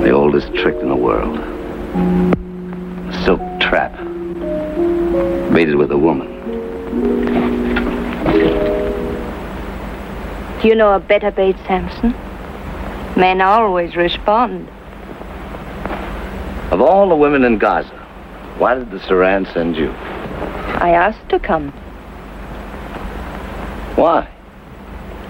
The 0.00 0.10
oldest 0.12 0.54
trick 0.54 0.76
in 0.76 0.88
the 0.88 0.96
world. 0.96 1.38
A 1.38 3.22
silk 3.22 3.40
trap. 3.60 3.92
Baited 5.52 5.76
with 5.76 5.90
a 5.90 5.98
woman. 5.98 6.28
Do 10.62 10.68
you 10.68 10.74
know 10.74 10.94
a 10.94 11.00
better 11.00 11.30
bait, 11.30 11.56
Samson? 11.66 12.14
Men 13.14 13.42
always 13.42 13.94
respond. 13.94 14.66
Of 16.72 16.80
all 16.80 17.10
the 17.10 17.16
women 17.16 17.44
in 17.44 17.58
Gaza, 17.58 17.90
why 18.56 18.74
did 18.76 18.90
the 18.90 19.00
Saran 19.00 19.52
send 19.52 19.76
you? 19.76 19.90
I 20.80 20.92
asked 20.92 21.28
to 21.28 21.38
come. 21.38 21.72
Why? 23.96 24.26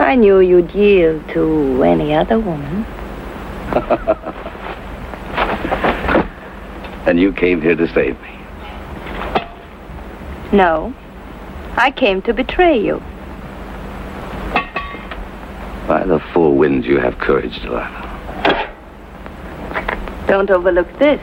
I 0.00 0.14
knew 0.14 0.40
you'd 0.40 0.72
yield 0.72 1.28
to 1.30 1.82
any 1.84 2.14
other 2.14 2.38
woman. 2.38 2.84
and 7.06 7.20
you 7.20 7.34
came 7.34 7.60
here 7.60 7.76
to 7.76 7.86
save 7.92 8.18
me. 8.22 8.38
No. 10.52 10.94
I 11.76 11.90
came 11.90 12.22
to 12.22 12.32
betray 12.32 12.82
you. 12.82 13.02
By 15.86 16.04
the 16.06 16.18
four 16.32 16.56
winds, 16.56 16.86
you 16.86 16.98
have 16.98 17.18
courage, 17.18 17.60
Delilah. 17.60 18.06
Don't 20.26 20.50
overlook 20.50 20.98
this. 20.98 21.20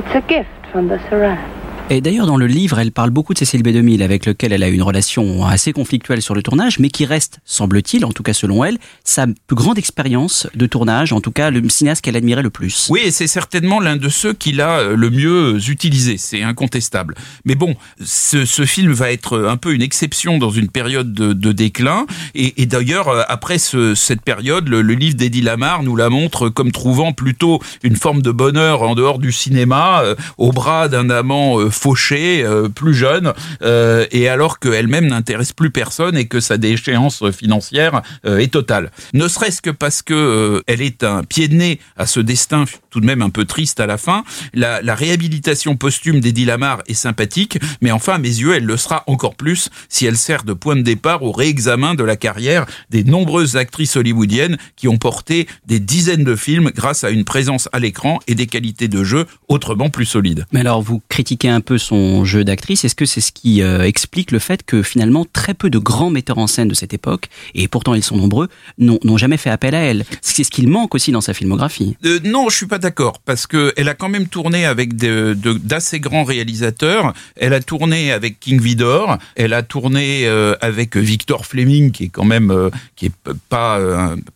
It's 0.00 0.16
a 0.16 0.20
gift 0.22 0.66
from 0.72 0.88
the 0.88 0.96
Saran. 0.96 1.57
Et 1.90 2.02
d'ailleurs, 2.02 2.26
dans 2.26 2.36
le 2.36 2.46
livre, 2.46 2.78
elle 2.78 2.92
parle 2.92 3.08
beaucoup 3.08 3.32
de 3.32 3.38
Cécile 3.38 3.62
B2000, 3.62 4.02
avec 4.02 4.26
lequel 4.26 4.52
elle 4.52 4.62
a 4.62 4.68
une 4.68 4.82
relation 4.82 5.46
assez 5.46 5.72
conflictuelle 5.72 6.20
sur 6.20 6.34
le 6.34 6.42
tournage, 6.42 6.78
mais 6.78 6.90
qui 6.90 7.06
reste, 7.06 7.40
semble-t-il, 7.46 8.04
en 8.04 8.12
tout 8.12 8.22
cas 8.22 8.34
selon 8.34 8.62
elle, 8.62 8.76
sa 9.04 9.26
plus 9.46 9.56
grande 9.56 9.78
expérience 9.78 10.46
de 10.54 10.66
tournage, 10.66 11.14
en 11.14 11.22
tout 11.22 11.30
cas 11.30 11.48
le 11.48 11.66
cinéaste 11.70 12.02
qu'elle 12.02 12.16
admirait 12.16 12.42
le 12.42 12.50
plus. 12.50 12.88
Oui, 12.90 13.00
et 13.06 13.10
c'est 13.10 13.26
certainement 13.26 13.80
l'un 13.80 13.96
de 13.96 14.10
ceux 14.10 14.34
qu'il 14.34 14.60
a 14.60 14.80
euh, 14.80 14.96
le 14.96 15.08
mieux 15.08 15.56
utilisé, 15.66 16.18
c'est 16.18 16.42
incontestable. 16.42 17.14
Mais 17.46 17.54
bon, 17.54 17.74
ce, 18.04 18.44
film 18.66 18.92
va 18.92 19.10
être 19.10 19.46
un 19.48 19.56
peu 19.56 19.72
une 19.72 19.80
exception 19.80 20.36
dans 20.36 20.50
une 20.50 20.68
période 20.68 21.14
de, 21.14 21.52
déclin, 21.52 22.04
et, 22.34 22.66
d'ailleurs, 22.66 23.08
euh, 23.08 23.22
après 23.28 23.56
ce, 23.56 23.94
cette 23.94 24.20
période, 24.20 24.68
le, 24.68 24.82
le 24.82 24.92
livre 24.92 25.16
d'Eddie 25.16 25.40
Lamar 25.40 25.82
nous 25.82 25.96
la 25.96 26.10
montre 26.10 26.50
comme 26.50 26.70
trouvant 26.70 27.14
plutôt 27.14 27.62
une 27.82 27.96
forme 27.96 28.20
de 28.20 28.30
bonheur 28.30 28.82
en 28.82 28.94
dehors 28.94 29.18
du 29.18 29.32
cinéma, 29.32 30.02
euh, 30.02 30.14
au 30.36 30.52
bras 30.52 30.88
d'un 30.88 31.08
amant 31.08 31.70
euh, 31.78 31.88
fauché, 31.88 32.42
euh, 32.44 32.68
plus 32.68 32.94
jeune, 32.94 33.32
euh, 33.62 34.06
et 34.10 34.28
alors 34.28 34.58
qu'elle-même 34.58 35.06
n'intéresse 35.06 35.52
plus 35.52 35.70
personne 35.70 36.16
et 36.16 36.26
que 36.26 36.40
sa 36.40 36.58
déchéance 36.58 37.22
financière 37.30 38.02
euh, 38.26 38.38
est 38.38 38.52
totale. 38.52 38.90
Ne 39.14 39.28
serait-ce 39.28 39.62
que 39.62 39.70
parce 39.70 40.02
que 40.02 40.62
elle 40.66 40.82
est 40.82 41.04
un 41.04 41.24
pied 41.24 41.48
de 41.48 41.54
nez 41.54 41.80
à 41.96 42.06
ce 42.06 42.20
destin 42.20 42.64
tout 42.90 43.00
de 43.00 43.06
même 43.06 43.22
un 43.22 43.30
peu 43.30 43.44
triste 43.44 43.80
à 43.80 43.86
la 43.86 43.96
fin. 43.96 44.24
La, 44.54 44.82
la 44.82 44.94
réhabilitation 44.94 45.76
posthume 45.76 46.20
d'Eddie 46.20 46.44
Lamar 46.44 46.82
est 46.86 46.94
sympathique, 46.94 47.58
mais 47.80 47.90
enfin 47.90 48.14
à 48.14 48.18
mes 48.18 48.28
yeux, 48.28 48.54
elle 48.54 48.64
le 48.64 48.76
sera 48.76 49.04
encore 49.06 49.34
plus 49.34 49.70
si 49.88 50.06
elle 50.06 50.16
sert 50.16 50.44
de 50.44 50.52
point 50.52 50.76
de 50.76 50.82
départ 50.82 51.22
au 51.22 51.32
réexamen 51.32 51.94
de 51.94 52.04
la 52.04 52.16
carrière 52.16 52.66
des 52.90 53.04
nombreuses 53.04 53.56
actrices 53.56 53.96
hollywoodiennes 53.96 54.56
qui 54.76 54.88
ont 54.88 54.98
porté 54.98 55.46
des 55.66 55.80
dizaines 55.80 56.24
de 56.24 56.36
films 56.36 56.70
grâce 56.74 57.04
à 57.04 57.10
une 57.10 57.24
présence 57.24 57.68
à 57.72 57.78
l'écran 57.78 58.18
et 58.26 58.34
des 58.34 58.46
qualités 58.46 58.88
de 58.88 59.04
jeu 59.04 59.26
autrement 59.48 59.90
plus 59.90 60.06
solides. 60.06 60.46
Mais 60.52 60.60
alors, 60.60 60.82
vous 60.82 61.02
critiquez 61.08 61.48
un 61.48 61.60
son 61.76 62.24
jeu 62.24 62.44
d'actrice. 62.44 62.84
Est-ce 62.84 62.94
que 62.94 63.04
c'est 63.04 63.20
ce 63.20 63.32
qui 63.32 63.62
euh, 63.62 63.82
explique 63.84 64.30
le 64.30 64.38
fait 64.38 64.62
que 64.62 64.82
finalement 64.82 65.26
très 65.30 65.54
peu 65.54 65.68
de 65.68 65.78
grands 65.78 66.10
metteurs 66.10 66.38
en 66.38 66.46
scène 66.46 66.68
de 66.68 66.74
cette 66.74 66.94
époque, 66.94 67.26
et 67.54 67.68
pourtant 67.68 67.94
ils 67.94 68.02
sont 68.02 68.16
nombreux, 68.16 68.48
n'ont 68.78 69.18
jamais 69.18 69.36
fait 69.36 69.50
appel 69.50 69.74
à 69.74 69.80
elle? 69.80 70.04
C'est 70.22 70.44
ce 70.44 70.50
qu'il 70.50 70.68
manque 70.68 70.94
aussi 70.94 71.12
dans 71.12 71.20
sa 71.20 71.34
filmographie. 71.34 71.96
Euh, 72.04 72.20
non, 72.24 72.48
je 72.48 72.56
suis 72.56 72.66
pas 72.66 72.78
d'accord 72.78 73.18
parce 73.24 73.46
que 73.46 73.72
elle 73.76 73.88
a 73.88 73.94
quand 73.94 74.08
même 74.08 74.28
tourné 74.28 74.64
avec 74.64 74.94
d'assez 74.96 76.00
grands 76.00 76.24
réalisateurs. 76.24 77.12
Elle 77.36 77.52
a 77.52 77.60
tourné 77.60 78.12
avec 78.12 78.40
King 78.40 78.60
Vidor, 78.60 79.18
elle 79.36 79.52
a 79.52 79.62
tourné 79.62 80.26
euh, 80.26 80.54
avec 80.60 80.96
Victor 80.96 81.44
Fleming, 81.44 81.90
qui 81.90 82.04
est 82.04 82.08
quand 82.08 82.24
même 82.24 82.70
qui 82.96 83.06
est 83.06 83.12
pas 83.48 83.80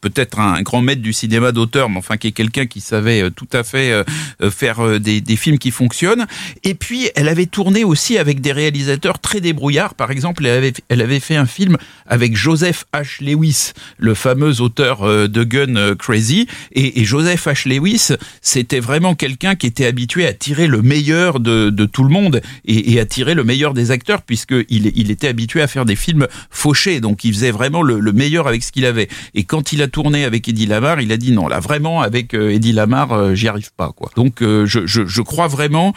peut-être 0.01 0.41
un 0.41 0.61
grand 0.63 0.83
maître 0.83 1.03
du 1.03 1.13
cinéma 1.13 1.53
d'auteur, 1.53 1.89
mais 1.89 1.99
enfin 1.99 2.17
qui 2.17 2.29
est 2.29 2.33
quelqu'un 2.33 2.67
qui 2.67 2.81
savait 2.81 3.31
tout 3.31 3.49
à 3.53 3.63
fait 3.63 4.05
faire 4.51 4.99
des, 5.01 5.21
des 5.21 5.37
films 5.37 5.59
qui 5.59 5.71
fonctionnent. 5.71 6.27
Et 6.65 6.75
puis 6.75 7.11
elle 7.15 7.22
avait 7.29 7.47
tourné 7.47 7.85
aussi 7.85 8.19
avec 8.19 8.41
des 8.41 8.53
réalisateurs 8.53 9.19
très 9.19 9.41
débrouillards. 9.41 9.95
Par 9.95 10.11
exemple, 10.11 10.47
elle 10.47 10.57
avait, 10.57 10.73
elle 10.89 11.01
avait 11.01 11.21
fait 11.21 11.37
un 11.37 11.47
film 11.47 11.77
avec 12.07 12.37
Joseph 12.37 12.85
H. 12.95 13.23
Lewis, 13.23 13.73
le 13.99 14.15
fameux 14.15 14.61
auteur 14.61 15.03
euh, 15.03 15.29
de 15.29 15.45
Gun 15.45 15.77
euh, 15.77 15.95
Crazy. 15.95 16.47
Et, 16.73 17.01
et 17.01 17.05
Joseph 17.05 17.47
H. 17.47 17.69
Lewis, 17.69 18.13
c'était 18.41 18.81
vraiment 18.81 19.15
quelqu'un 19.15 19.55
qui 19.55 19.67
était 19.67 19.87
habitué 19.87 20.27
à 20.27 20.33
tirer 20.33 20.67
le 20.67 20.83
meilleur 20.83 21.41
de, 21.41 21.71
de 21.71 21.85
tout 21.85 22.05
le 22.05 22.11
monde 22.11 22.41
et, 22.65 22.93
et, 22.93 23.01
à 23.01 23.07
tirer 23.07 23.35
le 23.35 23.45
meilleur 23.45 23.75
des 23.75 23.91
acteurs, 23.91 24.23
puisqu'il 24.23 24.93
il 24.95 25.11
était 25.11 25.29
habitué 25.29 25.63
à 25.63 25.67
faire 25.67 25.85
des 25.85 25.97
films 25.97 26.27
fauchés. 26.51 27.01
Donc 27.01 27.25
il 27.25 27.33
faisait 27.33 27.51
vraiment 27.51 27.83
le, 27.83 28.01
le 28.01 28.13
meilleur 28.13 28.49
avec 28.49 28.63
ce 28.63 28.73
qu'il 28.73 28.87
avait. 28.87 29.09
Et 29.35 29.45
quand 29.45 29.73
il 29.73 29.83
a 29.83 29.89
tourné 29.89 30.25
avec 30.25 30.49
Eddie 30.49 30.67
Lamar, 30.67 31.01
il 31.01 31.13
a 31.13 31.17
dit 31.17 31.33
non, 31.33 31.49
là 31.49 31.61
vraiment 31.61 32.01
avec 32.01 32.35
euh, 32.35 32.51
Eddie 32.51 32.73
Lamar, 32.73 33.35
j'y 33.35 33.49
arrive 33.49 33.71
pas. 33.77 33.93
quoi. 33.95 34.11
Donc 34.17 34.37
je, 34.41 34.67
je, 34.67 35.07
je 35.07 35.23
crois 35.23 35.49
vraiment 35.49 35.95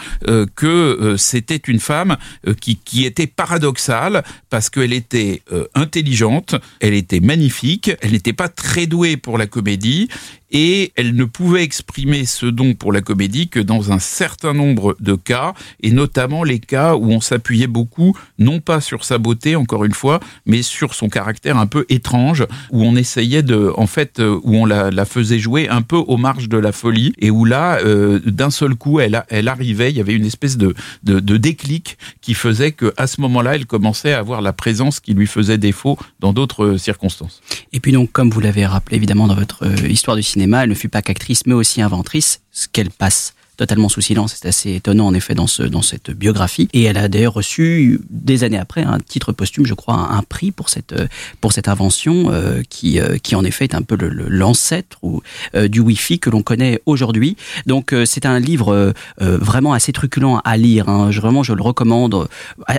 que 0.56 1.14
c'était 1.17 1.56
une 1.56 1.80
femme 1.80 2.17
qui, 2.60 2.78
qui 2.78 3.06
était 3.06 3.28
paradoxale 3.28 4.23
parce 4.49 4.69
qu'elle 4.69 4.93
était 4.93 5.41
euh, 5.51 5.65
intelligente, 5.75 6.56
elle 6.80 6.93
était 6.93 7.19
magnifique, 7.19 7.91
elle 8.01 8.12
n'était 8.12 8.34
pas 8.34 8.49
très 8.49 8.88
douée 8.88 9.17
pour 9.17 9.38
la 9.38 9.47
comédie 9.47 10.10
et 10.51 10.93
elle 10.95 11.15
ne 11.15 11.25
pouvait 11.25 11.63
exprimer 11.63 12.25
ce 12.25 12.45
don 12.45 12.75
pour 12.75 12.93
la 12.93 13.01
comédie 13.01 13.49
que 13.49 13.60
dans 13.60 13.91
un 13.91 13.99
certain 13.99 14.54
nombre 14.54 14.95
de 14.99 15.15
cas, 15.15 15.54
et 15.82 15.91
notamment 15.91 16.43
les 16.43 16.60
cas 16.60 16.95
où 16.95 17.12
on 17.12 17.19
s'appuyait 17.19 17.67
beaucoup, 17.67 18.17
non 18.39 18.62
pas 18.62 18.80
sur 18.80 19.04
sa 19.04 19.17
beauté, 19.17 19.56
encore 19.56 19.84
une 19.84 19.93
fois, 19.93 20.19
mais 20.45 20.62
sur 20.62 20.93
son 20.93 21.10
caractère 21.10 21.58
un 21.58 21.67
peu 21.67 21.86
étrange, 21.89 22.45
où 22.71 22.84
on 22.84 22.95
essayait 22.95 23.43
de, 23.43 23.73
en 23.75 23.88
fait, 23.88 24.19
où 24.19 24.56
on 24.56 24.65
la, 24.65 24.91
la 24.91 25.06
faisait 25.06 25.39
jouer 25.39 25.67
un 25.67 25.82
peu 25.82 25.97
aux 25.97 26.17
marges 26.17 26.47
de 26.47 26.58
la 26.58 26.71
folie, 26.71 27.13
et 27.19 27.32
où 27.32 27.43
là, 27.43 27.80
euh, 27.84 28.19
d'un 28.25 28.49
seul 28.49 28.75
coup, 28.75 28.99
elle, 28.99 29.25
elle 29.30 29.47
arrivait, 29.47 29.89
il 29.89 29.97
y 29.97 30.01
avait 30.01 30.13
une 30.13 30.25
espèce 30.25 30.58
de, 30.58 30.73
de, 31.06 31.38
déclic 31.38 31.98
qui 32.22 32.34
faisait 32.34 32.72
que 32.72 32.94
à 32.98 33.08
ce 33.08 33.22
moment-là, 33.22 33.56
elle 33.56 33.65
commençait 33.65 34.13
à 34.13 34.20
avoir 34.20 34.41
la 34.41 34.54
présence 34.54 35.00
qui 35.00 35.13
lui 35.13 35.28
faisait 35.28 35.58
défaut 35.58 35.98
dans 36.20 36.34
d'autres 36.34 36.78
circonstances. 36.78 37.41
Et 37.74 37.80
puis 37.80 37.91
donc, 37.91 38.12
comme 38.12 38.30
vous 38.30 38.39
l'avez 38.39 38.65
rappelé 38.65 38.98
évidemment 38.98 39.28
dans 39.28 39.36
votre 39.36 39.65
euh, 39.65 39.88
histoire 39.88 40.18
du 40.18 40.24
cinéma, 40.24 40.63
elle 40.63 40.70
ne 40.70 40.76
fut 40.76 40.89
pas 40.89 41.02
qu'actrice, 41.02 41.46
mais 41.46 41.54
aussi 41.54 41.82
inventrice, 41.82 42.41
ce 42.52 42.68
qu'elle 42.68 42.89
passe 42.89 43.34
totalement 43.58 43.89
sous 43.89 44.02
silence. 44.02 44.36
C'est 44.39 44.48
assez 44.48 44.76
étonnant 44.76 45.08
en 45.08 45.13
effet 45.13 45.36
dans, 45.36 45.48
ce, 45.48 45.63
dans 45.63 45.82
cette 45.82 46.12
biographie. 46.12 46.68
Et 46.74 46.84
elle 46.84 46.98
a 46.98 47.08
d'ailleurs 47.08 47.34
reçu 47.34 48.02
des 48.10 48.44
années 48.44 48.58
après 48.58 48.84
un 48.84 49.00
titre 49.00 49.32
posthume, 49.32 49.65
je 49.65 49.74
crois, 49.74 49.96
un, 49.96 50.22
prix 50.22 50.52
pour 50.52 50.69
cette, 50.69 50.96
pour 51.42 51.54
cette 51.54 51.67
invention 51.67 52.32
euh, 52.32 52.62
qui, 52.69 53.00
euh, 53.00 53.17
qui 53.17 53.36
en 53.36 53.44
effet 53.44 53.65
est 53.65 53.75
un 53.75 53.82
peu 53.82 53.96
l'ancêtre 54.27 55.00
euh, 55.56 55.67
du 55.67 55.79
Wi-Fi 55.79 56.19
que 56.19 56.29
l'on 56.29 56.42
connaît 56.42 56.82
aujourd'hui. 56.86 57.38
Donc 57.65 57.94
euh, 57.94 58.06
c'est 58.06 58.25
un 58.25 58.40
livre 58.40 58.73
euh, 58.73 58.94
vraiment 59.19 59.73
assez 59.73 59.92
truculent 59.92 60.40
à 60.44 60.58
lire. 60.58 60.90
Hein. 60.90 61.12
Je, 61.12 61.21
vraiment, 61.21 61.44
je 61.44 61.54
le 61.54 61.62
recommande 61.62 62.27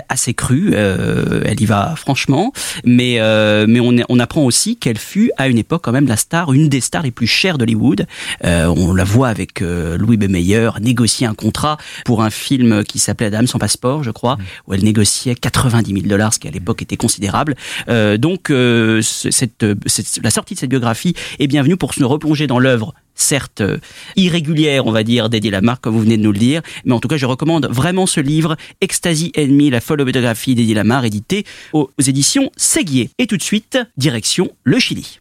assez 0.09 0.33
cru. 0.33 0.73
elle 0.73 1.61
y 1.61 1.65
va 1.65 1.95
franchement, 1.95 2.51
mais 2.85 3.19
mais 3.67 3.79
on, 3.79 3.95
on 4.09 4.19
apprend 4.19 4.43
aussi 4.43 4.75
qu'elle 4.77 4.97
fut 4.97 5.31
à 5.37 5.47
une 5.47 5.57
époque 5.57 5.81
quand 5.83 5.91
même 5.91 6.07
la 6.07 6.17
star, 6.17 6.53
une 6.53 6.69
des 6.69 6.81
stars 6.81 7.03
les 7.03 7.11
plus 7.11 7.27
chères 7.27 7.57
d'Hollywood. 7.57 8.05
on 8.43 8.93
la 8.93 9.03
voit 9.03 9.29
avec 9.29 9.61
Louis 9.61 10.17
B. 10.17 10.29
Mayer 10.29 10.66
négocier 10.79 11.27
un 11.27 11.33
contrat 11.33 11.77
pour 12.05 12.23
un 12.23 12.29
film 12.29 12.83
qui 12.83 12.99
s'appelait 12.99 13.27
Adam 13.27 13.47
sans 13.47 13.59
passeport, 13.59 14.03
je 14.03 14.11
crois, 14.11 14.37
où 14.67 14.73
elle 14.73 14.83
négociait 14.83 15.35
90 15.35 15.91
000 15.91 16.07
dollars, 16.07 16.33
ce 16.33 16.39
qui 16.39 16.47
à 16.47 16.51
l'époque 16.51 16.81
était 16.81 16.97
considérable. 16.97 17.55
Euh, 17.89 18.17
donc, 18.17 18.49
euh, 18.49 19.01
la 20.23 20.31
sortie 20.31 20.53
de 20.53 20.59
cette 20.59 20.69
biographie 20.69 21.13
est 21.39 21.47
bienvenue 21.47 21.77
pour 21.77 21.93
se 21.93 22.03
replonger 22.03 22.47
dans 22.47 22.59
l'œuvre 22.59 22.93
certes 23.15 23.63
irrégulière, 24.15 24.85
on 24.85 24.91
va 24.91 25.03
dire, 25.03 25.29
d'Eddie 25.29 25.49
Lamar, 25.49 25.81
comme 25.81 25.93
vous 25.93 26.01
venez 26.01 26.17
de 26.17 26.21
nous 26.21 26.31
le 26.31 26.37
dire. 26.37 26.61
Mais 26.85 26.93
en 26.93 26.99
tout 26.99 27.07
cas, 27.07 27.17
je 27.17 27.25
recommande 27.25 27.67
vraiment 27.67 28.05
ce 28.05 28.21
livre, 28.21 28.55
Ecstasy 28.79 29.31
Enemy, 29.35 29.71
la 29.71 29.81
folle 29.81 30.03
biographie 30.03 30.53
d'Eddie 30.53 30.75
Lamar, 30.75 31.03
édité 31.03 31.45
aux 31.73 31.89
éditions 32.05 32.51
Séguier. 32.55 33.09
Et 33.17 33.25
tout 33.25 33.37
de 33.37 33.43
suite, 33.43 33.79
direction 33.97 34.51
le 34.63 34.77
Chili. 34.77 35.19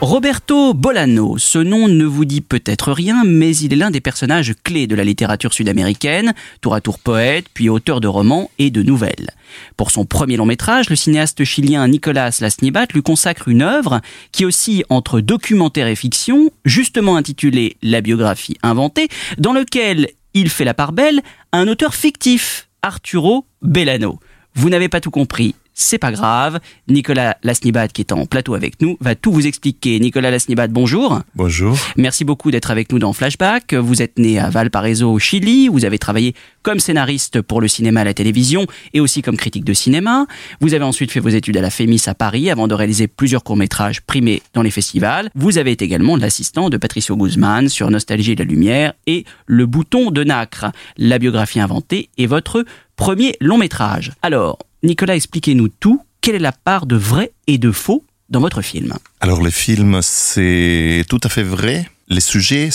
Roberto 0.00 0.72
Bolano, 0.72 1.36
ce 1.36 1.58
nom 1.58 1.86
ne 1.86 2.06
vous 2.06 2.24
dit 2.24 2.40
peut-être 2.40 2.90
rien, 2.90 3.22
mais 3.22 3.54
il 3.54 3.74
est 3.74 3.76
l'un 3.76 3.90
des 3.90 4.00
personnages 4.00 4.54
clés 4.64 4.86
de 4.86 4.94
la 4.94 5.04
littérature 5.04 5.52
sud-américaine, 5.52 6.32
tour 6.62 6.74
à 6.74 6.80
tour 6.80 6.98
poète, 6.98 7.44
puis 7.52 7.68
auteur 7.68 8.00
de 8.00 8.08
romans 8.08 8.50
et 8.58 8.70
de 8.70 8.82
nouvelles. 8.82 9.28
Pour 9.76 9.90
son 9.90 10.06
premier 10.06 10.38
long 10.38 10.46
métrage, 10.46 10.88
le 10.88 10.96
cinéaste 10.96 11.44
chilien 11.44 11.86
Nicolas 11.86 12.30
Lasnibat 12.40 12.86
lui 12.94 13.02
consacre 13.02 13.48
une 13.48 13.60
œuvre 13.60 14.00
qui 14.32 14.46
oscille 14.46 14.84
entre 14.88 15.20
documentaire 15.20 15.86
et 15.86 15.96
fiction, 15.96 16.50
justement 16.64 17.16
intitulée 17.16 17.76
La 17.82 18.00
biographie 18.00 18.56
inventée, 18.62 19.08
dans 19.36 19.52
lequel 19.52 20.08
il 20.32 20.48
fait 20.48 20.64
la 20.64 20.72
part 20.72 20.92
belle 20.92 21.20
à 21.52 21.58
un 21.58 21.68
auteur 21.68 21.94
fictif, 21.94 22.68
Arturo 22.80 23.44
Bellano. 23.60 24.18
Vous 24.54 24.70
n'avez 24.70 24.88
pas 24.88 25.02
tout 25.02 25.10
compris, 25.10 25.54
c'est 25.80 25.98
pas 25.98 26.12
grave. 26.12 26.60
Nicolas 26.88 27.36
Lasnibat, 27.42 27.88
qui 27.88 28.02
est 28.02 28.12
en 28.12 28.26
plateau 28.26 28.54
avec 28.54 28.80
nous, 28.80 28.96
va 29.00 29.14
tout 29.14 29.32
vous 29.32 29.46
expliquer. 29.46 29.98
Nicolas 29.98 30.30
Lasnibat, 30.30 30.68
bonjour. 30.68 31.20
Bonjour. 31.34 31.76
Merci 31.96 32.24
beaucoup 32.24 32.50
d'être 32.50 32.70
avec 32.70 32.92
nous 32.92 32.98
dans 32.98 33.12
Flashback. 33.12 33.74
Vous 33.74 34.02
êtes 34.02 34.18
né 34.18 34.38
à 34.38 34.50
Valparaiso, 34.50 35.10
au 35.10 35.18
Chili. 35.18 35.68
Vous 35.68 35.84
avez 35.84 35.98
travaillé 35.98 36.34
comme 36.62 36.80
scénariste 36.80 37.40
pour 37.40 37.60
le 37.60 37.68
cinéma 37.68 38.02
à 38.02 38.04
la 38.04 38.14
télévision 38.14 38.66
et 38.92 39.00
aussi 39.00 39.22
comme 39.22 39.36
critique 39.36 39.64
de 39.64 39.72
cinéma. 39.72 40.26
Vous 40.60 40.74
avez 40.74 40.84
ensuite 40.84 41.10
fait 41.10 41.20
vos 41.20 41.28
études 41.28 41.56
à 41.56 41.62
la 41.62 41.70
FEMIS 41.70 42.02
à 42.06 42.14
Paris 42.14 42.50
avant 42.50 42.68
de 42.68 42.74
réaliser 42.74 43.08
plusieurs 43.08 43.42
courts-métrages 43.42 44.02
primés 44.02 44.42
dans 44.54 44.62
les 44.62 44.70
festivals. 44.70 45.30
Vous 45.34 45.58
avez 45.58 45.72
été 45.72 45.84
également 45.84 46.16
l'assistant 46.16 46.68
de 46.68 46.76
Patricio 46.76 47.16
Guzman 47.16 47.68
sur 47.68 47.90
Nostalgie 47.90 48.34
de 48.34 48.42
la 48.44 48.48
lumière 48.50 48.92
et 49.06 49.24
Le 49.46 49.66
bouton 49.66 50.10
de 50.10 50.24
nacre, 50.24 50.66
la 50.98 51.18
biographie 51.18 51.60
inventée 51.60 52.10
et 52.18 52.26
votre 52.26 52.64
premier 53.00 53.34
long 53.40 53.56
métrage. 53.56 54.12
Alors, 54.20 54.58
Nicolas, 54.82 55.16
expliquez-nous 55.16 55.68
tout. 55.68 56.04
Quelle 56.20 56.34
est 56.34 56.38
la 56.38 56.52
part 56.52 56.84
de 56.84 56.96
vrai 56.96 57.32
et 57.46 57.56
de 57.56 57.72
faux 57.72 58.04
dans 58.28 58.40
votre 58.40 58.60
film? 58.60 58.94
Alors 59.20 59.42
le 59.42 59.50
film, 59.50 60.00
c'est 60.02 61.04
tout 61.08 61.20
à 61.24 61.30
fait 61.30 61.42
vrai. 61.42 61.88
Les 62.08 62.20
sujets 62.20 62.68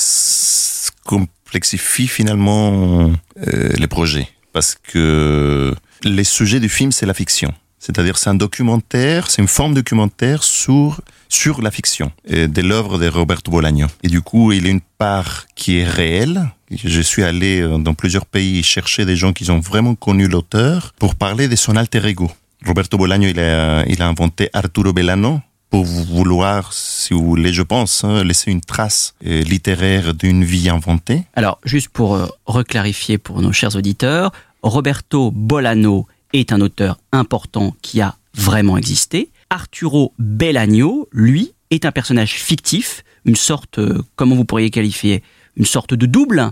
complexifient 1.06 2.08
finalement 2.08 3.12
euh, 3.48 3.70
les 3.78 3.88
projets 3.88 4.28
parce 4.52 4.76
que 4.76 5.76
les 6.04 6.24
sujets 6.24 6.60
du 6.60 6.70
film, 6.70 6.92
c'est 6.92 7.06
la 7.06 7.14
fiction. 7.14 7.54
C'est-à-dire 7.86 8.18
c'est 8.18 8.32
un 8.32 8.36
documentaire, 8.36 9.30
c'est 9.30 9.42
une 9.42 9.48
forme 9.48 9.76
documentaire 9.76 10.44
sur 10.44 11.02
sur 11.30 11.62
la 11.62 11.70
fiction 11.70 12.12
de 12.30 12.62
l'œuvre 12.62 12.98
de 12.98 13.08
Roberto 13.08 13.52
Bolaño. 13.52 13.88
Et 14.04 14.08
du 14.08 14.22
coup, 14.22 14.52
il 14.52 14.66
y 14.66 14.68
a 14.68 14.72
une 14.72 14.82
part 14.98 15.46
qui 15.56 15.80
est 15.80 15.84
réelle. 15.84 16.50
Je 16.72 17.02
suis 17.02 17.24
allé 17.24 17.62
euh, 17.62 17.78
dans 17.78 17.94
plusieurs 17.94 18.26
pays 18.26 18.64
chercher 18.64 19.06
des 19.06 19.16
gens 19.16 19.34
qui 19.34 19.50
ont 19.52 19.60
vraiment 19.60 19.96
connu 19.96 20.28
l'auteur 20.28 20.94
pour 20.98 21.16
parler 21.16 21.48
de 21.48 21.56
son 21.56 21.76
alter 21.76 22.06
ego. 22.06 22.32
Roberto 22.66 22.98
Bolaño, 22.98 23.28
il 23.28 23.40
a, 23.40 24.08
inventé 24.08 24.50
Arturo 24.54 24.92
Bellano 24.92 25.42
pour 25.70 25.86
vouloir, 25.86 26.74
si 26.74 27.14
vous 27.14 27.24
voulez, 27.24 27.54
je 27.54 27.62
pense, 27.62 28.04
hein, 28.04 28.24
laisser 28.24 28.50
une 28.50 28.62
trace 28.62 29.14
euh, 29.26 29.44
littéraire 29.44 30.14
d'une 30.14 30.44
vie 30.44 30.70
inventée. 30.70 31.24
Alors, 31.36 31.60
juste 31.66 31.90
pour 31.90 32.16
euh, 32.16 32.28
reclarifier 32.46 33.18
pour 33.18 33.42
nos 33.42 33.52
chers 33.52 33.76
auditeurs, 33.76 34.32
Roberto 34.64 35.32
Bolano 35.32 36.08
est 36.34 36.52
un 36.52 36.62
auteur 36.62 36.98
important 37.12 37.76
qui 37.82 38.02
a 38.02 38.16
vraiment 38.34 38.78
existé. 38.78 39.30
Arturo 39.50 40.14
Bellagno, 40.20 41.08
lui, 41.12 41.54
est 41.70 41.86
un 41.86 41.92
personnage 41.92 42.34
fictif, 42.34 43.04
une 43.26 43.36
sorte, 43.36 43.80
euh, 43.80 44.02
comment 44.16 44.36
vous 44.36 44.46
pourriez 44.46 44.70
qualifier, 44.70 45.24
une 45.56 45.66
sorte 45.66 45.94
de 45.94 46.06
double 46.06 46.52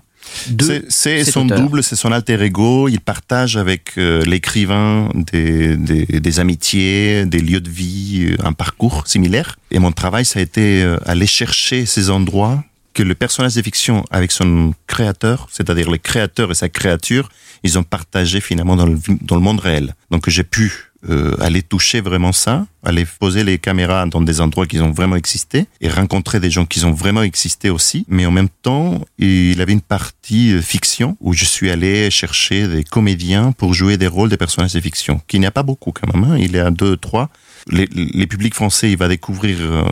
c'est 0.90 1.24
son 1.24 1.46
auteur. 1.46 1.60
double, 1.60 1.84
c'est 1.84 1.96
son 1.96 2.12
alter 2.12 2.42
ego. 2.42 2.88
Il 2.88 3.00
partage 3.00 3.58
avec 3.58 3.98
euh, 3.98 4.24
l'écrivain 4.26 5.10
des, 5.16 5.76
des, 5.78 6.06
des, 6.06 6.40
amitiés, 6.40 7.26
des 7.26 7.40
lieux 7.40 7.62
de 7.62 7.70
vie, 7.70 8.28
euh, 8.30 8.46
un 8.46 8.54
parcours 8.54 9.08
similaire. 9.08 9.58
Et 9.72 9.80
mon 9.80 9.92
travail, 9.92 10.26
ça 10.26 10.40
a 10.40 10.42
été 10.42 10.84
euh, 10.84 10.98
aller 11.06 11.28
chercher 11.28 11.86
ces 11.86 12.10
endroits 12.10 12.64
que 12.94 13.04
le 13.04 13.16
personnage 13.16 13.56
de 13.56 13.62
fiction 13.62 14.06
avec 14.12 14.32
son 14.32 14.74
créateur, 14.88 15.48
c'est-à-dire 15.52 15.90
le 15.90 15.98
créateur 15.98 16.52
et 16.52 16.56
sa 16.56 16.70
créature, 16.70 17.30
ils 17.64 17.78
ont 17.78 17.84
partagé 17.84 18.42
finalement 18.42 18.76
dans 18.76 18.86
le, 18.86 18.98
dans 19.22 19.36
le 19.36 19.42
monde 19.42 19.60
réel. 19.60 19.96
Donc 20.12 20.30
j'ai 20.30 20.44
pu 20.44 20.94
euh, 21.10 21.36
aller 21.42 21.62
toucher 21.62 22.00
vraiment 22.00 22.32
ça, 22.32 22.66
aller 22.82 23.06
poser 23.06 23.44
les 23.44 23.58
caméras 23.58 24.06
dans 24.06 24.22
des 24.22 24.40
endroits 24.40 24.66
qui 24.66 24.80
ont 24.80 24.92
vraiment 24.92 25.18
existé 25.18 25.66
et 25.82 25.90
rencontrer 25.90 26.40
des 26.40 26.50
gens 26.50 26.66
qui 26.66 26.84
ont 26.86 26.94
vraiment 26.94 27.24
existé 27.24 27.70
aussi. 27.70 28.06
Mais 28.08 28.26
en 28.26 28.32
même 28.32 28.48
temps, 28.62 29.02
il 29.18 29.60
avait 29.60 29.74
une 29.74 29.82
partie 29.82 30.54
euh, 30.54 30.62
fiction 30.62 31.18
où 31.20 31.34
je 31.34 31.44
suis 31.44 31.70
allé 31.72 32.10
chercher 32.10 32.70
des 32.70 32.86
comédiens 32.86 33.52
pour 33.52 33.74
jouer 33.74 33.98
des 33.98 34.08
rôles 34.08 34.30
des 34.30 34.38
personnages 34.38 34.74
de 34.74 34.80
fiction, 34.80 35.20
qui 35.28 35.40
n'y 35.40 35.46
a 35.46 35.52
pas 35.52 35.64
beaucoup 35.64 35.92
quand 35.92 36.14
même. 36.14 36.24
Hein. 36.24 36.38
Il 36.40 36.54
y 36.54 36.60
a 36.60 36.72
deux, 36.72 36.96
trois. 36.96 37.30
Les, 37.72 37.88
les 37.94 38.28
publics 38.28 38.54
français, 38.56 38.92
il 38.92 38.98
va 38.98 39.08
découvrir 39.08 39.58
euh, 39.62 39.84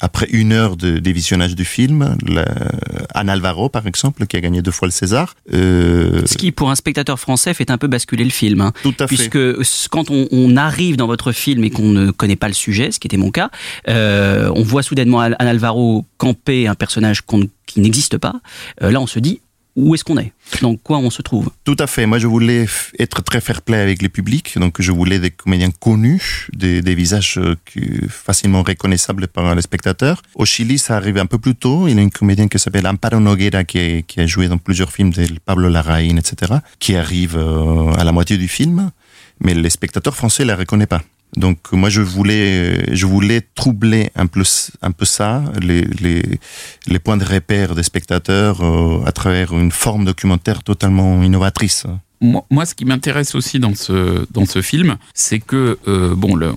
après 0.00 0.26
une 0.30 0.52
heure 0.52 0.76
de, 0.76 0.98
de 0.98 1.10
visionnage 1.10 1.54
du 1.54 1.64
film, 1.64 2.16
la, 2.26 2.44
Anne 3.14 3.28
Alvaro 3.28 3.68
par 3.68 3.86
exemple, 3.86 4.26
qui 4.26 4.36
a 4.36 4.40
gagné 4.40 4.60
deux 4.60 4.70
fois 4.70 4.88
le 4.88 4.92
César. 4.92 5.36
Euh... 5.52 6.22
Ce 6.26 6.36
qui 6.36 6.52
pour 6.52 6.70
un 6.70 6.74
spectateur 6.74 7.18
français 7.18 7.54
fait 7.54 7.70
un 7.70 7.78
peu 7.78 7.86
basculer 7.86 8.24
le 8.24 8.30
film, 8.30 8.60
hein, 8.60 8.72
Tout 8.82 8.94
à 8.98 9.06
puisque 9.06 9.32
fait. 9.32 9.88
quand 9.90 10.10
on, 10.10 10.26
on, 10.32 10.56
arrive 10.56 10.96
dans 10.96 11.06
votre 11.06 11.32
film 11.32 11.64
et 11.64 11.70
qu'on 11.70 11.88
ne 11.88 12.10
connaît 12.10 12.36
pas 12.36 12.48
le 12.48 12.54
sujet, 12.54 12.90
ce 12.90 12.98
qui 12.98 13.06
était 13.06 13.16
mon 13.16 13.30
cas, 13.30 13.50
euh, 13.88 14.50
on 14.54 14.62
voit 14.62 14.82
soudainement 14.82 15.20
Anne 15.20 15.36
Alvaro 15.38 16.04
camper 16.18 16.66
un 16.66 16.74
personnage 16.74 17.22
qu 17.22 17.48
qui 17.66 17.80
n'existe 17.80 18.18
pas. 18.18 18.34
Euh, 18.82 18.90
là, 18.90 19.00
on 19.00 19.06
se 19.06 19.18
dit 19.18 19.40
où 19.74 19.94
est-ce 19.94 20.04
qu'on 20.04 20.18
est? 20.18 20.32
Dans 20.60 20.76
quoi 20.76 20.98
on 20.98 21.10
se 21.10 21.22
trouve? 21.22 21.50
Tout 21.64 21.76
à 21.78 21.86
fait. 21.86 22.04
Moi, 22.06 22.18
je 22.18 22.26
voulais 22.26 22.66
être 22.98 23.22
très 23.22 23.40
fair-play 23.40 23.78
avec 23.78 24.02
le 24.02 24.08
public. 24.08 24.58
Donc, 24.58 24.80
je 24.80 24.92
voulais 24.92 25.18
des 25.18 25.30
comédiens 25.30 25.70
connus, 25.70 26.48
des, 26.52 26.94
visages 26.94 27.40
facilement 28.08 28.62
reconnaissables 28.62 29.28
par 29.28 29.54
les 29.54 29.62
spectateurs. 29.62 30.20
Au 30.34 30.44
Chili, 30.44 30.78
ça 30.78 30.96
arrive 30.96 31.16
un 31.18 31.26
peu 31.26 31.38
plus 31.38 31.54
tôt. 31.54 31.88
Il 31.88 31.96
y 31.96 31.98
a 31.98 32.02
une 32.02 32.10
comédienne 32.10 32.48
qui 32.48 32.58
s'appelle 32.58 32.86
Amparo 32.86 33.18
Noguera, 33.18 33.64
qui, 33.64 33.78
est, 33.78 34.18
a 34.18 34.26
joué 34.26 34.48
dans 34.48 34.58
plusieurs 34.58 34.92
films 34.92 35.10
de 35.10 35.26
Pablo 35.44 35.68
Larraín, 35.68 36.18
etc., 36.18 36.52
qui 36.78 36.94
arrive 36.94 37.38
à 37.96 38.04
la 38.04 38.12
moitié 38.12 38.36
du 38.36 38.48
film. 38.48 38.90
Mais 39.40 39.54
les 39.54 39.70
spectateurs 39.70 40.14
français 40.14 40.42
ne 40.44 40.48
la 40.48 40.56
reconnaissent 40.56 40.88
pas. 40.88 41.02
Donc 41.36 41.72
moi 41.72 41.88
je 41.88 42.02
voulais 42.02 42.94
je 42.94 43.06
voulais 43.06 43.40
troubler 43.54 44.10
un 44.14 44.26
peu 44.26 44.42
un 44.82 44.90
peu 44.90 45.06
ça 45.06 45.42
les 45.60 45.82
les 45.82 46.22
les 46.86 46.98
points 46.98 47.16
de 47.16 47.24
repère 47.24 47.74
des 47.74 47.82
spectateurs 47.82 48.60
euh, 48.62 49.02
à 49.06 49.12
travers 49.12 49.52
une 49.52 49.72
forme 49.72 50.04
documentaire 50.04 50.62
totalement 50.62 51.22
innovatrice. 51.22 51.86
Moi, 52.22 52.64
ce 52.64 52.74
qui 52.74 52.84
m'intéresse 52.84 53.34
aussi 53.34 53.58
dans 53.58 53.74
ce, 53.74 54.24
dans 54.30 54.46
ce 54.46 54.62
film, 54.62 54.96
c'est 55.12 55.40
que, 55.40 55.78
euh, 55.88 56.14
bon, 56.14 56.36
le, 56.36 56.52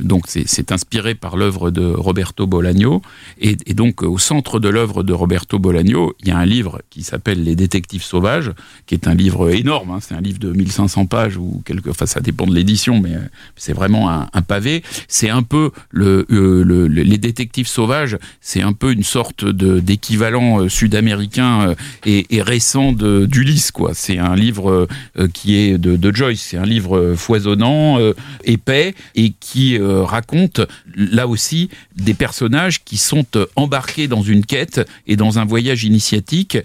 donc 0.00 0.24
c'est 0.28 0.72
inspiré 0.72 1.14
par 1.14 1.36
l'œuvre 1.36 1.70
de 1.70 1.84
Roberto 1.84 2.46
Bolaño, 2.46 3.02
et, 3.40 3.56
et 3.66 3.74
donc 3.74 4.02
au 4.02 4.18
centre 4.18 4.60
de 4.60 4.68
l'œuvre 4.68 5.02
de 5.02 5.12
Roberto 5.12 5.58
Bolaño, 5.58 6.14
il 6.20 6.28
y 6.28 6.30
a 6.30 6.38
un 6.38 6.46
livre 6.46 6.82
qui 6.90 7.02
s'appelle 7.02 7.42
Les 7.42 7.56
Détectives 7.56 8.02
Sauvages, 8.02 8.52
qui 8.86 8.94
est 8.94 9.08
un 9.08 9.14
livre 9.14 9.50
énorme, 9.50 9.90
hein, 9.90 9.98
c'est 10.00 10.14
un 10.14 10.20
livre 10.20 10.38
de 10.38 10.52
1500 10.52 11.06
pages, 11.06 11.36
ou 11.36 11.62
quelque, 11.64 11.90
enfin 11.90 12.06
ça 12.06 12.20
dépend 12.20 12.46
de 12.46 12.54
l'édition, 12.54 13.00
mais 13.00 13.12
c'est 13.56 13.72
vraiment 13.72 14.10
un, 14.10 14.28
un 14.32 14.42
pavé. 14.42 14.82
C'est 15.08 15.30
un 15.30 15.42
peu 15.42 15.70
le, 15.90 16.26
euh, 16.30 16.62
le, 16.64 16.86
les 16.86 17.18
Détectives 17.18 17.66
Sauvages, 17.66 18.18
c'est 18.40 18.62
un 18.62 18.72
peu 18.72 18.92
une 18.92 19.02
sorte 19.02 19.44
d'équivalent 19.44 20.60
euh, 20.60 20.68
sud-américain 20.68 21.68
euh, 21.68 21.74
et, 22.06 22.26
et, 22.36 22.42
récent 22.42 22.92
d'Ulysse, 22.92 23.70
quoi. 23.70 23.92
C'est 23.94 24.18
un 24.18 24.34
livre 24.34 24.86
qui 25.32 25.56
est 25.56 25.78
de, 25.78 25.96
de 25.96 26.14
Joyce. 26.14 26.40
C'est 26.40 26.56
un 26.56 26.64
livre 26.64 27.14
foisonnant, 27.16 27.98
euh, 27.98 28.14
épais, 28.44 28.94
et 29.14 29.32
qui 29.40 29.78
euh, 29.78 30.02
raconte 30.02 30.60
là 30.94 31.26
aussi 31.26 31.68
des 31.96 32.14
personnages 32.14 32.84
qui 32.84 32.96
sont 32.96 33.26
embarqués 33.56 34.08
dans 34.08 34.22
une 34.22 34.44
quête 34.44 34.80
et 35.06 35.16
dans 35.16 35.38
un 35.38 35.44
voyage 35.44 35.84
initiatique 35.84 36.58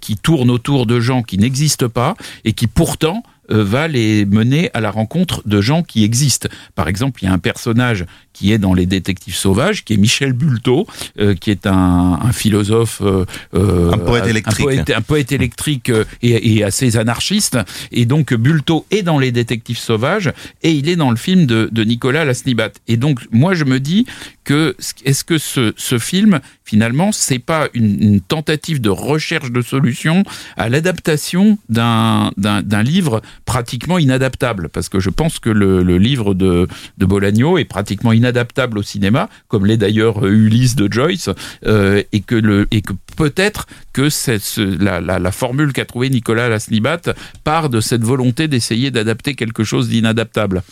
qui 0.00 0.16
tourne 0.16 0.50
autour 0.50 0.86
de 0.86 1.00
gens 1.00 1.22
qui 1.22 1.38
n'existent 1.38 1.88
pas 1.88 2.16
et 2.44 2.52
qui 2.52 2.66
pourtant 2.66 3.22
va 3.48 3.88
les 3.88 4.24
mener 4.26 4.70
à 4.74 4.80
la 4.80 4.90
rencontre 4.90 5.42
de 5.46 5.60
gens 5.60 5.82
qui 5.82 6.04
existent. 6.04 6.48
Par 6.74 6.88
exemple, 6.88 7.22
il 7.22 7.26
y 7.26 7.28
a 7.28 7.32
un 7.32 7.38
personnage 7.38 8.06
qui 8.32 8.52
est 8.52 8.58
dans 8.58 8.74
Les 8.74 8.86
Détectives 8.86 9.34
Sauvages, 9.34 9.84
qui 9.84 9.94
est 9.94 9.96
Michel 9.96 10.32
Bulto, 10.32 10.86
euh, 11.18 11.34
qui 11.34 11.50
est 11.50 11.66
un, 11.66 12.18
un 12.22 12.32
philosophe, 12.32 13.02
euh, 13.02 13.92
un 13.92 13.98
poète 13.98 14.26
électrique, 14.26 14.60
un 14.60 14.64
poète, 14.64 14.90
un 14.96 15.02
poète 15.02 15.32
électrique 15.32 15.90
euh, 15.90 16.04
et, 16.22 16.56
et, 16.56 16.64
assez 16.64 16.96
anarchiste. 16.96 17.58
Et 17.92 18.06
donc 18.06 18.32
Bulto 18.34 18.86
est 18.90 19.02
dans 19.02 19.18
Les 19.18 19.32
Détectives 19.32 19.78
Sauvages 19.78 20.32
et 20.62 20.72
il 20.72 20.88
est 20.88 20.96
dans 20.96 21.10
le 21.10 21.16
film 21.16 21.46
de, 21.46 21.68
de 21.70 21.84
Nicolas 21.84 22.24
Lasnibat. 22.24 22.70
Et 22.88 22.96
donc 22.96 23.20
moi 23.30 23.54
je 23.54 23.64
me 23.64 23.80
dis 23.80 24.06
que 24.44 24.76
est-ce 25.04 25.24
que 25.24 25.38
ce, 25.38 25.72
ce 25.76 25.98
film 25.98 26.40
finalement 26.64 27.12
c'est 27.12 27.38
pas 27.38 27.68
une, 27.74 28.02
une, 28.02 28.20
tentative 28.20 28.80
de 28.80 28.90
recherche 28.90 29.50
de 29.50 29.60
solution 29.60 30.22
à 30.56 30.68
l'adaptation 30.68 31.58
d'un 31.68 32.30
d'un 32.36 32.82
livre 32.82 33.22
pratiquement 33.44 33.98
inadaptable? 33.98 34.68
Parce 34.68 34.88
que 34.88 35.00
je 35.00 35.10
pense 35.10 35.38
que 35.38 35.50
le, 35.50 35.82
le 35.82 35.98
livre 35.98 36.34
de, 36.34 36.68
de 36.98 37.06
Bolagno 37.06 37.58
est 37.58 37.64
pratiquement 37.64 38.12
inadaptable 38.20 38.78
au 38.78 38.82
cinéma, 38.82 39.28
comme 39.48 39.64
l'est 39.66 39.78
d'ailleurs 39.78 40.26
Ulysse 40.26 40.76
de 40.76 40.92
Joyce, 40.92 41.30
euh, 41.66 42.02
et 42.12 42.20
que, 42.20 42.34
le, 42.34 42.68
et 42.70 42.82
que 42.82 42.92
peut-être 43.16 43.66
que 43.92 44.10
cette, 44.10 44.56
la, 44.56 45.00
la, 45.00 45.32
formule 45.32 45.72
qu'a 45.72 45.86
trouvée 45.86 46.10
Nicolas 46.10 46.48
Lasnibat 46.48 47.14
part 47.44 47.70
de 47.70 47.80
cette 47.80 48.02
volonté 48.02 48.46
d'essayer 48.46 48.90
d'adapter 48.90 49.34
quelque 49.34 49.64
chose 49.64 49.88
d'inadaptable. 49.88 50.62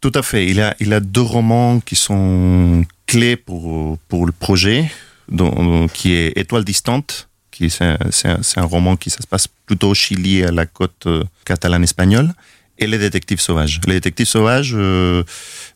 Tout 0.00 0.12
à 0.14 0.22
fait. 0.22 0.46
Il 0.46 0.60
a, 0.60 0.76
il 0.80 0.92
a 0.92 1.00
deux 1.00 1.20
romans 1.20 1.80
qui 1.80 1.96
sont 1.96 2.84
clés 3.06 3.36
pour, 3.36 3.98
pour 4.08 4.26
le 4.26 4.32
projet, 4.32 4.90
dont, 5.30 5.88
qui 5.88 6.12
est 6.12 6.36
Étoile 6.36 6.64
distante, 6.64 7.28
qui 7.50 7.70
c'est 7.70 7.84
un, 7.84 7.98
un, 8.24 8.40
un, 8.56 8.64
roman 8.64 8.96
qui 8.96 9.10
ça 9.10 9.20
se 9.20 9.26
passe 9.26 9.48
plutôt 9.66 9.90
au 9.90 9.94
Chili, 9.94 10.44
à 10.44 10.52
la 10.52 10.66
côte 10.66 11.06
euh, 11.06 11.24
catalane 11.44 11.84
espagnole, 11.84 12.32
et 12.80 12.86
Les 12.86 12.98
Détectives 12.98 13.40
Sauvages. 13.40 13.80
Les 13.86 13.94
Détectives 13.94 14.26
Sauvages, 14.26 14.74
euh, 14.74 15.22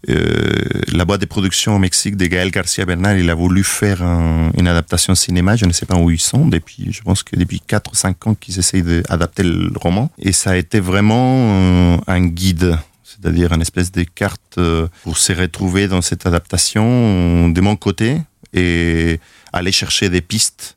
euh, 0.08 0.52
la 0.92 1.04
boîte 1.04 1.20
de 1.20 1.26
production 1.26 1.76
au 1.76 1.78
Mexique 1.78 2.16
de 2.16 2.26
Gaël 2.26 2.50
Garcia 2.50 2.84
Bernal, 2.84 3.20
il 3.20 3.30
a 3.30 3.34
voulu 3.34 3.62
faire 3.62 4.02
un, 4.02 4.50
une 4.56 4.66
adaptation 4.66 5.14
cinéma. 5.14 5.54
Je 5.56 5.66
ne 5.66 5.72
sais 5.72 5.86
pas 5.86 5.96
où 5.96 6.10
ils 6.10 6.20
sont 6.20 6.46
depuis, 6.48 6.88
je 6.90 7.02
pense 7.02 7.22
que 7.22 7.36
depuis 7.36 7.60
4 7.60 7.92
ou 7.92 7.94
5 7.94 8.26
ans 8.26 8.34
qu'ils 8.34 8.58
essayent 8.58 8.82
d'adapter 8.82 9.42
le 9.42 9.70
roman. 9.76 10.10
Et 10.18 10.32
ça 10.32 10.50
a 10.50 10.56
été 10.56 10.80
vraiment 10.80 11.34
euh, 11.36 11.96
un 12.06 12.26
guide 12.26 12.78
c'est-à-dire 13.04 13.52
une 13.52 13.62
espèce 13.62 13.92
de 13.92 14.02
carte 14.02 14.58
euh, 14.58 14.88
pour 15.02 15.18
se 15.18 15.32
retrouver 15.32 15.88
dans 15.88 16.02
cette 16.02 16.26
adaptation 16.26 17.48
de 17.48 17.60
mon 17.60 17.76
côté 17.76 18.20
et 18.52 19.20
aller 19.52 19.72
chercher 19.72 20.08
des 20.08 20.20
pistes 20.20 20.76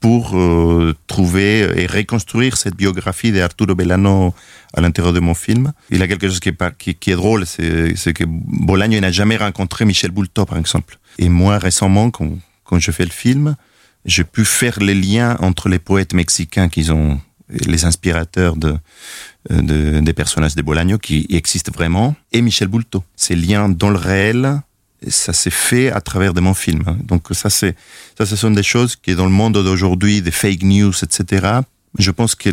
pour 0.00 0.36
euh, 0.36 0.94
trouver 1.06 1.60
et 1.76 1.86
reconstruire 1.86 2.56
cette 2.56 2.76
biographie 2.76 3.32
d'Arturo 3.32 3.74
Bellano 3.74 4.34
à 4.74 4.80
l'intérieur 4.80 5.12
de 5.12 5.20
mon 5.20 5.34
film. 5.34 5.72
Il 5.90 5.98
y 5.98 6.02
a 6.02 6.08
quelque 6.08 6.28
chose 6.28 6.40
qui 6.40 6.50
est, 6.50 7.16
drôle, 7.16 7.46
c'est 7.46 8.12
que 8.12 8.24
Bolaño 8.26 9.00
n'a 9.00 9.10
jamais 9.10 9.36
rencontré 9.36 9.84
Michel 9.84 10.10
Bulto, 10.10 10.44
par 10.44 10.58
exemple. 10.58 10.98
Et 11.18 11.28
moi, 11.28 11.58
récemment, 11.58 12.10
quand, 12.10 12.78
je 12.78 12.90
fais 12.90 13.04
le 13.04 13.10
film, 13.10 13.56
j'ai 14.04 14.24
pu 14.24 14.44
faire 14.44 14.78
les 14.80 14.94
liens 14.94 15.36
entre 15.40 15.68
les 15.68 15.78
poètes 15.78 16.14
mexicains 16.14 16.68
qui 16.68 16.90
ont 16.90 17.20
les 17.48 17.84
inspirateurs 17.86 18.56
de, 18.56 18.76
de, 19.50 20.00
des 20.00 20.12
personnages 20.12 20.54
de 20.54 20.62
Bolaño 20.62 20.98
qui 20.98 21.26
existent 21.30 21.72
vraiment, 21.74 22.14
et 22.32 22.42
Michel 22.42 22.68
Bulto. 22.68 23.02
Ces 23.16 23.34
liens 23.34 23.68
dans 23.68 23.90
le 23.90 23.96
réel, 23.96 24.60
ça 25.06 25.32
s'est 25.32 25.50
fait 25.50 25.90
à 25.90 26.00
travers 26.00 26.34
de 26.34 26.40
mon 26.40 26.54
film. 26.54 26.84
Donc 27.04 27.28
ça, 27.32 27.50
c'est, 27.50 27.76
ça, 28.16 28.26
ce 28.26 28.36
sont 28.36 28.50
des 28.50 28.62
choses 28.62 28.96
qui, 28.96 29.14
dans 29.14 29.24
le 29.24 29.30
monde 29.30 29.54
d'aujourd'hui, 29.54 30.22
des 30.22 30.30
fake 30.30 30.62
news, 30.62 30.92
etc., 31.02 31.60
je 31.98 32.10
pense 32.10 32.34
que 32.34 32.50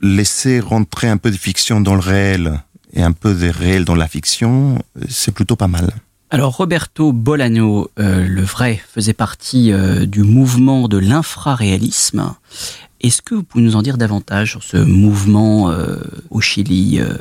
laisser 0.00 0.60
rentrer 0.60 1.08
un 1.08 1.16
peu 1.16 1.30
de 1.30 1.36
fiction 1.36 1.80
dans 1.80 1.94
le 1.94 2.00
réel 2.00 2.62
et 2.92 3.02
un 3.02 3.12
peu 3.12 3.34
de 3.34 3.48
réel 3.48 3.84
dans 3.84 3.94
la 3.94 4.08
fiction, 4.08 4.78
c'est 5.08 5.32
plutôt 5.32 5.56
pas 5.56 5.68
mal. 5.68 5.90
Alors 6.30 6.56
Roberto 6.56 7.12
Bolaño, 7.12 7.90
euh, 7.98 8.26
le 8.26 8.42
vrai, 8.42 8.82
faisait 8.92 9.14
partie 9.14 9.72
euh, 9.72 10.04
du 10.04 10.22
mouvement 10.22 10.86
de 10.86 10.98
l'infraréalisme. 10.98 12.34
Est-ce 13.00 13.22
que 13.22 13.34
vous 13.34 13.42
pouvez 13.44 13.62
nous 13.62 13.76
en 13.76 13.82
dire 13.82 13.96
davantage 13.96 14.50
sur 14.50 14.62
ce 14.62 14.76
mouvement 14.76 15.70
euh, 15.70 15.98
au 16.30 16.40
Chili 16.40 16.98
euh... 16.98 17.14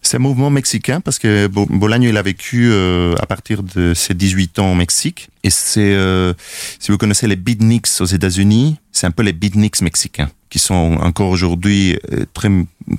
C'est 0.00 0.16
un 0.16 0.20
mouvement 0.20 0.50
mexicain 0.50 1.00
parce 1.00 1.18
que 1.18 1.48
Bolaño 1.48 2.08
il 2.08 2.16
a 2.16 2.22
vécu 2.22 2.68
euh, 2.70 3.14
à 3.20 3.26
partir 3.26 3.62
de 3.62 3.94
ses 3.94 4.14
18 4.14 4.60
ans 4.60 4.70
au 4.70 4.74
Mexique. 4.74 5.28
Et 5.42 5.50
c'est, 5.50 5.94
euh, 5.94 6.34
si 6.78 6.92
vous 6.92 6.98
connaissez 6.98 7.26
les 7.26 7.36
beatniks 7.36 7.88
aux 8.00 8.04
États-Unis, 8.04 8.76
c'est 8.92 9.06
un 9.06 9.10
peu 9.10 9.22
les 9.22 9.32
beatniks 9.32 9.80
mexicains 9.82 10.30
qui 10.50 10.60
sont 10.60 10.98
encore 11.00 11.30
aujourd'hui 11.30 11.98
euh, 12.12 12.26
très 12.32 12.48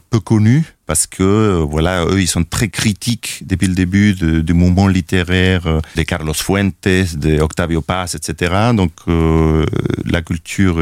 peu 0.10 0.20
connus 0.20 0.75
parce 0.86 1.08
que 1.08 1.24
euh, 1.24 1.66
voilà 1.68 2.06
eux 2.06 2.22
ils 2.22 2.28
sont 2.28 2.44
très 2.44 2.70
critiques 2.70 3.42
depuis 3.46 3.68
le 3.68 3.76
début 3.76 4.14
du 4.14 4.54
mouvement 4.54 4.88
littéraire 4.88 5.68
euh, 5.68 5.80
de 5.96 6.04
Carlos 6.04 6.34
Fuentes, 6.34 6.88
de 6.88 7.40
Octavio 7.40 7.82
Paz, 7.82 8.16
etc. 8.16 8.54
Donc 8.74 8.92
euh, 9.08 9.66
la 10.06 10.22
culture 10.22 10.82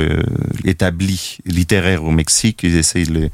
établie 0.64 1.38
littéraire 1.46 2.04
au 2.04 2.12
Mexique, 2.12 2.62
ils 2.64 2.76
essayent 2.76 3.08
de 3.08 3.30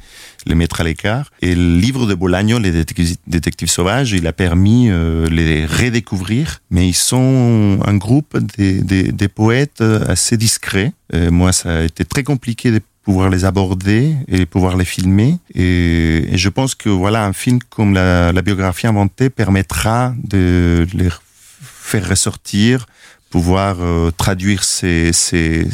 les, 0.45 0.55
mettre 0.55 0.81
à 0.81 0.83
l'écart. 0.83 1.31
Et 1.41 1.55
le 1.55 1.77
livre 1.77 2.05
de 2.05 2.13
Bolaño, 2.13 2.59
les 2.59 2.71
détectives, 2.71 3.69
sauvages, 3.69 4.11
il 4.11 4.25
a 4.27 4.33
permis 4.33 4.89
euh, 4.89 5.27
les 5.29 5.65
redécouvrir, 5.65 6.61
mais 6.69 6.87
ils 6.87 6.95
sont 6.95 7.79
un 7.85 7.97
groupe 7.97 8.37
des, 8.57 9.27
poètes 9.27 9.81
assez 9.81 10.37
discrets. 10.37 10.93
Moi, 11.13 11.51
ça 11.53 11.79
a 11.79 11.83
été 11.83 12.05
très 12.05 12.23
compliqué 12.23 12.71
de 12.71 12.81
pouvoir 13.09 13.31
les 13.31 13.43
aborder 13.43 14.15
et 14.27 14.45
pouvoir 14.45 14.77
les 14.77 14.85
filmer. 14.85 15.39
Et, 15.55 16.29
je 16.33 16.47
pense 16.47 16.75
que 16.75 16.89
voilà, 16.89 17.25
un 17.25 17.33
film 17.33 17.57
comme 17.57 17.95
la, 17.95 18.41
biographie 18.43 18.85
inventée 18.85 19.31
permettra 19.31 20.13
de 20.23 20.85
les 20.93 21.09
faire 21.59 22.07
ressortir, 22.07 22.85
pouvoir 23.31 23.77
euh, 23.79 24.11
traduire 24.11 24.63
ces, 24.63 25.11
ces, 25.11 25.67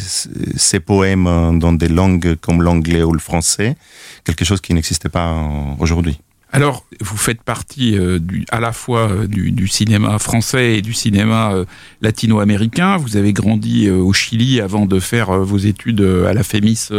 ces 0.56 0.80
poèmes 0.80 1.60
dans 1.60 1.74
des 1.74 1.90
langues 1.90 2.36
comme 2.36 2.62
l'anglais 2.62 3.04
ou 3.04 3.12
le 3.12 3.20
français, 3.20 3.76
quelque 4.24 4.46
chose 4.46 4.62
qui 4.62 4.74
n'existait 4.74 5.10
pas 5.10 5.30
aujourd'hui. 5.78 6.18
Alors, 6.56 6.86
vous 7.02 7.18
faites 7.18 7.42
partie 7.42 7.98
euh, 7.98 8.18
du, 8.18 8.46
à 8.50 8.62
la 8.62 8.72
fois 8.72 9.12
euh, 9.12 9.28
du, 9.28 9.52
du, 9.52 9.68
cinéma 9.68 10.20
français 10.20 10.78
et 10.78 10.82
du 10.82 10.94
cinéma 10.94 11.52
euh, 11.52 11.66
latino-américain. 12.00 12.96
Vous 12.96 13.18
avez 13.18 13.34
grandi 13.34 13.90
au 13.90 14.14
Chili 14.14 14.62
avant 14.62 14.86
de 14.86 15.02
faire 15.02 15.38
vos 15.40 15.58
études 15.58 16.00
à 16.02 16.34
la 16.34 16.44
FEMIS 16.44 16.90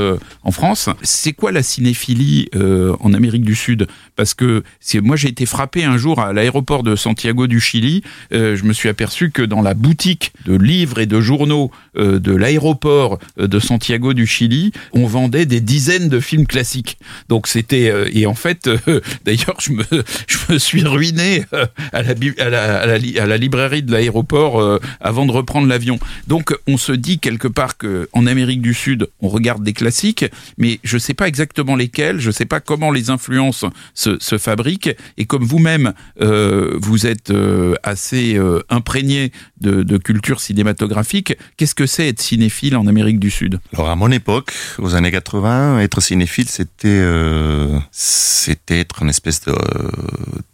en 0.42 0.50
France. 0.50 0.90
C'est 1.02 1.32
quoi 1.32 1.52
la 1.52 1.62
cinéphilie 1.62 2.50
en 2.54 3.14
Amérique 3.14 3.44
du 3.44 3.54
Sud? 3.54 3.86
Parce 4.14 4.34
que 4.34 4.62
moi, 4.96 5.16
j'ai 5.16 5.28
été 5.28 5.46
frappé 5.46 5.84
un 5.84 5.96
jour 5.96 6.20
à 6.20 6.32
l'aéroport 6.32 6.82
de 6.82 6.96
Santiago 6.96 7.46
du 7.46 7.60
Chili. 7.60 8.02
je 8.30 8.62
me 8.64 8.72
suis 8.72 8.88
aperçu 8.88 9.30
que 9.30 9.42
dans 9.42 9.62
la 9.62 9.74
boutique 9.74 10.32
de 10.44 10.56
livres 10.56 10.98
et 10.98 11.06
de 11.06 11.20
journaux 11.20 11.70
de 11.94 12.34
l'aéroport 12.34 13.18
de 13.38 13.58
Santiago 13.58 14.12
du 14.12 14.26
Chili, 14.26 14.72
on 14.92 15.06
vendait 15.06 15.46
des 15.46 15.60
dizaines 15.60 16.08
de 16.08 16.20
films 16.20 16.46
classiques. 16.46 16.98
Donc 17.28 17.46
c'était 17.46 17.92
et 18.12 18.26
en 18.26 18.34
fait, 18.34 18.68
d'ailleurs, 19.24 19.45
je 19.58 19.72
me, 19.72 20.58
suis 20.58 20.84
ruiné 20.84 21.44
à 21.92 22.02
la, 22.02 22.80
à 22.80 23.26
la, 23.26 23.36
librairie 23.36 23.82
de 23.82 23.92
l'aéroport 23.92 24.60
euh, 24.60 24.80
avant 25.00 25.26
de 25.26 25.32
reprendre 25.32 25.66
l'avion. 25.66 25.98
Donc, 26.26 26.56
on 26.66 26.76
se 26.76 26.92
dit 26.92 27.18
quelque 27.18 27.48
part 27.48 27.76
que 27.76 28.08
en 28.12 28.26
Amérique 28.26 28.62
du 28.62 28.74
Sud, 28.74 29.08
on 29.20 29.28
regarde 29.28 29.62
des 29.62 29.72
classiques, 29.72 30.24
mais 30.58 30.80
je 30.84 30.96
ne 30.96 31.00
sais 31.00 31.14
pas 31.14 31.28
exactement 31.28 31.76
lesquels, 31.76 32.20
je 32.20 32.28
ne 32.28 32.32
sais 32.32 32.44
pas 32.44 32.60
comment 32.60 32.90
les 32.90 33.10
influences 33.10 33.64
se, 33.94 34.38
fabriquent. 34.38 34.94
Et 35.16 35.24
comme 35.24 35.44
vous-même, 35.44 35.92
euh, 36.20 36.76
vous 36.80 37.06
êtes 37.06 37.30
euh, 37.30 37.74
assez 37.82 38.36
euh, 38.36 38.62
imprégné 38.68 39.32
de, 39.60 39.96
culture 39.96 40.40
cinématographique. 40.40 41.36
Qu'est-ce 41.56 41.74
que 41.74 41.86
c'est 41.86 42.08
être 42.08 42.20
cinéphile 42.20 42.76
en 42.76 42.86
Amérique 42.86 43.18
du 43.18 43.30
Sud? 43.30 43.60
Alors 43.72 43.90
à 43.90 43.96
mon 43.96 44.10
époque, 44.10 44.52
aux 44.78 44.94
années 44.94 45.10
80, 45.10 45.80
être 45.80 46.00
cinéphile, 46.00 46.48
c'était 46.48 46.88
euh, 46.88 47.78
c'était 47.90 48.80
être 48.80 49.02
une 49.02 49.08
espèce 49.08 49.42
de, 49.42 49.54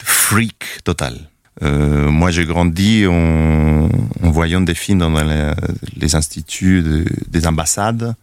freak 0.02 0.82
total. 0.84 1.18
Euh, 1.62 2.10
moi, 2.10 2.30
j'ai 2.30 2.46
grandi 2.46 3.06
en, 3.06 3.88
voyant 4.22 4.60
des 4.60 4.74
films 4.74 5.00
dans 5.00 5.12
les, 5.96 6.14
instituts 6.14 6.82
de, 6.82 7.04
des 7.28 7.46
ambassades, 7.46 8.14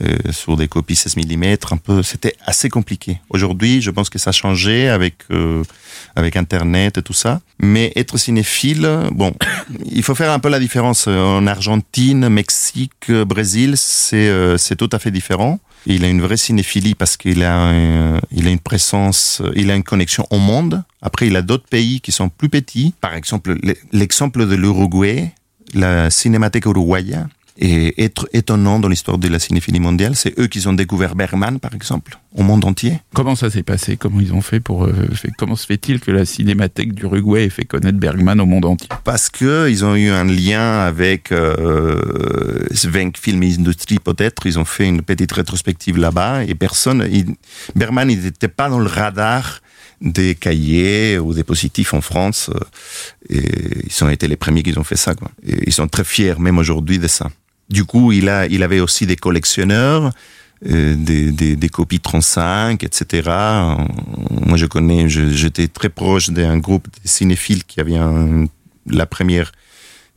euh, 0.00 0.16
sur 0.30 0.56
des 0.56 0.68
copies 0.68 0.96
16 0.96 1.16
mm, 1.18 1.44
un 1.70 1.76
peu, 1.76 2.02
c'était 2.02 2.34
assez 2.46 2.70
compliqué. 2.70 3.20
Aujourd'hui, 3.28 3.82
je 3.82 3.90
pense 3.90 4.08
que 4.08 4.18
ça 4.18 4.30
a 4.30 4.32
changé 4.32 4.88
avec 4.88 5.16
avec 6.16 6.36
Internet 6.36 6.98
et 6.98 7.02
tout 7.02 7.12
ça. 7.12 7.40
Mais 7.58 7.92
être 7.96 8.18
cinéphile, 8.18 8.88
bon, 9.12 9.32
il 9.86 10.02
faut 10.02 10.14
faire 10.14 10.30
un 10.30 10.38
peu 10.38 10.48
la 10.48 10.58
différence. 10.58 11.06
En 11.06 11.46
Argentine, 11.46 12.28
Mexique, 12.28 13.10
Brésil, 13.10 13.74
c'est 13.76 14.28
euh, 14.28 14.56
tout 14.78 14.90
à 14.92 14.98
fait 14.98 15.10
différent. 15.10 15.60
Il 15.86 16.04
a 16.04 16.08
une 16.08 16.20
vraie 16.20 16.36
cinéphilie 16.36 16.94
parce 16.94 17.16
qu'il 17.16 17.42
a 17.42 17.56
un, 17.56 18.20
il 18.30 18.46
a 18.46 18.50
une 18.50 18.60
présence, 18.60 19.42
il 19.56 19.70
a 19.70 19.74
une 19.74 19.82
connexion 19.82 20.26
au 20.30 20.38
monde. 20.38 20.82
Après, 21.00 21.26
il 21.26 21.36
a 21.36 21.42
d'autres 21.42 21.66
pays 21.68 22.00
qui 22.00 22.12
sont 22.12 22.28
plus 22.28 22.48
petits. 22.48 22.94
Par 23.00 23.14
exemple, 23.14 23.58
l'exemple 23.92 24.46
de 24.46 24.54
l'Uruguay, 24.54 25.32
la 25.74 26.10
Cinémathèque 26.10 26.66
uruguaya, 26.66 27.26
et 27.58 28.02
être 28.02 28.28
étonnant 28.32 28.78
dans 28.78 28.88
l'histoire 28.88 29.18
de 29.18 29.28
la 29.28 29.38
cinéphilie 29.38 29.80
mondiale. 29.80 30.16
C'est 30.16 30.38
eux 30.38 30.46
qui 30.46 30.66
ont 30.66 30.72
découvert 30.72 31.14
Bergman, 31.14 31.58
par 31.58 31.74
exemple, 31.74 32.18
au 32.34 32.42
monde 32.42 32.64
entier. 32.64 32.98
Comment 33.14 33.36
ça 33.36 33.50
s'est 33.50 33.62
passé? 33.62 33.96
Comment 33.96 34.20
ils 34.20 34.32
ont 34.32 34.40
fait 34.40 34.60
pour 34.60 34.84
euh, 34.84 35.08
Comment 35.38 35.56
se 35.56 35.66
fait-il 35.66 36.00
que 36.00 36.10
la 36.10 36.24
Cinémathèque 36.24 36.94
d'Uruguay 36.94 37.44
ait 37.44 37.50
fait 37.50 37.64
connaître 37.64 37.98
Bergman 37.98 38.40
au 38.40 38.46
monde 38.46 38.64
entier? 38.64 38.88
Parce 39.04 39.28
que 39.28 39.68
ils 39.68 39.84
ont 39.84 39.94
eu 39.94 40.08
un 40.08 40.24
lien 40.24 40.80
avec 40.80 41.30
euh, 41.32 42.66
Svenk 42.72 43.18
Film 43.18 43.42
Industry, 43.42 43.98
peut-être. 43.98 44.46
Ils 44.46 44.58
ont 44.58 44.64
fait 44.64 44.86
une 44.86 45.02
petite 45.02 45.32
rétrospective 45.32 45.98
là-bas 45.98 46.44
et 46.44 46.54
personne. 46.54 47.06
Il, 47.10 47.34
Bergman, 47.74 48.10
il 48.10 48.20
n'était 48.20 48.48
pas 48.48 48.68
dans 48.70 48.80
le 48.80 48.88
radar 48.88 49.60
des 50.00 50.34
cahiers 50.34 51.18
ou 51.18 51.32
des 51.32 51.44
positifs 51.44 51.94
en 51.94 52.00
France. 52.00 52.50
Et 53.28 53.42
ils 53.86 54.04
ont 54.04 54.08
été 54.08 54.26
les 54.26 54.36
premiers 54.36 54.62
qui 54.62 54.76
ont 54.76 54.84
fait 54.84 54.96
ça. 54.96 55.14
Quoi. 55.14 55.30
Et 55.46 55.64
ils 55.66 55.72
sont 55.72 55.86
très 55.86 56.04
fiers, 56.04 56.34
même 56.38 56.58
aujourd'hui, 56.58 56.98
de 56.98 57.08
ça. 57.08 57.28
Du 57.68 57.84
coup, 57.84 58.12
il, 58.12 58.28
a, 58.28 58.46
il 58.46 58.62
avait 58.62 58.80
aussi 58.80 59.06
des 59.06 59.16
collectionneurs, 59.16 60.12
euh, 60.68 60.94
des, 60.96 61.32
des, 61.32 61.56
des, 61.56 61.68
copies 61.68 62.00
35, 62.00 62.84
etc. 62.84 63.30
Moi, 64.30 64.56
je 64.56 64.66
connais, 64.66 65.08
j'étais 65.08 65.68
très 65.68 65.88
proche 65.88 66.30
d'un 66.30 66.58
groupe 66.58 66.86
de 66.86 67.08
cinéphiles 67.08 67.64
qui 67.64 67.80
avait 67.80 67.96
un, 67.96 68.46
la 68.86 69.06
première 69.06 69.52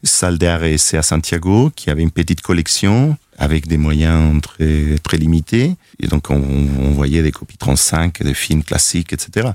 salle 0.04 0.38
et 0.41 0.74
essai 0.74 0.98
à 0.98 1.02
Santiago, 1.02 1.72
qui 1.76 1.89
avait 1.89 2.04
une 2.04 2.12
petite 2.12 2.41
collection 2.41 3.18
avec 3.38 3.68
des 3.68 3.78
moyens 3.78 4.41
très, 4.41 4.98
très 5.02 5.18
limités. 5.18 5.76
Et 6.00 6.08
donc, 6.08 6.30
on, 6.30 6.36
on 6.80 6.91
voyait 6.91 7.24
des 7.24 7.32
copies 7.32 7.58
35 7.58 8.22
de 8.22 8.34
films 8.34 8.64
classiques, 8.64 9.14
etc. 9.14 9.50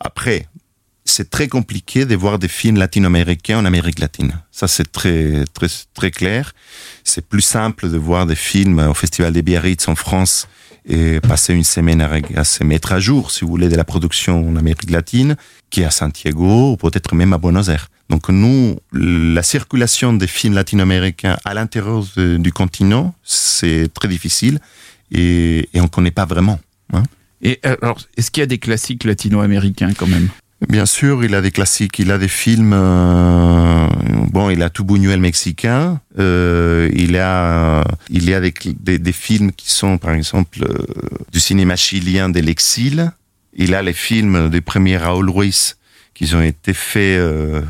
Après, 0.00 0.48
c'est 1.04 1.30
très 1.30 1.48
compliqué 1.48 2.06
de 2.06 2.16
voir 2.16 2.38
des 2.38 2.48
films 2.48 2.76
latino-américains 2.76 3.58
en 3.58 3.64
Amérique 3.64 3.98
latine. 3.98 4.32
Ça, 4.50 4.68
c'est 4.68 4.90
très, 4.90 5.44
très, 5.52 5.66
très 5.92 6.10
clair. 6.10 6.54
C'est 7.04 7.26
plus 7.26 7.42
simple 7.42 7.90
de 7.90 7.98
voir 7.98 8.26
des 8.26 8.34
films 8.34 8.78
au 8.78 8.94
Festival 8.94 9.32
des 9.32 9.42
Biarritz 9.42 9.86
en 9.86 9.94
France 9.94 10.48
et 10.86 11.20
passer 11.20 11.54
une 11.54 11.64
semaine 11.64 12.00
à, 12.00 12.44
se 12.44 12.62
mettre 12.64 12.92
à 12.92 13.00
jour, 13.00 13.30
si 13.30 13.44
vous 13.44 13.50
voulez, 13.50 13.68
de 13.68 13.76
la 13.76 13.84
production 13.84 14.48
en 14.48 14.56
Amérique 14.56 14.90
latine, 14.90 15.36
qui 15.70 15.84
à 15.84 15.90
Santiago 15.90 16.72
ou 16.72 16.76
peut-être 16.76 17.14
même 17.14 17.32
à 17.32 17.38
Buenos 17.38 17.68
Aires. 17.68 17.88
Donc 18.10 18.28
nous, 18.28 18.76
la 18.92 19.42
circulation 19.42 20.12
des 20.12 20.26
films 20.26 20.54
latino-américains 20.54 21.38
à 21.44 21.54
l'intérieur 21.54 22.04
du 22.16 22.52
continent, 22.52 23.14
c'est 23.22 23.92
très 23.94 24.08
difficile 24.08 24.58
et, 25.10 25.68
on 25.74 25.82
ne 25.82 25.88
connaît 25.88 26.10
pas 26.10 26.26
vraiment. 26.26 26.60
Hein. 26.92 27.02
Et 27.40 27.60
alors, 27.62 27.98
est-ce 28.16 28.30
qu'il 28.30 28.42
y 28.42 28.44
a 28.44 28.46
des 28.46 28.58
classiques 28.58 29.04
latino-américains 29.04 29.92
quand 29.94 30.06
même? 30.06 30.28
Bien 30.68 30.86
sûr, 30.86 31.24
il 31.24 31.34
a 31.34 31.40
des 31.40 31.50
classiques, 31.50 31.98
il 31.98 32.10
a 32.10 32.18
des 32.18 32.28
films. 32.28 32.72
Euh, 32.74 33.86
bon, 34.30 34.50
il 34.50 34.62
a 34.62 34.70
tout 34.70 34.84
Buñuel 34.84 35.20
mexicain. 35.20 36.00
Euh, 36.18 36.88
il 36.94 37.16
a, 37.16 37.84
il 38.08 38.28
y 38.28 38.34
a 38.34 38.40
des, 38.40 38.52
des, 38.80 38.98
des, 38.98 39.12
films 39.12 39.52
qui 39.52 39.70
sont, 39.70 39.98
par 39.98 40.12
exemple, 40.14 40.64
euh, 40.64 40.86
du 41.32 41.40
cinéma 41.40 41.76
chilien 41.76 42.28
de 42.28 42.40
l'exil. 42.40 43.12
Il 43.54 43.74
a 43.74 43.82
les 43.82 43.92
films 43.92 44.48
des 44.48 44.60
premiers 44.60 44.96
Raoul 44.96 45.30
Ruiz 45.30 45.76
qui 46.14 46.34
ont 46.34 46.42
été 46.42 46.72
faits 46.72 47.18
euh, 47.18 47.62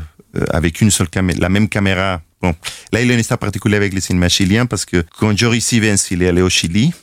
avec 0.49 0.81
une 0.81 0.91
seule 0.91 1.09
caméra, 1.09 1.39
la 1.39 1.49
même 1.49 1.69
caméra. 1.69 2.21
Bon, 2.41 2.53
là, 2.93 3.01
il 3.01 3.09
a 3.09 3.13
une 3.13 3.19
histoire 3.19 3.39
avec 3.41 3.93
les 3.93 4.01
cinémas 4.01 4.29
chiliens 4.29 4.65
parce 4.65 4.85
que 4.85 5.03
quand 5.17 5.35
Jory 5.35 5.61
Stevens 5.61 5.97
il 6.11 6.21
est 6.21 6.27
allé 6.27 6.41
au 6.41 6.49
Chili, 6.49 6.93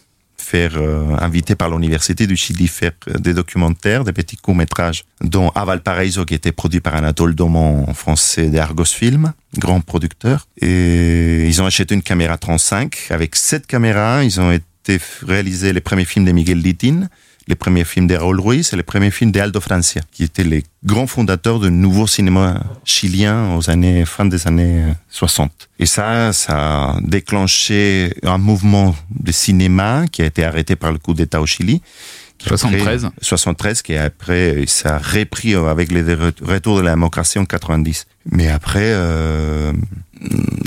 euh, 0.54 1.16
invité 1.18 1.54
par 1.54 1.70
l'université 1.70 2.26
du 2.26 2.36
Chili 2.36 2.68
faire 2.68 2.92
des 3.18 3.34
documentaires, 3.34 4.04
des 4.04 4.12
petits 4.12 4.36
courts 4.36 4.54
métrages, 4.54 5.04
dont 5.20 5.50
Aval 5.50 5.82
Paraíso 5.82 6.24
qui 6.24 6.34
était 6.34 6.52
produit 6.52 6.80
par 6.80 6.94
Anatole 6.94 7.34
Domon 7.34 7.92
français 7.94 8.48
d'Argos 8.48 8.84
Film, 8.84 9.32
grand 9.56 9.80
producteur. 9.80 10.46
Et 10.60 11.46
ils 11.46 11.62
ont 11.62 11.66
acheté 11.66 11.94
une 11.94 12.02
caméra 12.02 12.36
35. 12.36 13.08
Avec 13.10 13.36
cette 13.36 13.66
caméra, 13.66 14.24
ils 14.24 14.40
ont 14.40 14.52
été 14.52 14.98
réalisés 15.26 15.72
les 15.72 15.80
premiers 15.80 16.04
films 16.04 16.24
de 16.24 16.32
Miguel 16.32 16.58
Litin 16.58 17.08
les 17.48 17.54
premiers 17.54 17.84
films 17.84 18.06
de 18.06 18.14
Raúl 18.14 18.40
Ruiz 18.40 18.72
et 18.72 18.76
les 18.76 18.82
premiers 18.82 19.10
films 19.10 19.32
d'Aldo 19.32 19.60
Francia, 19.60 20.02
qui 20.12 20.24
étaient 20.24 20.44
les 20.44 20.64
grands 20.84 21.06
fondateurs 21.06 21.60
du 21.60 21.70
nouveau 21.70 22.06
cinéma 22.06 22.62
chilien 22.84 23.56
aux 23.56 23.70
années, 23.70 24.04
fin 24.04 24.24
des 24.24 24.46
années 24.46 24.84
60. 25.08 25.68
Et 25.78 25.86
ça, 25.86 26.32
ça 26.32 26.54
a 26.54 26.96
déclenché 27.02 28.14
un 28.22 28.38
mouvement 28.38 28.94
de 29.10 29.32
cinéma 29.32 30.06
qui 30.10 30.22
a 30.22 30.26
été 30.26 30.44
arrêté 30.44 30.76
par 30.76 30.92
le 30.92 30.98
coup 30.98 31.14
d'État 31.14 31.40
au 31.40 31.46
Chili. 31.46 31.80
73. 32.38 33.10
73, 33.20 33.82
qui 33.82 33.96
après, 33.96 34.64
ça 34.66 34.96
a 34.96 34.98
repris 34.98 35.54
avec 35.54 35.92
les 35.92 36.02
retours 36.02 36.78
de 36.78 36.82
la 36.82 36.90
démocratie 36.90 37.38
en 37.38 37.44
90. 37.44 38.06
Mais 38.32 38.48
après, 38.48 38.80
euh, 38.82 39.72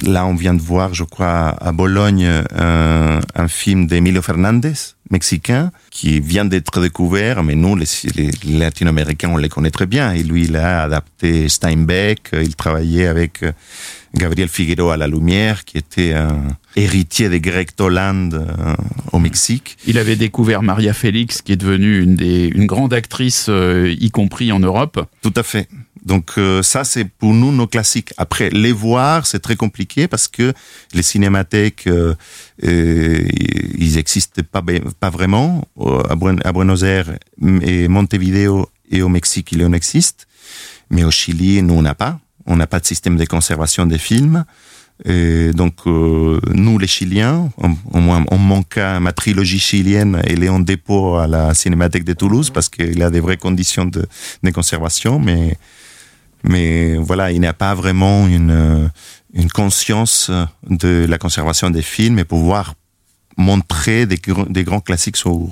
là, 0.03 0.25
on 0.25 0.35
vient 0.35 0.53
de 0.53 0.61
voir, 0.61 0.93
je 0.93 1.03
crois, 1.03 1.55
à 1.61 1.71
Bologne, 1.71 2.29
un, 2.55 3.19
un 3.35 3.47
film 3.47 3.87
d'Emilio 3.87 4.21
Fernandez, 4.21 4.73
mexicain, 5.11 5.71
qui 5.91 6.19
vient 6.19 6.45
d'être 6.45 6.81
découvert, 6.81 7.43
mais 7.43 7.55
nous, 7.55 7.75
les, 7.75 7.85
les, 8.15 8.31
les 8.43 8.57
latino-américains, 8.59 9.29
on 9.29 9.37
les 9.37 9.49
connaît 9.49 9.71
très 9.71 9.85
bien. 9.85 10.13
Et 10.13 10.23
lui, 10.23 10.45
il 10.45 10.55
a 10.55 10.83
adapté 10.83 11.47
Steinbeck, 11.49 12.31
il 12.33 12.55
travaillait 12.55 13.07
avec 13.07 13.43
Gabriel 14.15 14.49
Figueroa 14.49 14.93
à 14.95 14.97
la 14.97 15.07
Lumière, 15.07 15.65
qui 15.65 15.77
était 15.77 16.13
un 16.13 16.47
héritier 16.75 17.29
des 17.29 17.39
Grecs 17.39 17.75
Toland 17.75 18.29
euh, 18.33 18.75
au 19.11 19.19
Mexique. 19.19 19.77
Il 19.85 19.97
avait 19.97 20.15
découvert 20.15 20.61
Maria 20.61 20.93
Félix, 20.93 21.41
qui 21.41 21.51
est 21.51 21.57
devenue 21.57 22.01
une, 22.01 22.15
des, 22.15 22.47
une 22.47 22.65
grande 22.65 22.93
actrice, 22.93 23.47
euh, 23.49 23.93
y 23.99 24.11
compris 24.11 24.51
en 24.51 24.59
Europe. 24.59 25.05
Tout 25.21 25.33
à 25.35 25.43
fait. 25.43 25.67
Donc 26.05 26.33
euh, 26.37 26.61
ça, 26.61 26.83
c'est 26.83 27.05
pour 27.05 27.33
nous 27.33 27.51
nos 27.51 27.67
classiques. 27.67 28.13
Après, 28.17 28.49
les 28.51 28.71
voir, 28.71 29.25
c'est 29.25 29.39
très 29.39 29.55
compliqué 29.55 30.07
parce 30.07 30.27
que 30.27 30.53
les 30.93 31.01
cinémathèques, 31.01 31.87
euh, 31.87 32.13
euh, 32.63 33.27
ils 33.77 33.97
existent 33.97 34.41
pas, 34.51 34.63
pas 34.99 35.09
vraiment. 35.09 35.67
À, 36.09 36.15
Buen 36.15 36.39
à 36.45 36.51
Buenos 36.51 36.83
Aires 36.83 37.17
et 37.61 37.87
Montevideo 37.87 38.69
et 38.91 39.01
au 39.01 39.09
Mexique, 39.09 39.51
il 39.51 39.65
en 39.65 39.73
existe. 39.73 40.27
Mais 40.91 41.03
au 41.03 41.11
Chili, 41.11 41.61
nous, 41.63 41.73
on 41.73 41.81
n'a 41.81 41.95
pas. 41.95 42.19
On 42.45 42.55
n'a 42.55 42.67
pas 42.67 42.79
de 42.79 42.85
système 42.85 43.17
de 43.17 43.25
conservation 43.25 43.87
des 43.87 43.97
films. 43.97 44.45
Et 45.03 45.51
donc, 45.51 45.73
euh, 45.87 46.39
nous, 46.53 46.77
les 46.77 46.87
Chiliens, 46.87 47.49
au 47.91 47.99
moins, 47.99 48.23
on 48.31 48.37
manque 48.37 48.77
à 48.77 48.99
ma 48.99 49.11
trilogie 49.11 49.59
chilienne, 49.59 50.21
elle 50.23 50.41
est 50.41 50.49
en 50.49 50.59
dépôt 50.59 51.15
à 51.15 51.27
la 51.27 51.53
Cinémathèque 51.53 52.05
de 52.05 52.13
Toulouse 52.13 52.49
parce 52.49 52.69
qu'il 52.69 53.03
a 53.03 53.09
des 53.09 53.19
vraies 53.19 53.35
conditions 53.35 53.85
de, 53.85 54.05
de 54.41 54.49
conservation, 54.51 55.19
mais 55.19 55.57
mais 56.43 56.97
voilà, 56.97 57.31
il 57.31 57.39
n'y 57.39 57.47
a 57.47 57.53
pas 57.53 57.73
vraiment 57.73 58.27
une, 58.27 58.89
une 59.33 59.49
conscience 59.49 60.31
de 60.69 61.05
la 61.07 61.17
conservation 61.17 61.69
des 61.69 61.81
films 61.81 62.19
et 62.19 62.23
pouvoir 62.23 62.75
montrer 63.37 64.05
des, 64.05 64.17
grands 64.63 64.79
classiques 64.79 65.17
sur, 65.17 65.49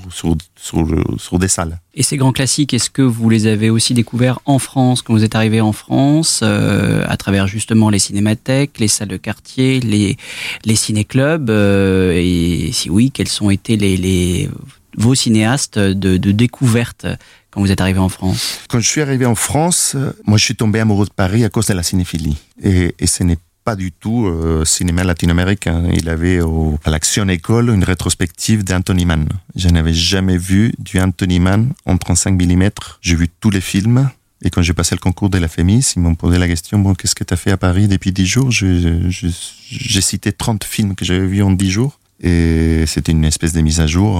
des 1.33 1.47
salles. 1.47 1.79
Et 1.93 2.03
ces 2.03 2.17
grands 2.17 2.31
classiques, 2.31 2.73
est-ce 2.73 2.89
que 2.89 3.01
vous 3.01 3.29
les 3.29 3.45
avez 3.47 3.69
aussi 3.69 3.93
découverts 3.93 4.39
en 4.45 4.59
France, 4.59 5.01
quand 5.01 5.13
vous 5.13 5.23
êtes 5.23 5.35
arrivé 5.35 5.59
en 5.59 5.73
France, 5.73 6.39
euh, 6.43 7.03
à 7.07 7.17
travers 7.17 7.47
justement 7.47 7.89
les 7.89 7.99
cinémathèques, 7.99 8.79
les 8.79 8.87
salles 8.87 9.09
de 9.09 9.17
quartier, 9.17 9.79
les, 9.81 10.17
les 10.63 10.75
ciné-clubs 10.75 11.49
euh, 11.49 12.13
Et 12.15 12.71
si 12.71 12.89
oui, 12.89 13.11
quels 13.11 13.27
ont 13.41 13.49
été 13.49 13.75
les, 13.75 14.49
vos 14.97 15.15
cinéastes 15.15 15.77
de, 15.77 16.17
de 16.17 16.31
découverte 16.31 17.05
quand 17.53 17.61
vous 17.61 17.71
êtes 17.71 17.81
arrivé 17.81 17.99
en 17.99 18.09
France 18.09 18.61
Quand 18.67 18.79
je 18.79 18.87
suis 18.87 19.01
arrivé 19.01 19.25
en 19.25 19.35
France, 19.35 19.95
moi 20.25 20.37
je 20.37 20.43
suis 20.43 20.55
tombé 20.55 20.79
amoureux 20.79 21.05
de 21.05 21.11
Paris 21.11 21.45
à 21.45 21.49
cause 21.49 21.67
de 21.67 21.73
la 21.73 21.83
cinéphilie. 21.83 22.37
Et, 22.63 22.95
ce 23.05 23.23
n'est 23.23 23.37
pas 23.63 23.75
du 23.75 23.91
tout 23.91 24.25
euh, 24.25 24.65
cinéma 24.65 25.03
latino-américain. 25.03 25.83
Il 25.93 26.09
avait 26.09 26.39
à 26.83 26.89
l'Action 26.89 27.27
École 27.29 27.69
une 27.69 27.83
rétrospective 27.83 28.63
d'Anthony 28.63 29.05
Mann. 29.05 29.29
Je 29.55 29.69
n'avais 29.69 29.93
jamais 29.93 30.37
vu 30.37 30.73
du 30.79 30.99
Anthony 30.99 31.39
Mann 31.39 31.73
en 31.85 31.97
35 31.97 32.31
mm. 32.41 32.69
J'ai 33.01 33.15
vu 33.15 33.29
tous 33.39 33.51
les 33.51 33.61
films 33.61 34.09
Et 34.41 34.49
quand 34.49 34.63
j'ai 34.63 34.73
passé 34.73 34.95
le 34.95 34.99
concours 34.99 35.29
de 35.29 35.37
la 35.37 35.47
FEMIS, 35.47 35.93
ils 35.95 36.01
m'ont 36.01 36.15
posé 36.15 36.39
la 36.39 36.47
question, 36.47 36.79
bon, 36.79 36.95
qu'est-ce 36.95 37.15
que 37.15 37.23
tu 37.23 37.33
as 37.35 37.37
fait 37.37 37.51
à 37.51 37.57
Paris 37.57 37.87
depuis 37.87 38.11
10 38.11 38.25
jours? 38.25 38.51
J'ai 38.51 40.01
cité 40.01 40.31
30 40.31 40.63
films 40.63 40.95
que 40.95 41.05
j'avais 41.05 41.27
vus 41.27 41.43
en 41.43 41.51
10 41.51 41.69
jours. 41.69 41.99
Et 42.19 42.85
c'était 42.87 43.11
une 43.11 43.25
espèce 43.25 43.53
de 43.53 43.61
mise 43.61 43.79
à 43.79 43.85
jour. 43.85 44.19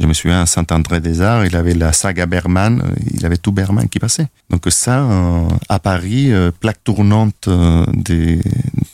Je 0.00 0.06
me 0.06 0.14
souviens 0.14 0.42
à 0.42 0.46
Saint-André-des-Arts, 0.46 1.44
il 1.44 1.54
avait 1.54 1.74
la 1.74 1.92
saga 1.92 2.26
Berman, 2.26 2.82
il 3.12 3.24
avait 3.26 3.36
tout 3.36 3.52
Berman 3.52 3.88
qui 3.88 3.98
passait. 3.98 4.26
Donc 4.50 4.66
ça, 4.70 5.06
à 5.68 5.78
Paris, 5.78 6.32
plaque 6.60 6.82
tournante 6.82 7.48
des, 7.92 8.40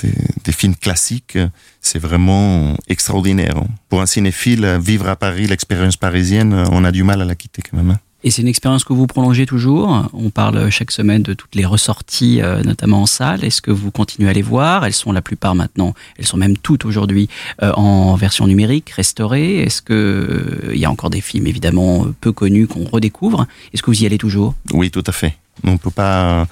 des, 0.03 0.15
des 0.45 0.53
films 0.53 0.75
classiques, 0.75 1.39
c'est 1.81 1.99
vraiment 2.01 2.75
extraordinaire. 2.89 3.63
Pour 3.89 4.03
un 4.03 4.07
cinéphile, 4.07 4.79
vivre 4.83 5.09
à 5.09 5.17
Paris, 5.17 5.47
l'expérience 5.47 5.97
parisienne, 5.97 6.53
on 6.73 6.85
a 6.85 6.93
du 6.93 7.05
mal 7.05 7.23
à 7.23 7.25
la 7.25 7.37
quitter 7.37 7.63
quand 7.63 7.77
même. 7.77 7.97
Et 8.29 8.31
c'est 8.31 8.43
une 8.43 8.49
expérience 8.49 8.85
que 8.85 8.93
vous 8.93 9.07
prolongez 9.07 9.47
toujours. 9.47 10.07
On 10.13 10.29
parle 10.29 10.69
chaque 10.69 10.91
semaine 10.91 11.23
de 11.23 11.33
toutes 11.33 11.55
les 11.55 11.65
ressorties, 11.65 12.43
notamment 12.63 13.01
en 13.01 13.07
salle. 13.07 13.43
Est-ce 13.43 13.63
que 13.63 13.71
vous 13.71 13.91
continuez 13.91 14.29
à 14.29 14.35
les 14.35 14.43
voir? 14.43 14.85
Elles 14.85 14.93
sont 14.93 15.13
la 15.13 15.23
plupart 15.23 15.55
maintenant, 15.55 15.95
elles 16.19 16.27
sont 16.27 16.37
même 16.37 16.59
toutes 16.59 16.85
aujourd'hui 16.85 17.31
en 17.63 18.17
version 18.17 18.47
numérique, 18.47 18.91
restaurée. 18.91 19.63
Est-ce 19.63 19.81
que 19.81 20.73
il 20.75 20.79
y 20.79 20.85
a 20.85 20.91
encore 20.91 21.09
des 21.09 21.23
films 21.23 21.47
évidemment 21.47 22.05
peu 22.21 22.31
connus 22.31 22.67
qu'on 22.67 22.85
redécouvre? 22.85 23.47
Est-ce 23.73 23.83
que 23.83 23.91
vous 23.91 24.03
y 24.03 24.05
allez 24.05 24.19
toujours? 24.19 24.55
Oui, 24.75 24.91
tout 24.91 25.05
à 25.07 25.13
fait. 25.13 25.35
On 25.65 25.79
peut 25.79 25.89
pas. 25.89 26.47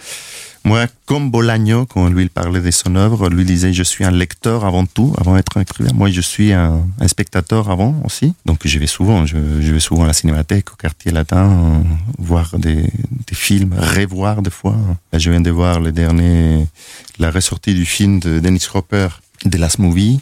Moi, 0.66 0.88
comme 1.04 1.30
Bolagno, 1.30 1.86
quand 1.86 2.08
lui 2.08 2.24
il 2.24 2.28
parlait 2.28 2.60
de 2.60 2.72
son 2.72 2.96
œuvre, 2.96 3.28
lui 3.28 3.44
disait 3.44 3.72
je 3.72 3.84
suis 3.84 4.04
un 4.04 4.10
lecteur 4.10 4.64
avant 4.64 4.84
tout, 4.84 5.14
avant 5.16 5.36
d'être 5.36 5.56
un 5.56 5.60
écrivain. 5.60 5.92
Moi, 5.94 6.10
je 6.10 6.20
suis 6.20 6.52
un, 6.52 6.84
spectateur 7.06 7.70
avant 7.70 7.94
aussi. 8.04 8.34
Donc, 8.46 8.58
je 8.64 8.76
vais 8.80 8.88
souvent, 8.88 9.26
je, 9.26 9.36
vais 9.36 9.78
souvent 9.78 10.02
à 10.02 10.06
la 10.08 10.12
cinémathèque, 10.12 10.72
au 10.72 10.74
quartier 10.74 11.12
latin, 11.12 11.84
voir 12.18 12.58
des, 12.58 12.90
films, 13.32 13.76
revoir 13.78 14.42
des 14.42 14.50
fois. 14.50 14.74
Je 15.12 15.30
viens 15.30 15.40
de 15.40 15.52
voir 15.52 15.78
le 15.78 15.92
dernier, 15.92 16.66
la 17.20 17.30
ressortie 17.30 17.74
du 17.74 17.86
film 17.86 18.18
de 18.18 18.40
Dennis 18.40 18.66
Hopper, 18.74 19.06
The 19.48 19.54
Last 19.54 19.78
Movie. 19.78 20.18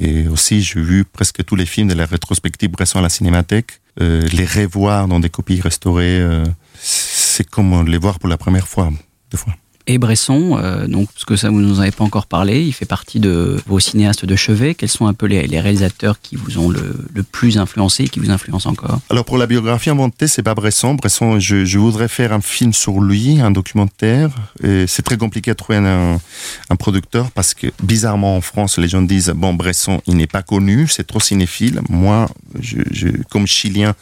Et, 0.00 0.26
aussi, 0.26 0.60
j'ai 0.60 0.80
vu 0.80 1.04
presque 1.04 1.44
tous 1.44 1.54
les 1.54 1.66
films 1.66 1.86
de 1.86 1.94
la 1.94 2.04
rétrospective 2.04 2.68
Bresson 2.68 2.98
à 2.98 3.02
la 3.02 3.10
cinémathèque. 3.10 3.78
Euh, 4.00 4.26
les 4.32 4.44
revoir 4.44 5.06
dans 5.06 5.20
des 5.20 5.30
copies 5.30 5.60
restaurées, 5.60 6.20
euh, 6.20 6.44
c'est 6.80 7.48
comme 7.48 7.86
les 7.86 7.98
voir 7.98 8.18
pour 8.18 8.28
la 8.28 8.36
première 8.36 8.66
fois, 8.66 8.90
deux 9.30 9.38
fois 9.38 9.54
et 9.88 9.96
Bresson, 9.96 10.58
euh, 10.62 10.86
donc 10.86 11.10
parce 11.12 11.24
que 11.24 11.34
ça 11.34 11.48
vous 11.48 11.60
nous 11.60 11.80
avez 11.80 11.90
pas 11.90 12.04
encore 12.04 12.26
parlé, 12.26 12.62
il 12.62 12.72
fait 12.72 12.84
partie 12.84 13.20
de 13.20 13.56
vos 13.66 13.80
cinéastes 13.80 14.26
de 14.26 14.36
chevet. 14.36 14.74
Quels 14.74 14.90
sont 14.90 15.06
un 15.06 15.14
peu 15.14 15.24
les, 15.26 15.46
réalisateurs 15.60 16.20
qui 16.20 16.36
vous 16.36 16.58
ont 16.58 16.68
le, 16.68 16.94
le, 17.14 17.22
plus 17.22 17.56
influencé 17.56 18.04
et 18.04 18.08
qui 18.08 18.20
vous 18.20 18.30
influencent 18.30 18.68
encore? 18.68 19.00
Alors 19.08 19.24
pour 19.24 19.38
la 19.38 19.46
biographie 19.46 19.88
inventée, 19.88 20.28
c'est 20.28 20.42
pas 20.42 20.54
Bresson. 20.54 20.94
Bresson, 20.94 21.40
je, 21.40 21.78
voudrais 21.78 22.08
faire 22.08 22.34
un 22.34 22.42
film 22.42 22.74
sur 22.74 23.00
lui, 23.00 23.40
un 23.40 23.50
documentaire. 23.50 24.30
C'est 24.62 25.02
très 25.02 25.16
compliqué 25.16 25.52
à 25.52 25.54
trouver 25.54 25.78
un, 25.78 26.20
un, 26.68 26.76
producteur 26.76 27.30
parce 27.30 27.54
que 27.54 27.68
bizarrement 27.82 28.36
en 28.36 28.42
France, 28.42 28.78
les 28.78 28.88
gens 28.88 29.00
disent 29.00 29.32
bon 29.34 29.54
Bresson, 29.54 30.02
il 30.06 30.16
n'est 30.16 30.26
pas 30.26 30.42
connu, 30.42 30.86
c'est 30.86 31.06
trop 31.06 31.20
cinéphile. 31.20 31.80
Moi, 31.88 32.28
je, 32.60 33.08
comme 33.30 33.46
Chilien 33.46 33.94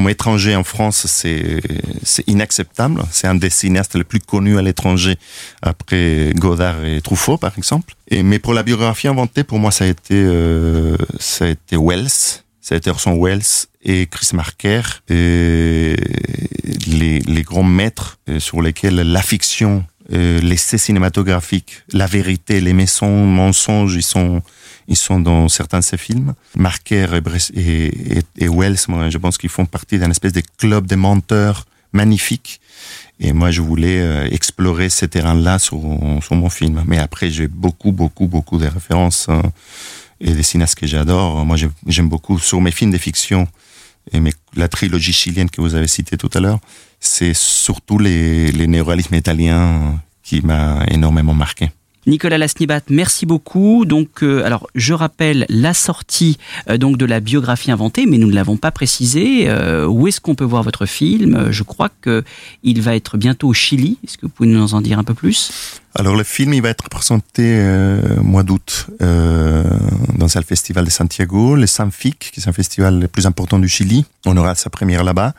comme 0.00 0.08
étranger 0.08 0.56
en 0.56 0.64
France, 0.64 1.06
c'est 1.06 2.24
inacceptable. 2.26 3.02
C'est 3.10 3.26
un 3.26 3.34
des 3.34 3.50
cinéastes 3.50 3.96
les 3.96 4.04
plus 4.04 4.18
connus 4.18 4.56
à 4.56 4.62
l'étranger, 4.62 5.16
après 5.60 6.32
Godard 6.36 6.82
et 6.86 7.02
Truffaut, 7.02 7.36
par 7.36 7.52
exemple. 7.58 7.94
Mais 8.10 8.38
pour 8.38 8.54
la 8.54 8.62
biographie 8.62 9.08
inventée, 9.08 9.44
pour 9.44 9.58
moi, 9.58 9.70
ça 9.70 9.84
a 9.84 9.88
été, 9.88 10.14
euh, 10.14 10.96
ça 11.18 11.44
a 11.44 11.48
été 11.48 11.76
Wells. 11.76 12.40
Ça 12.62 12.76
a 12.76 12.78
été 12.78 12.88
Orson 12.88 13.22
Welles 13.22 13.66
et 13.82 14.06
Chris 14.06 14.30
Marker, 14.32 14.80
et 15.10 15.96
les, 16.86 17.18
les 17.18 17.42
grands 17.42 17.62
maîtres 17.62 18.18
sur 18.38 18.62
lesquels 18.62 18.94
la 18.94 19.20
fiction, 19.20 19.84
l'essai 20.08 20.78
cinématographique, 20.78 21.82
la 21.92 22.06
vérité, 22.06 22.62
les 22.62 22.72
mensonges, 22.72 23.96
ils 23.96 24.02
sont, 24.02 24.40
ils 24.88 24.96
sont 24.96 25.20
dans 25.20 25.48
certains 25.48 25.80
de 25.80 25.84
ces 25.84 25.96
films. 25.96 26.34
Marker 26.56 27.06
et, 27.54 28.48
Wells, 28.48 28.78
moi, 28.88 29.10
je 29.10 29.18
pense 29.18 29.38
qu'ils 29.38 29.50
font 29.50 29.66
partie 29.66 29.98
d'un 29.98 30.10
espèce 30.10 30.32
de 30.32 30.42
club 30.58 30.86
de 30.86 30.96
menteurs 30.96 31.66
magnifique. 31.92 32.60
Et 33.18 33.32
moi, 33.32 33.50
je 33.50 33.60
voulais 33.60 34.00
euh, 34.00 34.28
explorer 34.30 34.88
ces 34.88 35.08
terrains-là 35.08 35.58
sur, 35.58 35.80
sur 36.22 36.34
mon 36.34 36.48
film. 36.48 36.82
Mais 36.86 36.98
après, 36.98 37.30
j'ai 37.30 37.48
beaucoup, 37.48 37.92
beaucoup, 37.92 38.26
beaucoup 38.26 38.58
de 38.58 38.66
références 38.66 39.26
euh, 39.28 39.42
et 40.20 40.32
des 40.32 40.42
cinéastes 40.42 40.78
que 40.78 40.86
j'adore. 40.86 41.44
Moi, 41.44 41.56
j'aime 41.86 42.08
beaucoup 42.08 42.38
sur 42.38 42.60
mes 42.60 42.70
films 42.70 42.90
de 42.90 42.98
fiction 42.98 43.46
et 44.12 44.20
mes, 44.20 44.32
la 44.54 44.68
trilogie 44.68 45.12
chilienne 45.12 45.50
que 45.50 45.60
vous 45.60 45.74
avez 45.74 45.88
citée 45.88 46.16
tout 46.16 46.30
à 46.32 46.40
l'heure. 46.40 46.60
C'est 47.00 47.34
surtout 47.34 47.98
les, 47.98 48.52
les 48.52 48.66
néoréalismes 48.66 49.14
italiens 49.14 50.00
qui 50.22 50.40
m'a 50.40 50.84
énormément 50.88 51.34
marqué. 51.34 51.70
Nicolas 52.06 52.38
Lasnibat, 52.38 52.80
merci 52.88 53.26
beaucoup. 53.26 53.84
Donc, 53.84 54.22
euh, 54.22 54.44
alors, 54.44 54.68
je 54.74 54.94
rappelle 54.94 55.44
la 55.48 55.74
sortie 55.74 56.38
euh, 56.68 56.78
donc 56.78 56.96
de 56.96 57.04
la 57.04 57.20
biographie 57.20 57.70
inventée, 57.70 58.06
mais 58.06 58.16
nous 58.16 58.28
ne 58.28 58.34
l'avons 58.34 58.56
pas 58.56 58.70
précisé. 58.70 59.48
Euh, 59.48 59.86
où 59.86 60.08
est-ce 60.08 60.20
qu'on 60.20 60.34
peut 60.34 60.44
voir 60.44 60.62
votre 60.62 60.86
film? 60.86 61.48
Je 61.50 61.62
crois 61.62 61.90
que 62.00 62.24
il 62.62 62.80
va 62.80 62.96
être 62.96 63.18
bientôt 63.18 63.48
au 63.48 63.54
Chili. 63.54 63.98
Est-ce 64.04 64.16
que 64.16 64.26
vous 64.26 64.32
pouvez 64.32 64.48
nous 64.48 64.74
en 64.74 64.80
dire 64.80 64.98
un 64.98 65.04
peu 65.04 65.14
plus? 65.14 65.79
Alors 65.96 66.14
le 66.14 66.22
film, 66.22 66.54
il 66.54 66.62
va 66.62 66.68
être 66.68 66.88
présenté 66.88 67.42
euh, 67.58 68.00
mois 68.22 68.44
d'août 68.44 68.86
euh, 69.02 69.64
dans 70.14 70.28
le 70.32 70.42
festival 70.42 70.84
de 70.84 70.90
Santiago, 70.90 71.56
le 71.56 71.66
Sanfic, 71.66 72.30
qui 72.32 72.38
est 72.40 72.48
un 72.48 72.52
festival 72.52 73.00
le 73.00 73.08
plus 73.08 73.26
important 73.26 73.58
du 73.58 73.68
Chili. 73.68 74.04
On 74.24 74.36
aura 74.36 74.54
sa 74.54 74.70
première 74.70 75.02
là-bas. 75.02 75.34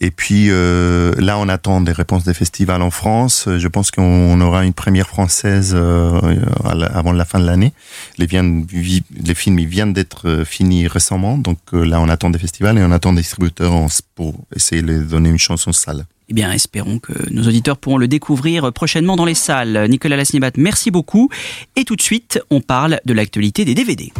Et 0.00 0.10
puis 0.10 0.50
euh, 0.50 1.14
là, 1.16 1.38
on 1.38 1.48
attend 1.48 1.80
des 1.80 1.92
réponses 1.92 2.24
des 2.24 2.34
festivals 2.34 2.82
en 2.82 2.90
France. 2.90 3.48
Je 3.56 3.68
pense 3.68 3.90
qu'on 3.90 4.38
aura 4.42 4.66
une 4.66 4.74
première 4.74 5.08
française 5.08 5.72
euh, 5.74 6.20
avant 6.64 7.12
la 7.12 7.24
fin 7.24 7.40
de 7.40 7.46
l'année. 7.46 7.72
Les, 8.18 8.26
les 8.26 9.34
films 9.34 9.58
ils 9.58 9.66
viennent 9.66 9.94
d'être 9.94 10.44
finis 10.44 10.86
récemment, 10.86 11.38
donc 11.38 11.58
là, 11.72 12.00
on 12.00 12.10
attend 12.10 12.28
des 12.28 12.38
festivals 12.38 12.76
et 12.76 12.84
on 12.84 12.92
attend 12.92 13.14
des 13.14 13.22
distributeurs 13.22 13.72
pour 14.14 14.34
essayer 14.54 14.82
de 14.82 15.02
donner 15.02 15.30
une 15.30 15.38
chance 15.38 15.66
en 15.66 15.72
salle. 15.72 16.04
Eh 16.28 16.34
bien, 16.34 16.52
espérons 16.52 16.98
que 16.98 17.12
nos 17.30 17.42
auditeurs 17.44 17.78
pourront 17.78 17.96
le 17.96 18.08
découvrir 18.08 18.72
prochainement 18.72 19.16
dans 19.16 19.24
les 19.24 19.34
salles. 19.34 19.86
Nicolas 19.88 20.16
Lasnibat, 20.16 20.52
merci 20.56 20.90
beaucoup. 20.90 21.30
Et 21.74 21.84
tout 21.84 21.96
de 21.96 22.02
suite, 22.02 22.40
on 22.50 22.60
parle 22.60 23.00
de 23.06 23.12
l'actualité 23.14 23.64
des 23.64 23.74
DVD. 23.74 24.12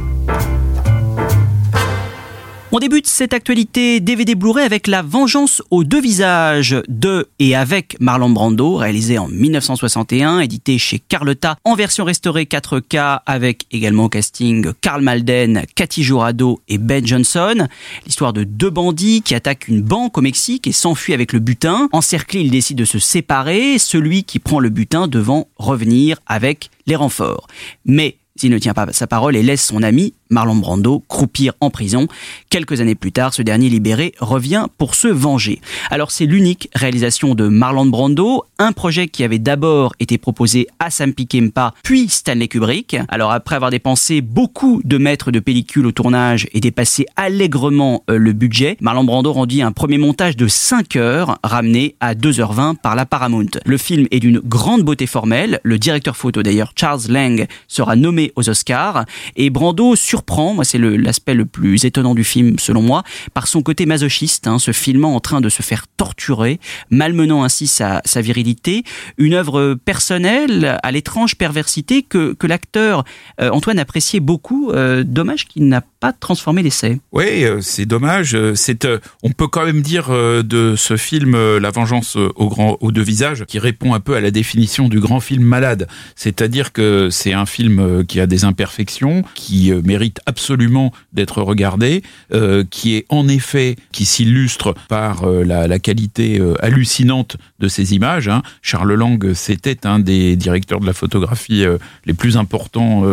On 2.71 2.81
débute 2.81 3.07
cette 3.07 3.33
actualité 3.33 3.99
DVD 3.99 4.35
Blu-ray 4.35 4.67
avec 4.67 4.89
La 4.89 5.01
Vengeance 5.01 5.63
aux 5.71 5.85
deux 5.85 6.03
visages 6.03 6.77
de 6.87 7.27
et 7.39 7.57
avec 7.57 7.97
Marlon 7.99 8.29
Brando, 8.29 8.77
réalisé 8.77 9.17
en 9.17 9.27
1961, 9.27 10.41
édité 10.41 10.77
chez 10.77 10.99
Carlotta 10.99 11.57
en 11.65 11.75
version 11.75 12.05
restaurée 12.05 12.45
4K 12.45 13.21
avec 13.25 13.65
également 13.71 14.05
au 14.05 14.09
casting 14.11 14.67
Karl 14.83 15.01
Malden, 15.01 15.63
Cathy 15.77 16.03
Jurado 16.03 16.61
et 16.69 16.77
Ben 16.77 17.07
Johnson. 17.07 17.69
L'histoire 18.05 18.35
de 18.35 18.45
deux 18.45 18.71
bandits 18.71 19.23
qui 19.23 19.35
attaquent 19.35 19.69
une 19.69 19.81
banque 19.81 20.19
au 20.19 20.21
Mexique 20.21 20.67
et 20.67 20.73
s'enfuient 20.73 21.15
avec 21.15 21.33
le 21.33 21.39
butin. 21.39 21.89
Encerclés, 21.93 22.43
ils 22.43 22.51
décident 22.51 22.81
de 22.81 22.85
se 22.85 22.99
séparer, 22.99 23.79
celui 23.79 24.25
qui 24.25 24.41
prend 24.41 24.61
le 24.61 24.69
butin 24.69 25.09
devant 25.09 25.49
revenir 25.57 26.19
avec 26.27 26.69
les 26.87 26.97
renforts. 26.97 27.47
Mais 27.87 28.19
s'il 28.39 28.53
ne 28.53 28.59
tient 28.59 28.75
pas 28.75 28.93
sa 28.93 29.07
parole 29.07 29.37
et 29.37 29.43
laisse 29.43 29.65
son 29.65 29.83
ami 29.83 30.15
Marlon 30.31 30.57
Brando 30.57 31.03
croupir 31.09 31.53
en 31.61 31.71
prison. 31.71 32.07
Quelques 32.51 32.81
années 32.81 32.95
plus 32.95 33.13
tard, 33.13 33.35
ce 33.35 33.43
dernier 33.43 33.69
libéré 33.69 34.13
revient 34.21 34.67
pour 34.79 34.95
se 34.95 35.09
venger. 35.09 35.61
Alors 35.91 36.11
c'est 36.11 36.27
l'unique 36.27 36.69
réalisation 36.75 37.35
de 37.35 37.49
Marlon 37.49 37.87
Brando, 37.87 38.45
un 38.59 38.73
projet 38.73 39.09
qui 39.09 39.25
avait 39.25 39.39
d'abord 39.39 39.95
été 40.01 40.19
proposé 40.19 40.67
à 40.79 40.91
Sam 40.91 41.13
Peckinpah 41.13 41.75
puis 41.83 42.09
Stanley 42.09 42.49
Kubrick. 42.49 42.97
Alors 43.09 43.33
après 43.33 43.57
avoir 43.57 43.71
dépensé 43.71 44.21
beaucoup 44.21 44.81
de 44.85 44.99
mètres 44.99 45.31
de 45.31 45.41
pellicule 45.41 45.87
au 45.87 45.93
tournage 45.93 46.47
et 46.53 46.61
dépassé 46.61 47.07
allègrement 47.17 48.05
le 48.09 48.33
budget, 48.33 48.77
Marlon 48.81 49.05
Brando 49.05 49.33
rendit 49.33 49.63
un 49.63 49.73
premier 49.73 49.99
montage 49.99 50.37
de 50.37 50.49
5 50.49 50.97
heures 50.97 51.39
ramené 51.43 51.95
à 52.01 52.15
2h20 52.15 52.77
par 52.77 52.95
la 52.95 53.07
Paramount. 53.07 53.47
Le 53.65 53.79
film 53.79 54.07
est 54.11 54.21
d'une 54.21 54.41
grande 54.41 54.83
beauté 54.83 55.07
formelle, 55.07 55.61
le 55.63 55.79
directeur 55.79 56.17
photo 56.17 56.43
d'ailleurs 56.43 56.73
Charles 56.77 57.03
Lang 57.09 57.47
sera 57.67 57.97
nommé 57.97 58.33
aux 58.37 58.49
Oscars 58.49 59.05
et 59.37 59.51
Brando 59.51 59.97
sur 59.97 60.18
surprend, 60.19 60.55
moi 60.55 60.65
c'est 60.65 60.79
l'aspect 60.79 61.35
le, 61.35 61.43
le, 61.43 61.47
plus 61.47 61.85
étonnant 61.85 62.15
du 62.15 62.25
film 62.25 62.59
selon 62.59 62.83
moi, 62.83 63.05
par 63.35 63.47
son 63.47 63.63
côté 63.63 63.87
masochiste, 63.87 64.49
hein, 64.49 64.59
se 64.59 64.73
filmant 64.73 65.15
en 65.15 65.21
train 65.21 65.41
de 65.41 65.49
se 65.49 65.63
faire 65.63 65.87
torturer, 65.97 66.59
malmenant 66.91 67.45
ainsi 67.45 67.69
sa, 67.69 68.03
sa 68.05 68.21
virilité, 68.21 68.83
une 69.17 69.35
œuvre 69.35 69.75
personnelle 69.85 70.79
à 70.83 70.91
l'étrange 70.91 71.37
perversité 71.37 72.03
que, 72.03 72.33
que 72.35 72.47
l'acteur 72.49 73.05
euh, 73.41 73.51
Antoine 73.51 73.79
appréciait 73.79 74.21
beaucoup, 74.21 74.73
euh, 74.73 75.05
dommage 75.05 75.47
qu'il 75.47 75.69
n'a 75.69 75.83
pas 76.01 76.13
transformé 76.13 76.63
l'essai. 76.63 77.01
Oui, 77.13 77.45
euh, 77.45 77.61
c'est 77.61 77.87
dommage. 77.87 78.37
C'est, 78.55 78.87
on 79.23 79.31
peut 79.31 79.49
quand 79.49 79.65
même 79.65 79.83
dire 79.83 80.09
de 80.11 80.75
ce 80.77 80.97
film 80.97 81.37
La 81.59 81.71
vengeance 81.71 82.17
au 82.17 82.49
grand, 82.49 82.77
aux 82.81 82.93
deux 82.93 83.03
visages, 83.03 83.45
qui 83.45 83.59
répond 83.59 83.95
un 83.95 84.01
peu 84.01 84.15
à 84.15 84.21
la 84.21 84.31
définition 84.31 84.89
du 84.89 85.01
grand 85.01 85.21
film 85.21 85.45
malade. 85.45 85.89
C'est-à-dire 86.17 86.73
que 86.73 87.09
c'est 87.11 87.33
un 87.33 87.47
film 87.47 88.05
qui 88.07 88.21
a 88.21 88.27
des 88.27 88.45
imperfections, 88.45 89.23
qui 89.35 89.73
mérite 89.85 90.08
absolument 90.27 90.93
d'être 91.13 91.43
regardé, 91.43 92.03
euh, 92.33 92.65
qui 92.69 92.97
est 92.97 93.07
en 93.09 93.29
effet, 93.29 93.77
qui 93.93 94.05
s'illustre 94.05 94.75
par 94.89 95.25
euh, 95.25 95.45
la, 95.45 95.79
qualité 95.79 96.41
euh, 96.41 96.55
hallucinante 96.65 97.37
de 97.59 97.69
ces 97.69 97.95
images. 97.95 98.29
Hein. 98.29 98.43
Charles 98.63 98.95
Lang, 98.95 99.33
c'était 99.35 99.87
un 99.87 99.99
des 99.99 100.37
directeurs 100.37 100.81
de 100.81 100.87
la 100.87 100.93
photographie 100.93 101.65
les 102.07 102.15
plus 102.15 102.37
importants 102.37 103.05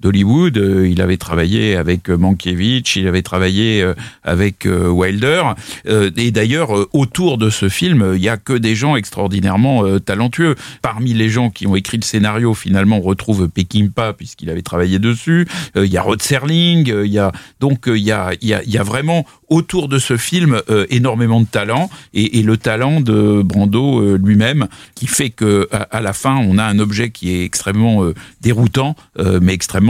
d'Hollywood. 0.00 0.56
Il 0.86 1.00
avait 1.00 1.16
travaillé 1.16 1.76
avec 1.76 2.08
Mankiewicz, 2.08 2.96
il 2.96 3.06
avait 3.06 3.22
travaillé 3.22 3.84
avec 4.24 4.66
Wilder. 4.66 5.42
Et 5.86 6.30
d'ailleurs, 6.30 6.70
autour 6.92 7.38
de 7.38 7.50
ce 7.50 7.68
film, 7.68 8.12
il 8.14 8.22
y 8.22 8.28
a 8.28 8.36
que 8.36 8.52
des 8.52 8.74
gens 8.74 8.96
extraordinairement 8.96 9.98
talentueux. 9.98 10.54
Parmi 10.82 11.14
les 11.14 11.28
gens 11.28 11.50
qui 11.50 11.66
ont 11.66 11.76
écrit 11.76 11.98
le 11.98 12.04
scénario, 12.04 12.54
finalement, 12.54 12.98
on 12.98 13.02
retrouve 13.02 13.48
Peckinpah 13.48 14.14
puisqu'il 14.14 14.50
avait 14.50 14.62
travaillé 14.62 14.98
dessus. 14.98 15.46
Il 15.76 15.86
y 15.86 15.96
a 15.96 16.02
Rod 16.02 16.22
Serling. 16.22 16.88
Il 16.88 17.12
y 17.12 17.18
a 17.18 17.32
donc 17.60 17.84
il 17.86 18.02
y 18.02 18.12
a, 18.12 18.32
il 18.40 18.48
y 18.48 18.54
a, 18.54 18.62
y 18.64 18.78
a 18.78 18.82
vraiment 18.82 19.26
autour 19.48 19.88
de 19.88 19.98
ce 19.98 20.16
film 20.16 20.60
euh, 20.70 20.86
énormément 20.90 21.40
de 21.40 21.46
talent 21.46 21.90
et, 22.14 22.38
et, 22.38 22.42
le 22.42 22.56
talent 22.56 23.00
de 23.00 23.42
Brando 23.42 24.00
euh, 24.00 24.18
lui-même 24.22 24.68
qui 24.94 25.06
fait 25.06 25.30
que 25.30 25.68
à, 25.72 25.82
à, 25.82 26.00
la 26.00 26.12
fin 26.12 26.36
on 26.36 26.58
a 26.58 26.64
un 26.64 26.78
objet 26.78 27.10
qui 27.10 27.34
est 27.34 27.44
extrêmement 27.44 28.04
euh, 28.04 28.14
déroutant 28.40 28.94
mais 29.42 29.52
extrêmement 29.52 29.89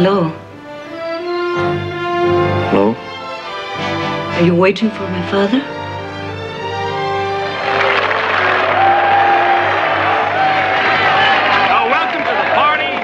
Hello. 0.00 0.28
Hello? 2.70 2.94
Are 2.94 4.42
you 4.46 4.54
waiting 4.54 4.90
for 4.90 5.02
my 5.10 5.28
father? 5.28 5.58
Now, 11.66 11.88
welcome 11.90 12.20
to 12.20 12.30
the 12.30 12.48
party, 12.54 12.94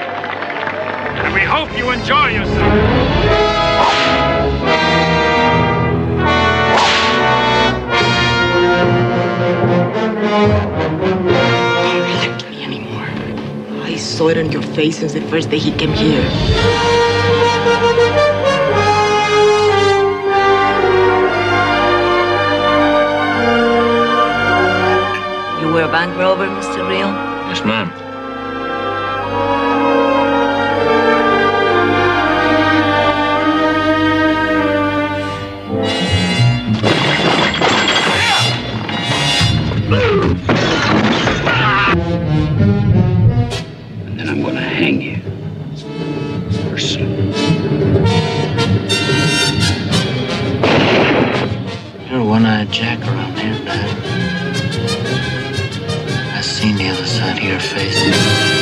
and 1.19 1.35
we 1.35 1.41
hope 1.41 1.77
you 1.77 1.91
enjoy 1.91 2.29
yourself. 2.29 2.54
Saw 14.15 14.29
it 14.29 14.39
on 14.39 14.53
your 14.53 14.63
face 14.63 14.99
since 14.99 15.13
the 15.13 15.21
first 15.23 15.51
day 15.51 15.59
he 15.59 15.73
came 15.73 15.93
here. 15.93 16.23
You 25.61 25.73
were 25.73 25.83
a 25.83 25.89
bank 25.91 26.17
robber, 26.17 26.47
Mr. 26.47 26.89
Real? 26.89 27.11
Yes, 27.51 27.65
ma'am. 27.65 28.04
Jack 52.75 52.99
around 53.07 53.39
here. 53.39 53.55
I 56.35 56.41
seen 56.41 56.77
the 56.77 56.89
other 56.89 57.07
side 57.07 57.39
of 57.39 57.45
your 57.45 57.61
face. 57.61 58.54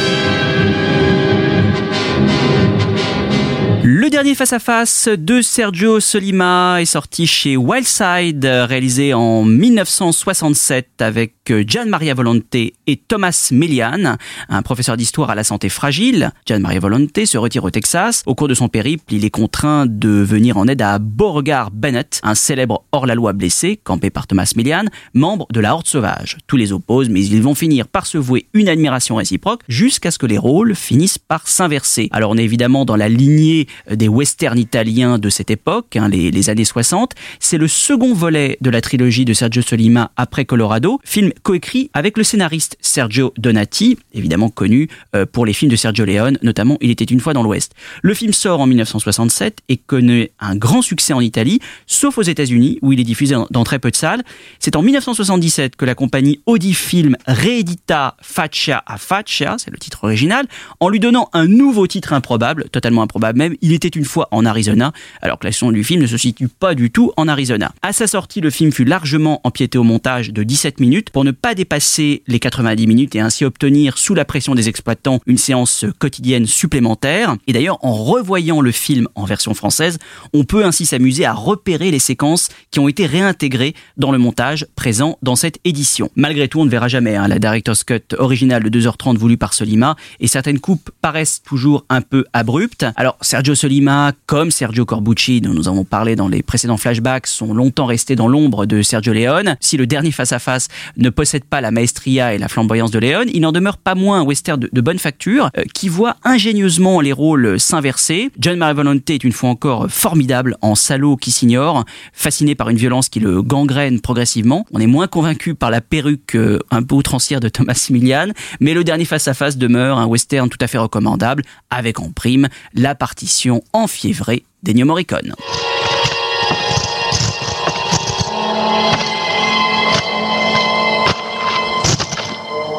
Dernier 4.22 4.36
face-à-face 4.36 5.08
de 5.08 5.42
Sergio 5.42 5.98
Solima 5.98 6.80
est 6.80 6.84
sorti 6.84 7.26
chez 7.26 7.56
Wildside, 7.56 8.44
réalisé 8.44 9.14
en 9.14 9.42
1967 9.42 11.02
avec 11.02 11.34
Gian 11.66 11.86
Maria 11.86 12.14
Volonte 12.14 12.54
et 12.54 12.96
Thomas 13.08 13.48
Millian, 13.50 14.16
un 14.48 14.62
professeur 14.62 14.96
d'histoire 14.96 15.30
à 15.30 15.34
la 15.34 15.42
santé 15.42 15.68
fragile. 15.68 16.30
Gian 16.46 16.60
Maria 16.60 16.78
Volonte 16.78 17.24
se 17.24 17.36
retire 17.36 17.64
au 17.64 17.70
Texas. 17.70 18.22
Au 18.24 18.36
cours 18.36 18.46
de 18.46 18.54
son 18.54 18.68
périple, 18.68 19.12
il 19.12 19.24
est 19.24 19.30
contraint 19.30 19.86
de 19.88 20.10
venir 20.10 20.56
en 20.56 20.68
aide 20.68 20.82
à 20.82 21.00
Beauregard 21.00 21.72
Bennett, 21.72 22.20
un 22.22 22.36
célèbre 22.36 22.84
hors-la-loi 22.92 23.32
blessé, 23.32 23.80
campé 23.82 24.10
par 24.10 24.28
Thomas 24.28 24.52
Millian, 24.54 24.84
membre 25.14 25.48
de 25.50 25.58
la 25.58 25.74
Horde 25.74 25.88
Sauvage. 25.88 26.38
Tous 26.46 26.56
les 26.56 26.72
opposent, 26.72 27.08
mais 27.08 27.24
ils 27.24 27.42
vont 27.42 27.56
finir 27.56 27.88
par 27.88 28.06
se 28.06 28.18
vouer 28.18 28.46
une 28.54 28.68
admiration 28.68 29.16
réciproque 29.16 29.62
jusqu'à 29.66 30.12
ce 30.12 30.18
que 30.18 30.26
les 30.26 30.38
rôles 30.38 30.76
finissent 30.76 31.18
par 31.18 31.48
s'inverser. 31.48 32.08
Alors 32.12 32.30
on 32.30 32.38
est 32.38 32.44
évidemment 32.44 32.84
dans 32.84 32.94
la 32.96 33.08
lignée 33.08 33.66
des 33.90 34.11
westerns 34.12 34.58
italiens 34.58 35.18
de 35.18 35.28
cette 35.30 35.50
époque, 35.50 35.96
hein, 35.96 36.08
les, 36.08 36.50
années 36.50 36.64
60. 36.64 37.12
C'est 37.40 37.58
le 37.58 37.68
second 37.68 38.14
volet 38.14 38.58
de 38.60 38.70
la 38.70 38.80
trilogie 38.80 39.24
de 39.24 39.32
Sergio 39.32 39.62
Solima 39.62 40.10
après 40.16 40.44
Colorado, 40.44 41.00
film 41.04 41.32
coécrit 41.42 41.90
avec 41.94 42.18
le 42.18 42.24
scénariste 42.24 42.76
Sergio 42.80 43.32
Donati, 43.38 43.98
évidemment 44.12 44.50
connu 44.50 44.88
euh, 45.14 45.24
pour 45.24 45.46
les 45.46 45.52
films 45.52 45.70
de 45.70 45.76
Sergio 45.76 46.04
Leone, 46.04 46.38
notamment 46.42 46.78
Il 46.80 46.90
était 46.90 47.04
une 47.04 47.20
fois 47.20 47.32
dans 47.32 47.42
l'Ouest. 47.42 47.72
Le 48.02 48.14
film 48.14 48.32
sort 48.32 48.60
en 48.60 48.66
1967 48.66 49.60
et 49.68 49.76
connaît 49.76 50.32
un 50.40 50.56
grand 50.56 50.82
succès 50.82 51.12
en 51.12 51.20
Italie, 51.20 51.60
sauf 51.86 52.18
aux 52.18 52.22
États-Unis 52.22 52.78
où 52.82 52.92
il 52.92 53.00
est 53.00 53.04
diffusé 53.04 53.34
dans, 53.50 53.64
très 53.64 53.78
peu 53.78 53.90
de 53.90 53.96
salles. 53.96 54.22
C'est 54.58 54.76
en 54.76 54.82
1977 54.82 55.76
que 55.76 55.84
la 55.84 55.94
compagnie 55.94 56.40
Audifilm 56.46 57.16
réédita 57.26 58.16
Faccia 58.20 58.82
a 58.86 58.98
Faccia, 58.98 59.56
c'est 59.58 59.70
le 59.70 59.78
titre 59.78 60.04
original, 60.04 60.46
en 60.80 60.88
lui 60.88 61.00
donnant 61.00 61.28
un 61.32 61.46
nouveau 61.46 61.86
titre 61.86 62.12
improbable, 62.12 62.68
totalement 62.70 63.02
improbable 63.02 63.38
même. 63.38 63.56
Il 63.60 63.72
était 63.72 63.88
une 63.88 64.01
fois 64.04 64.28
en 64.30 64.44
Arizona, 64.44 64.92
alors 65.20 65.38
que 65.38 65.46
l'action 65.46 65.72
du 65.72 65.84
film 65.84 66.02
ne 66.02 66.06
se 66.06 66.16
situe 66.16 66.48
pas 66.48 66.74
du 66.74 66.90
tout 66.90 67.12
en 67.16 67.28
Arizona. 67.28 67.72
À 67.82 67.92
sa 67.92 68.06
sortie, 68.06 68.40
le 68.40 68.50
film 68.50 68.72
fut 68.72 68.84
largement 68.84 69.40
empiété 69.44 69.78
au 69.78 69.84
montage 69.84 70.32
de 70.32 70.42
17 70.42 70.80
minutes 70.80 71.10
pour 71.10 71.24
ne 71.24 71.30
pas 71.30 71.54
dépasser 71.54 72.22
les 72.26 72.38
90 72.38 72.86
minutes 72.86 73.16
et 73.16 73.20
ainsi 73.20 73.44
obtenir, 73.44 73.98
sous 73.98 74.14
la 74.14 74.24
pression 74.24 74.54
des 74.54 74.68
exploitants, 74.68 75.20
une 75.26 75.38
séance 75.38 75.84
quotidienne 75.98 76.46
supplémentaire. 76.46 77.36
Et 77.46 77.52
d'ailleurs, 77.52 77.78
en 77.82 77.94
revoyant 77.94 78.60
le 78.60 78.72
film 78.72 79.08
en 79.14 79.24
version 79.24 79.54
française, 79.54 79.98
on 80.32 80.44
peut 80.44 80.64
ainsi 80.64 80.86
s'amuser 80.86 81.24
à 81.24 81.32
repérer 81.32 81.90
les 81.90 81.98
séquences 81.98 82.48
qui 82.70 82.80
ont 82.80 82.88
été 82.88 83.06
réintégrées 83.06 83.74
dans 83.96 84.12
le 84.12 84.18
montage 84.18 84.66
présent 84.76 85.18
dans 85.22 85.36
cette 85.36 85.58
édition. 85.64 86.10
Malgré 86.16 86.48
tout, 86.48 86.60
on 86.60 86.64
ne 86.64 86.70
verra 86.70 86.88
jamais 86.88 87.16
hein, 87.16 87.28
la 87.28 87.38
Director's 87.38 87.84
Cut 87.84 88.14
originale 88.18 88.62
de 88.62 88.80
2h30 88.80 89.16
voulue 89.16 89.36
par 89.36 89.54
Solima 89.54 89.96
et 90.20 90.26
certaines 90.26 90.60
coupes 90.60 90.90
paraissent 91.00 91.42
toujours 91.42 91.84
un 91.88 92.00
peu 92.00 92.24
abruptes. 92.32 92.86
Alors, 92.96 93.16
Sergio 93.20 93.54
Solima, 93.54 93.91
comme 94.26 94.50
Sergio 94.50 94.84
Corbucci, 94.84 95.40
dont 95.40 95.52
nous 95.52 95.68
avons 95.68 95.84
parlé 95.84 96.16
dans 96.16 96.28
les 96.28 96.42
précédents 96.42 96.76
flashbacks, 96.76 97.26
sont 97.26 97.52
longtemps 97.54 97.86
restés 97.86 98.16
dans 98.16 98.28
l'ombre 98.28 98.66
de 98.66 98.82
Sergio 98.82 99.12
Leone. 99.12 99.56
Si 99.60 99.76
le 99.76 99.86
dernier 99.86 100.12
face-à-face 100.12 100.68
ne 100.96 101.10
possède 101.10 101.44
pas 101.44 101.60
la 101.60 101.70
maestria 101.70 102.34
et 102.34 102.38
la 102.38 102.48
flamboyance 102.48 102.90
de 102.90 102.98
Leone, 102.98 103.28
il 103.32 103.40
n'en 103.40 103.52
demeure 103.52 103.78
pas 103.78 103.94
moins 103.94 104.20
un 104.20 104.24
western 104.24 104.58
de, 104.60 104.80
bonne 104.80 104.98
facture 104.98 105.50
euh, 105.56 105.62
qui 105.74 105.88
voit 105.88 106.16
ingénieusement 106.24 107.00
les 107.00 107.12
rôles 107.12 107.60
s'inverser. 107.60 108.30
John 108.38 108.58
Volonte 108.74 109.08
est 109.10 109.24
une 109.24 109.32
fois 109.32 109.50
encore 109.50 109.90
formidable 109.90 110.56
en 110.60 110.74
salaud 110.74 111.16
qui 111.16 111.30
s'ignore, 111.30 111.84
fasciné 112.12 112.54
par 112.54 112.68
une 112.68 112.76
violence 112.76 113.08
qui 113.08 113.20
le 113.20 113.42
gangrène 113.42 114.00
progressivement. 114.00 114.66
On 114.72 114.80
est 114.80 114.86
moins 114.86 115.06
convaincu 115.06 115.54
par 115.54 115.70
la 115.70 115.80
perruque 115.80 116.34
euh, 116.34 116.58
un 116.70 116.82
peu 116.82 116.94
outrancière 116.94 117.40
de 117.40 117.48
Thomas 117.48 117.88
Millian, 117.90 118.28
mais 118.60 118.74
le 118.74 118.84
dernier 118.84 119.04
face-à-face 119.04 119.56
demeure 119.56 119.98
un 119.98 120.06
western 120.06 120.48
tout 120.48 120.58
à 120.60 120.66
fait 120.66 120.78
recommandable, 120.78 121.42
avec 121.70 122.00
en 122.00 122.10
prime 122.10 122.48
la 122.74 122.94
partition 122.94 123.62
enfiévrée 123.72 124.44
d'Ennio 124.58 124.84
Morricone. 124.84 125.34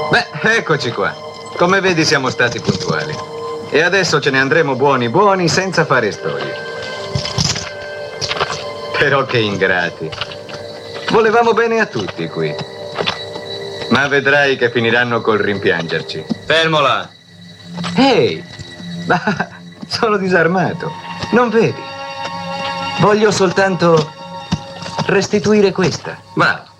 Beh, 0.10 0.56
eccoci 0.58 0.92
qua. 0.92 1.14
Come 1.58 1.82
vedi 1.82 2.06
siamo 2.06 2.30
stati 2.30 2.60
puntuali. 2.60 3.16
E 3.70 3.82
adesso 3.82 4.20
ce 4.20 4.30
ne 4.30 4.40
andremo 4.40 4.76
buoni 4.76 5.10
buoni 5.10 5.48
senza 5.48 5.86
fare 5.86 6.12
storie. 6.12 6.54
Però 8.98 9.26
che 9.26 9.40
ingrati. 9.40 10.10
Volevamo 11.10 11.54
bene 11.54 11.80
a 11.80 11.86
tutti 11.86 12.28
qui. 12.28 12.54
Ma 13.90 14.08
vedrai 14.08 14.56
che 14.56 14.70
finiranno 14.70 15.22
col 15.22 15.40
rimpiangerci. 15.40 16.26
Fermo 16.46 16.80
là. 16.80 17.10
Ehi, 17.96 18.44
ma 19.06 19.62
sono 19.94 20.18
disarmato. 20.18 20.92
Non 21.32 21.50
vedi? 21.50 21.82
Voglio 23.00 23.32
soltanto 23.32 24.12
restituire 25.06 25.72
questa. 25.72 26.18
Bravo. 26.34 26.73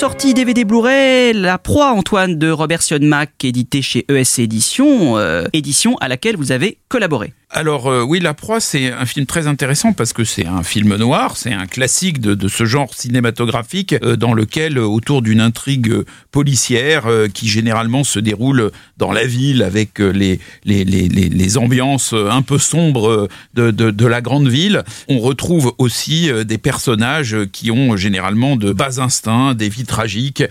Sortie 0.00 0.32
DVD 0.32 0.64
Blu-ray, 0.64 1.34
La 1.34 1.58
Proie 1.58 1.90
Antoine 1.90 2.38
de 2.38 2.50
Robert 2.50 2.80
Sionmac, 2.80 3.44
édité 3.44 3.82
chez 3.82 4.06
ESC 4.08 4.38
Édition, 4.38 5.18
euh, 5.18 5.44
édition 5.52 5.94
à 5.98 6.08
laquelle 6.08 6.38
vous 6.38 6.52
avez 6.52 6.78
collaboré. 6.88 7.34
Alors 7.52 7.88
euh, 7.88 8.02
oui, 8.02 8.20
La 8.20 8.32
Proie, 8.32 8.60
c'est 8.60 8.92
un 8.92 9.06
film 9.06 9.26
très 9.26 9.48
intéressant 9.48 9.92
parce 9.92 10.12
que 10.12 10.22
c'est 10.22 10.46
un 10.46 10.62
film 10.62 10.94
noir, 10.94 11.36
c'est 11.36 11.52
un 11.52 11.66
classique 11.66 12.20
de, 12.20 12.34
de, 12.36 12.46
ce 12.46 12.64
genre 12.64 12.94
cinématographique 12.94 13.96
euh, 14.04 14.14
dans 14.14 14.34
lequel, 14.34 14.78
euh, 14.78 14.84
autour 14.84 15.20
d'une 15.20 15.40
intrigue 15.40 15.92
policière 16.30 17.08
qui 17.34 17.48
généralement 17.48 18.04
se 18.04 18.20
déroule 18.20 18.70
dans 18.98 19.10
la 19.10 19.26
ville 19.26 19.64
avec 19.64 19.98
les, 19.98 20.38
les, 20.64 20.84
les, 20.84 21.08
les 21.08 21.58
ambiances 21.58 22.12
un 22.12 22.42
peu 22.42 22.56
sombres 22.56 23.28
de, 23.54 23.72
de, 23.72 23.90
de, 23.90 24.06
la 24.06 24.20
grande 24.20 24.46
ville, 24.46 24.84
on 25.08 25.18
retrouve 25.18 25.74
aussi 25.78 26.30
des 26.44 26.58
personnages 26.58 27.36
qui 27.50 27.72
ont 27.72 27.96
généralement 27.96 28.54
de 28.54 28.72
bas 28.72 29.00
instincts, 29.00 29.54
des 29.54 29.68
vies 29.68 29.86
tragiques. 29.86 30.44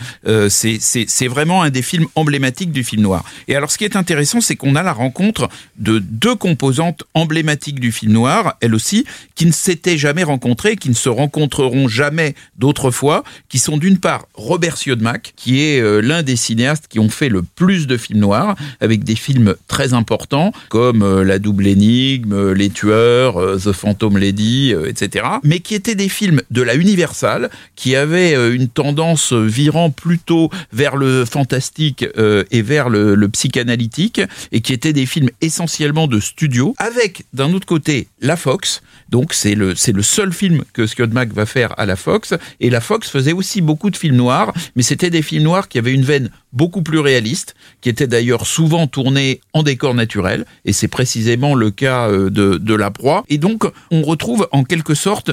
c'est 0.50 1.28
vraiment 1.28 1.64
un 1.64 1.70
des 1.70 1.82
films 1.82 2.08
emblématiques 2.16 2.74
du 2.74 2.84
film 2.84 3.04
noir. 3.04 3.24
Et 3.48 3.56
alors 3.56 3.72
ce 3.72 3.78
qui 3.78 3.86
est 3.86 3.96
intéressant, 3.96 4.42
c'est 4.42 4.58
qu'on 4.58 4.76
a 4.76 4.84
la 4.84 4.94
rencontre 4.94 5.48
de 5.78 6.00
deux 6.00 6.36
composants 6.36 6.89
emblématique 7.14 7.80
du 7.80 7.92
film 7.92 8.14
noir, 8.14 8.56
elle 8.62 8.76
aussi, 8.76 9.06
qui 9.36 9.46
ne 9.46 9.52
s'étaient 9.52 9.98
jamais 9.98 10.24
rencontrées, 10.24 10.76
qui 10.76 10.90
ne 10.90 10.96
se 10.96 11.10
rencontreront 11.10 11.88
jamais 11.88 12.36
d'autres 12.58 12.92
fois, 12.92 13.24
qui 13.50 13.60
sont 13.60 13.78
d'une 13.78 13.98
part 13.98 14.28
Robert 14.34 14.78
Siodmak, 14.78 15.34
qui 15.36 15.62
est 15.62 15.82
euh, 15.82 16.02
l'un 16.02 16.24
des 16.24 16.36
cinéastes 16.36 16.86
qui 16.88 17.00
ont 17.00 17.10
fait 17.10 17.30
le 17.30 17.44
plus 17.44 17.88
de 17.88 17.98
films 17.98 18.20
noirs, 18.20 18.56
avec 18.80 19.04
des 19.04 19.16
films 19.16 19.56
très 19.68 19.94
importants, 19.94 20.52
comme 20.70 21.04
euh, 21.04 21.24
La 21.24 21.40
double 21.40 21.68
énigme, 21.68 22.34
euh, 22.34 22.54
Les 22.54 22.70
tueurs, 22.70 23.58
The 23.60 23.72
Phantom 23.72 24.18
Lady, 24.18 24.74
etc., 24.88 25.26
mais 25.44 25.60
qui 25.60 25.76
étaient 25.76 25.96
des 25.96 26.10
films 26.10 26.42
de 26.52 26.62
la 26.62 26.76
Universal, 26.76 27.50
qui 27.76 27.96
avaient 27.96 28.34
une 28.56 28.68
tendance 28.68 29.34
virant 29.34 29.90
plutôt 29.90 30.50
vers 30.72 30.96
le 30.96 31.26
fantastique 31.26 32.06
et 32.52 32.62
vers 32.62 32.90
le 32.90 33.30
psychanalytique, 33.30 34.22
et 34.52 34.62
qui 34.62 34.74
étaient 34.74 34.94
des 34.94 35.06
films 35.06 35.30
essentiellement 35.42 36.08
de 36.08 36.20
studio, 36.20 36.76
avec 36.80 37.26
d'un 37.34 37.54
autre 37.54 37.68
côté 37.68 38.08
la 38.22 38.38
Fox. 38.38 38.82
Donc 39.10 39.34
c'est 39.34 39.56
le 39.56 39.76
c'est 39.76 39.92
le 39.92 40.02
seul 40.02 40.34
film 40.34 40.64
que 40.74 40.88
Scott 40.88 41.12
Mac 41.12 41.32
va 41.34 41.46
faire 41.46 41.78
à 41.78 41.86
la 41.86 41.96
Fox 41.96 42.34
et 42.60 42.70
la 42.70 42.82
Fox 42.82 43.10
faisait 43.10 43.34
aussi 43.34 43.62
beaucoup 43.62 43.90
de 43.90 43.98
films 43.98 44.16
noirs, 44.16 44.54
mais 44.76 44.84
c'était 44.84 45.10
des 45.10 45.22
films 45.22 45.44
noirs 45.44 45.68
qui 45.68 45.78
avaient 45.78 45.94
une 45.94 46.04
veine 46.04 46.32
beaucoup 46.54 46.82
plus 46.82 47.00
réaliste, 47.00 47.56
qui 47.82 47.90
étaient 47.90 48.08
d'ailleurs 48.08 48.46
souvent 48.46 48.88
tournés 48.88 49.42
en 49.54 49.64
décor 49.64 49.94
naturel 49.94 50.46
et 50.66 50.74
c'est 50.74 50.88
précisément 50.88 51.56
le 51.56 51.72
cas 51.72 52.10
euh, 52.10 52.30
de, 52.30 52.74
La 52.76 52.92
Proie. 52.92 53.24
Et 53.30 53.38
donc 53.38 53.66
on 53.92 54.02
retrouve 54.02 54.48
en 54.52 54.64
quelque 54.64 54.94
sorte 54.94 55.32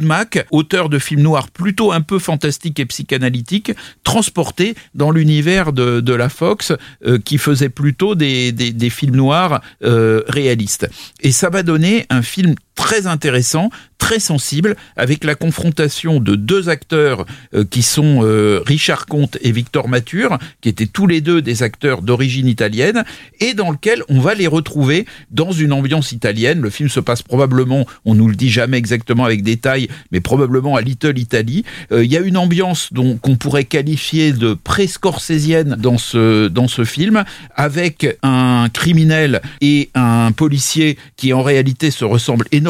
Mac, 0.00 0.46
auteur 0.50 0.88
de 0.88 0.98
films 0.98 1.22
noirs 1.22 1.50
plutôt 1.50 1.92
un 1.92 2.00
peu 2.00 2.18
fantastiques 2.18 2.80
et 2.80 2.86
psychanalytiques, 2.86 3.72
transporté 4.02 4.74
dans 4.94 5.10
l'univers 5.10 5.72
de, 5.72 6.14
la 6.14 6.28
Fox 6.28 6.72
euh, 7.06 7.18
qui 7.18 7.38
faisait 7.38 7.68
plutôt 7.68 8.14
des 8.14 8.90
films 8.90 9.16
noirs 9.16 9.60
euh, 9.82 10.22
réalistes. 10.28 10.88
Et 11.20 11.32
ça 11.32 11.50
va 11.50 11.62
donner 11.62 12.06
un 12.10 12.22
film 12.22 12.54
très 12.74 13.06
intéressant, 13.06 13.70
très 14.04 14.20
sensible, 14.20 14.76
avec 14.96 15.24
la 15.24 15.34
confrontation 15.34 16.20
de 16.20 16.34
deux 16.34 16.68
acteurs 16.68 17.24
euh, 17.54 17.64
qui 17.64 17.82
sont 17.82 18.20
euh, 18.22 18.60
Richard 18.66 19.06
Comte 19.06 19.38
et 19.40 19.50
Victor 19.50 19.88
Mature, 19.88 20.38
qui 20.60 20.68
étaient 20.68 20.86
tous 20.86 21.06
les 21.06 21.22
deux 21.22 21.40
des 21.40 21.62
acteurs 21.62 22.02
d'origine 22.02 22.46
italienne, 22.46 23.04
et 23.40 23.54
dans 23.54 23.70
lequel 23.70 24.02
on 24.10 24.20
va 24.20 24.34
les 24.34 24.46
retrouver 24.46 25.06
dans 25.30 25.52
une 25.52 25.72
ambiance 25.72 26.12
italienne. 26.12 26.60
Le 26.60 26.68
film 26.68 26.90
se 26.90 27.00
passe 27.00 27.22
probablement, 27.22 27.86
on 28.04 28.14
nous 28.14 28.28
le 28.28 28.36
dit 28.36 28.50
jamais 28.50 28.76
exactement 28.76 29.24
avec 29.24 29.42
détail, 29.42 29.88
mais 30.12 30.20
probablement 30.20 30.76
à 30.76 30.82
Little 30.82 31.18
Italy. 31.18 31.64
Euh, 31.90 32.04
il 32.04 32.12
y 32.12 32.18
a 32.18 32.20
une 32.20 32.36
ambiance 32.36 32.92
dont 32.92 33.16
qu'on 33.16 33.36
pourrait 33.36 33.64
qualifier 33.64 34.32
de 34.32 34.52
pré-scorsésienne 34.52 35.76
dans 35.78 35.96
ce 35.96 36.48
dans 36.48 36.68
ce 36.68 36.84
film, 36.84 37.24
avec 37.54 38.18
un 38.22 38.68
criminel 38.70 39.40
et 39.62 39.88
un 39.94 40.32
policier 40.32 40.98
qui 41.16 41.32
en 41.32 41.42
réalité 41.42 41.90
se 41.90 42.04
ressemblent 42.04 42.46
énormément, 42.52 42.63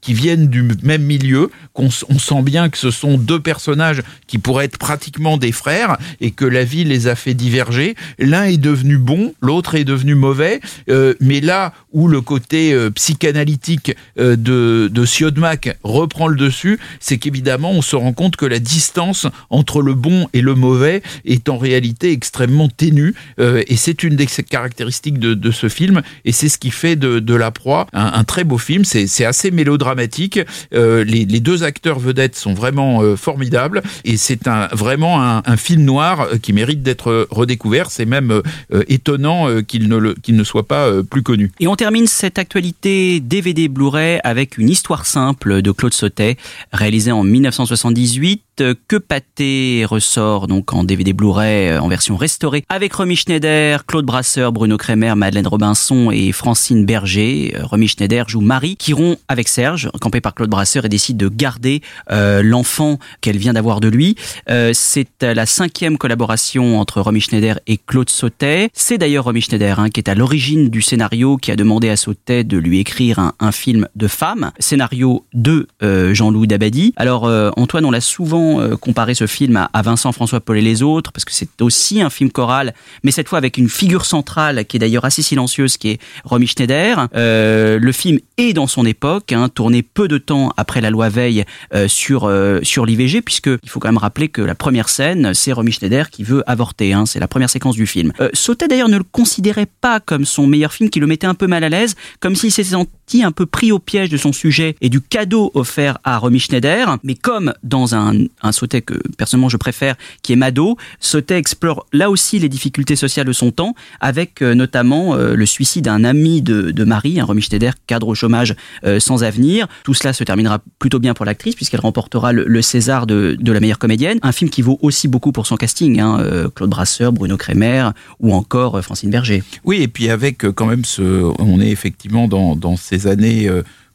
qui 0.00 0.14
viennent 0.14 0.48
du 0.48 0.62
même 0.82 1.02
milieu, 1.02 1.50
qu'on 1.72 1.88
on 2.08 2.18
sent 2.18 2.42
bien 2.42 2.68
que 2.68 2.78
ce 2.78 2.90
sont 2.90 3.18
deux 3.18 3.40
personnages 3.40 4.02
qui 4.26 4.38
pourraient 4.38 4.66
être 4.66 4.78
pratiquement 4.78 5.36
des 5.36 5.52
frères 5.52 5.96
et 6.20 6.30
que 6.30 6.44
la 6.44 6.64
vie 6.64 6.84
les 6.84 7.06
a 7.06 7.14
fait 7.14 7.34
diverger. 7.34 7.94
L'un 8.18 8.44
est 8.44 8.58
devenu 8.58 8.98
bon, 8.98 9.34
l'autre 9.40 9.74
est 9.74 9.84
devenu 9.84 10.14
mauvais, 10.14 10.60
euh, 10.90 11.14
mais 11.20 11.40
là 11.40 11.72
où 11.92 12.08
le 12.08 12.20
côté 12.20 12.72
euh, 12.72 12.90
psychanalytique 12.90 13.94
euh, 14.18 14.36
de, 14.36 14.88
de 14.92 15.04
Siodmak 15.04 15.76
reprend 15.82 16.28
le 16.28 16.36
dessus, 16.36 16.78
c'est 17.00 17.18
qu'évidemment 17.18 17.70
on 17.72 17.82
se 17.82 17.96
rend 17.96 18.12
compte 18.12 18.36
que 18.36 18.46
la 18.46 18.58
distance 18.58 19.26
entre 19.50 19.82
le 19.82 19.94
bon 19.94 20.28
et 20.32 20.40
le 20.40 20.54
mauvais 20.54 21.02
est 21.24 21.48
en 21.48 21.58
réalité 21.58 22.12
extrêmement 22.12 22.68
ténue 22.68 23.14
et 23.38 23.76
c'est 23.76 24.02
une 24.02 24.16
des 24.16 24.26
caractéristiques 24.26 25.18
de, 25.18 25.34
de, 25.34 25.50
ce 25.50 25.68
film 25.68 26.02
et 26.24 26.32
c'est 26.32 26.48
ce 26.48 26.58
qui 26.58 26.70
fait 26.70 26.96
de, 26.96 27.18
de 27.18 27.34
La 27.34 27.50
Proie 27.50 27.86
un, 27.92 28.12
un 28.14 28.24
très 28.24 28.44
beau 28.44 28.58
film. 28.58 28.84
C'est 28.84 29.17
c'est 29.18 29.24
assez 29.24 29.50
mélodramatique. 29.50 30.38
Euh, 30.72 31.02
les, 31.02 31.26
deux 31.40 31.64
acteurs 31.64 31.98
vedettes 31.98 32.36
sont 32.36 32.54
vraiment 32.54 33.02
euh, 33.02 33.16
formidables 33.16 33.82
et 34.04 34.16
c'est 34.16 34.46
un, 34.46 34.68
vraiment 34.68 35.20
un, 35.20 35.56
film 35.56 35.82
noir 35.82 36.20
euh, 36.20 36.36
qui 36.38 36.52
mérite 36.52 36.82
d'être 36.84 37.26
redécouvert. 37.30 37.90
C'est 37.90 38.04
même 38.04 38.42
étonnant 38.86 39.62
qu'il 39.62 39.88
ne, 39.88 40.12
qu'il 40.12 40.36
ne 40.36 40.44
soit 40.44 40.68
pas 40.68 41.02
plus 41.02 41.22
connu. 41.22 41.50
Et 41.58 41.66
on 41.66 41.74
termine 41.74 42.06
cette 42.06 42.38
actualité 42.38 43.18
DVD 43.18 43.68
Blu-ray 43.68 44.20
avec 44.22 44.56
une 44.56 44.68
histoire 44.68 45.04
simple 45.04 45.62
de 45.62 45.70
Claude 45.72 45.94
Sautet, 45.94 46.36
réalisée 46.72 47.12
en 47.12 47.24
1978 47.24 48.42
que 48.88 48.96
Pâté 48.96 49.84
ressort 49.88 50.46
donc 50.46 50.72
en 50.72 50.84
DVD 50.84 51.12
Blu-ray 51.12 51.78
en 51.78 51.88
version 51.88 52.16
restaurée 52.16 52.64
avec 52.68 52.92
Romy 52.92 53.16
Schneider, 53.16 53.86
Claude 53.86 54.04
Brasseur, 54.04 54.52
Bruno 54.52 54.76
Kremer, 54.76 55.14
Madeleine 55.16 55.46
Robinson 55.46 56.10
et 56.10 56.32
Francine 56.32 56.84
Berger. 56.84 57.54
Romy 57.62 57.88
Schneider 57.88 58.28
joue 58.28 58.40
Marie 58.40 58.76
qui 58.76 58.92
rompt 58.92 59.18
avec 59.28 59.48
Serge, 59.48 59.90
campé 60.00 60.20
par 60.20 60.34
Claude 60.34 60.50
Brasseur, 60.50 60.84
et 60.84 60.88
décide 60.88 61.16
de 61.16 61.28
garder 61.28 61.82
euh, 62.10 62.42
l'enfant 62.42 62.98
qu'elle 63.20 63.38
vient 63.38 63.52
d'avoir 63.52 63.80
de 63.80 63.88
lui. 63.88 64.16
Euh, 64.50 64.72
c'est 64.74 65.22
la 65.22 65.46
cinquième 65.46 65.98
collaboration 65.98 66.80
entre 66.80 67.00
Romy 67.00 67.20
Schneider 67.20 67.60
et 67.66 67.78
Claude 67.78 68.10
Sautet. 68.10 68.70
C'est 68.72 68.98
d'ailleurs 68.98 69.24
Romy 69.24 69.40
Schneider 69.40 69.80
hein, 69.80 69.90
qui 69.90 70.00
est 70.00 70.08
à 70.08 70.14
l'origine 70.14 70.68
du 70.68 70.82
scénario, 70.82 71.36
qui 71.36 71.50
a 71.50 71.56
demandé 71.56 71.88
à 71.88 71.96
Sautet 71.96 72.44
de 72.44 72.56
lui 72.56 72.80
écrire 72.80 73.32
un, 73.38 73.52
film 73.52 73.88
de 73.96 74.08
femme, 74.08 74.52
scénario 74.58 75.24
de 75.32 75.66
euh, 75.82 76.14
Jean-Louis 76.14 76.46
Dabadi. 76.46 76.92
Alors 76.96 77.24
Antoine, 77.56 77.84
on 77.84 77.90
l'a 77.90 78.00
souvent 78.00 78.47
comparé 78.80 79.14
ce 79.14 79.26
film 79.26 79.68
à, 79.72 79.82
Vincent 79.82 80.12
François 80.12 80.40
Paul 80.40 80.58
et 80.58 80.62
les 80.62 80.82
autres, 80.82 81.12
parce 81.12 81.24
que 81.24 81.32
c'est 81.32 81.62
aussi 81.62 82.00
un 82.00 82.10
film 82.10 82.30
choral, 82.30 82.74
mais 83.02 83.10
cette 83.10 83.28
fois 83.28 83.38
avec 83.38 83.58
une 83.58 83.68
figure 83.68 84.04
centrale 84.04 84.64
qui 84.66 84.76
est 84.76 84.80
d'ailleurs 84.80 85.04
assez 85.04 85.22
silencieuse, 85.22 85.76
qui 85.76 85.90
est 85.90 86.00
Romy 86.24 86.46
Schneider. 86.46 87.08
le 87.14 87.92
film 87.92 88.18
est 88.36 88.52
dans 88.52 88.66
son 88.66 88.86
époque, 88.86 89.32
hein, 89.32 89.48
tourné 89.48 89.82
peu 89.82 90.08
de 90.08 90.18
temps 90.18 90.52
après 90.56 90.80
la 90.80 90.90
loi 90.90 91.08
Veil 91.08 91.44
euh, 91.74 91.88
sur 91.88 92.24
euh, 92.24 92.60
sur 92.62 92.86
l'IVG, 92.86 93.22
puisque 93.22 93.50
il 93.62 93.68
faut 93.68 93.80
quand 93.80 93.88
même 93.88 93.98
rappeler 93.98 94.28
que 94.28 94.42
la 94.42 94.54
première 94.54 94.88
scène, 94.88 95.34
c'est 95.34 95.52
Romy 95.52 95.72
Schneider 95.72 96.10
qui 96.10 96.22
veut 96.22 96.42
avorter. 96.46 96.92
Hein, 96.92 97.06
c'est 97.06 97.20
la 97.20 97.28
première 97.28 97.50
séquence 97.50 97.76
du 97.76 97.86
film. 97.86 98.12
Euh, 98.20 98.28
Sautet 98.32 98.68
d'ailleurs 98.68 98.88
ne 98.88 98.98
le 98.98 99.04
considérait 99.04 99.68
pas 99.80 100.00
comme 100.00 100.24
son 100.24 100.46
meilleur 100.46 100.72
film, 100.72 100.90
qui 100.90 101.00
le 101.00 101.06
mettait 101.06 101.26
un 101.26 101.34
peu 101.34 101.46
mal 101.46 101.64
à 101.64 101.68
l'aise, 101.68 101.96
comme 102.20 102.36
s'il 102.36 102.52
s'était 102.52 102.70
senti 102.70 103.22
un 103.22 103.32
peu 103.32 103.46
pris 103.46 103.72
au 103.72 103.78
piège 103.78 104.10
de 104.10 104.16
son 104.16 104.32
sujet 104.32 104.76
et 104.80 104.88
du 104.88 105.00
cadeau 105.00 105.50
offert 105.54 105.98
à 106.04 106.18
Romy 106.18 106.40
Schneider. 106.40 106.98
Mais 107.02 107.14
comme 107.14 107.54
dans 107.62 107.94
un, 107.94 108.14
un 108.42 108.52
Sautet 108.52 108.82
que 108.82 108.94
personnellement 109.16 109.48
je 109.48 109.56
préfère, 109.56 109.96
qui 110.22 110.32
est 110.32 110.36
Mado, 110.36 110.76
Sautet 111.00 111.38
explore 111.38 111.86
là 111.92 112.10
aussi 112.10 112.38
les 112.38 112.48
difficultés 112.48 112.96
sociales 112.96 113.26
de 113.26 113.32
son 113.32 113.50
temps, 113.50 113.74
avec 114.00 114.42
euh, 114.42 114.54
notamment 114.54 115.14
euh, 115.14 115.34
le 115.34 115.46
suicide 115.46 115.84
d'un 115.84 116.04
ami 116.04 116.42
de, 116.42 116.70
de 116.70 116.84
Marie, 116.84 117.20
un 117.20 117.24
Romy 117.24 117.42
Schneider, 117.42 117.74
cadre 117.86 118.08
au 118.08 118.14
chômage 118.14 118.54
euh, 118.84 119.00
sans 119.00 119.24
avenir. 119.24 119.66
Tout 119.84 119.94
cela 119.94 120.12
se 120.12 120.24
terminera 120.24 120.60
plutôt 120.78 120.98
bien 120.98 121.14
pour 121.14 121.24
l'actrice 121.24 121.54
puisqu'elle 121.54 121.80
remportera 121.80 122.32
le, 122.32 122.62
César 122.62 123.06
de, 123.06 123.36
de, 123.38 123.52
la 123.52 123.60
meilleure 123.60 123.78
comédienne. 123.78 124.18
Un 124.22 124.32
film 124.32 124.50
qui 124.50 124.62
vaut 124.62 124.78
aussi 124.82 125.08
beaucoup 125.08 125.32
pour 125.32 125.46
son 125.46 125.56
casting, 125.56 126.00
hein, 126.00 126.50
Claude 126.54 126.70
Brasseur, 126.70 127.12
Bruno 127.12 127.36
Kremer 127.36 127.90
ou 128.20 128.34
encore 128.34 128.82
Francine 128.82 129.10
Berger. 129.10 129.42
Oui, 129.64 129.82
et 129.82 129.88
puis 129.88 130.10
avec 130.10 130.38
quand 130.50 130.66
même 130.66 130.84
ce, 130.84 131.32
on 131.38 131.60
est 131.60 131.70
effectivement 131.70 132.28
dans, 132.28 132.56
dans 132.56 132.76
ces 132.76 133.06
années 133.06 133.48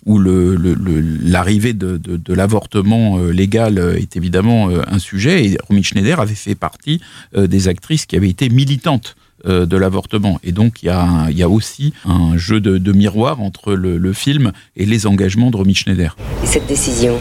où 0.05 0.19
l'arrivée 0.19 1.73
le, 1.73 1.97
de, 1.97 2.17
de, 2.17 2.33
l'avortement 2.33 3.17
légal 3.17 3.79
est 3.97 4.15
évidemment 4.17 4.69
un 4.69 4.99
sujet. 4.99 5.45
Et 5.45 5.57
Romy 5.67 5.83
Schneider 5.83 6.19
avait 6.19 6.35
fait 6.35 6.55
partie 6.55 7.01
des 7.35 7.67
actrices 7.67 8.05
qui 8.05 8.15
avaient 8.15 8.29
été 8.29 8.49
militantes 8.49 9.15
de 9.45 9.77
l'avortement. 9.77 10.39
Et 10.43 10.51
donc, 10.51 10.83
il 10.83 10.87
y 10.87 10.89
a, 10.89 11.29
y 11.31 11.43
a, 11.43 11.49
aussi 11.49 11.93
un 12.05 12.37
jeu 12.37 12.59
de, 12.59 12.77
de 12.77 12.91
miroir 12.91 13.41
entre 13.41 13.73
le, 13.73 13.97
le, 13.97 14.13
film 14.13 14.51
et 14.75 14.85
les 14.85 15.05
engagements 15.07 15.51
de 15.51 15.57
Romy 15.57 15.75
Schneider. 15.75 16.15
Et 16.43 16.47
cette 16.47 16.67
décision, 16.67 17.17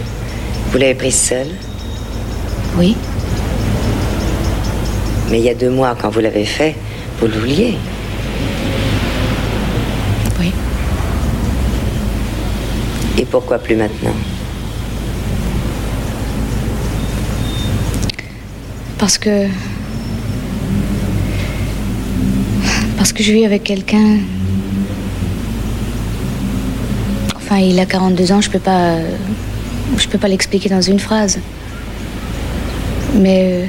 vous 0.71 0.79
l'avez 0.79 0.95
prise 0.95 1.17
seule? 1.17 1.49
Oui. 2.79 2.97
Mais 5.31 5.39
il 5.39 5.45
y 5.45 5.49
a 5.49 5.55
deux 5.55 5.71
mois, 5.71 5.97
quand 5.99 6.11
vous 6.11 6.21
l'avez 6.21 6.45
fait, 6.45 6.77
vous 7.19 7.27
le 7.27 7.33
vouliez. 7.33 7.75
Oui. 10.39 10.53
Et 13.19 13.22
pourquoi 13.33 13.59
plus 13.59 13.75
maintenant 13.75 14.15
Parce 18.99 19.17
que 19.19 19.49
Parce 22.99 23.13
que 23.13 23.23
je 23.25 23.33
vis 23.33 23.47
avec 23.47 23.65
quelqu'un. 23.65 24.19
Enfin, 27.35 27.57
il 27.57 27.81
a 27.81 27.87
42 27.87 28.33
ans, 28.33 28.41
je 28.41 28.51
peux 28.51 28.61
pas. 28.61 28.99
Je 29.97 30.07
peux 30.09 30.19
pas 30.19 30.29
l'expliquer 30.29 30.69
dans 30.69 30.83
une 30.83 31.01
phrase. 31.01 31.41
Mais. 33.15 33.67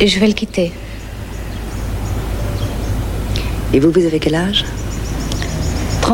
Euh, 0.00 0.06
je 0.06 0.18
vais 0.18 0.26
le 0.26 0.32
quitter. 0.32 0.72
Et 3.72 3.80
vous, 3.80 3.90
vous 3.90 4.04
avez 4.04 4.18
quel 4.18 4.34
âge? 4.34 4.64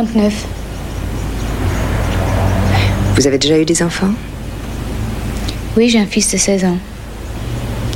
39. 0.06 0.32
Vous 3.16 3.26
avez 3.26 3.36
déjà 3.36 3.58
eu 3.58 3.66
des 3.66 3.82
enfants? 3.82 4.12
Oui, 5.76 5.90
j'ai 5.90 5.98
un 5.98 6.06
fils 6.06 6.32
de 6.32 6.38
16 6.38 6.64
ans. 6.64 6.78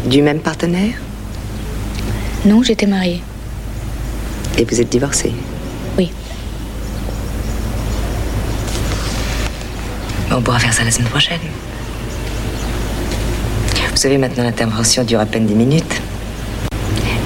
Du 0.04 0.20
même 0.20 0.40
partenaire? 0.40 0.96
Non, 2.44 2.62
j'étais 2.62 2.84
mariée. 2.84 3.22
Et 4.58 4.66
vous 4.66 4.78
êtes 4.82 4.90
divorcée? 4.90 5.32
Oui. 5.96 6.12
On 10.30 10.42
pourra 10.42 10.58
faire 10.58 10.74
ça 10.74 10.84
la 10.84 10.90
semaine 10.90 11.08
prochaine. 11.08 11.40
Vous 13.90 13.96
savez, 13.96 14.18
maintenant, 14.18 14.44
l'intervention 14.44 15.04
dure 15.04 15.20
à 15.20 15.26
peine 15.26 15.46
10 15.46 15.54
minutes. 15.54 16.02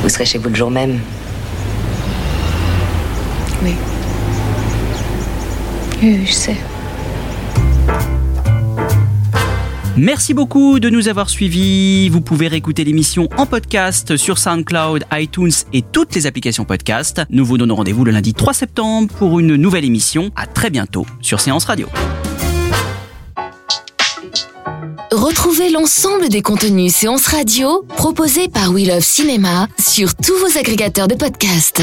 Vous 0.05 0.09
serez 0.09 0.25
chez 0.25 0.39
vous 0.39 0.51
le 0.51 0.55
jour 0.55 0.71
même. 0.71 1.01
Oui. 3.65 3.75
Oui, 6.03 6.27
je 6.27 6.33
sais. 6.33 6.57
Merci 9.97 10.33
beaucoup 10.33 10.79
de 10.79 10.91
nous 10.91 11.09
avoir 11.09 11.29
suivis. 11.29 12.09
Vous 12.09 12.21
pouvez 12.21 12.47
réécouter 12.47 12.85
l'émission 12.85 13.29
en 13.37 13.47
podcast 13.47 14.17
sur 14.17 14.39
SoundCloud, 14.39 15.05
iTunes 15.13 15.51
et 15.73 15.83
toutes 15.83 16.15
les 16.15 16.27
applications 16.27 16.65
podcast. 16.65 17.23
Nous 17.31 17.45
vous 17.45 17.59
donnons 17.59 17.75
rendez-vous 17.75 18.05
le 18.05 18.13
lundi 18.13 18.33
3 18.33 18.53
septembre 18.53 19.13
pour 19.19 19.41
une 19.41 19.57
nouvelle 19.57 19.85
émission. 19.85 20.31
À 20.37 20.47
très 20.47 20.71
bientôt 20.71 21.05
sur 21.21 21.41
Séance 21.41 21.65
Radio. 21.65 21.89
Retrouvez 25.11 25.71
l'ensemble 25.71 26.29
des 26.29 26.43
contenus 26.43 26.95
Séance 26.95 27.27
Radio 27.27 27.85
proposés 27.97 28.47
par 28.47 28.71
We 28.71 28.87
Love 28.87 29.01
Cinéma 29.01 29.67
sur 29.81 30.15
tous 30.15 30.35
vos 30.39 30.59
agrégateurs 30.59 31.09
de 31.09 31.17
podcasts. 31.17 31.83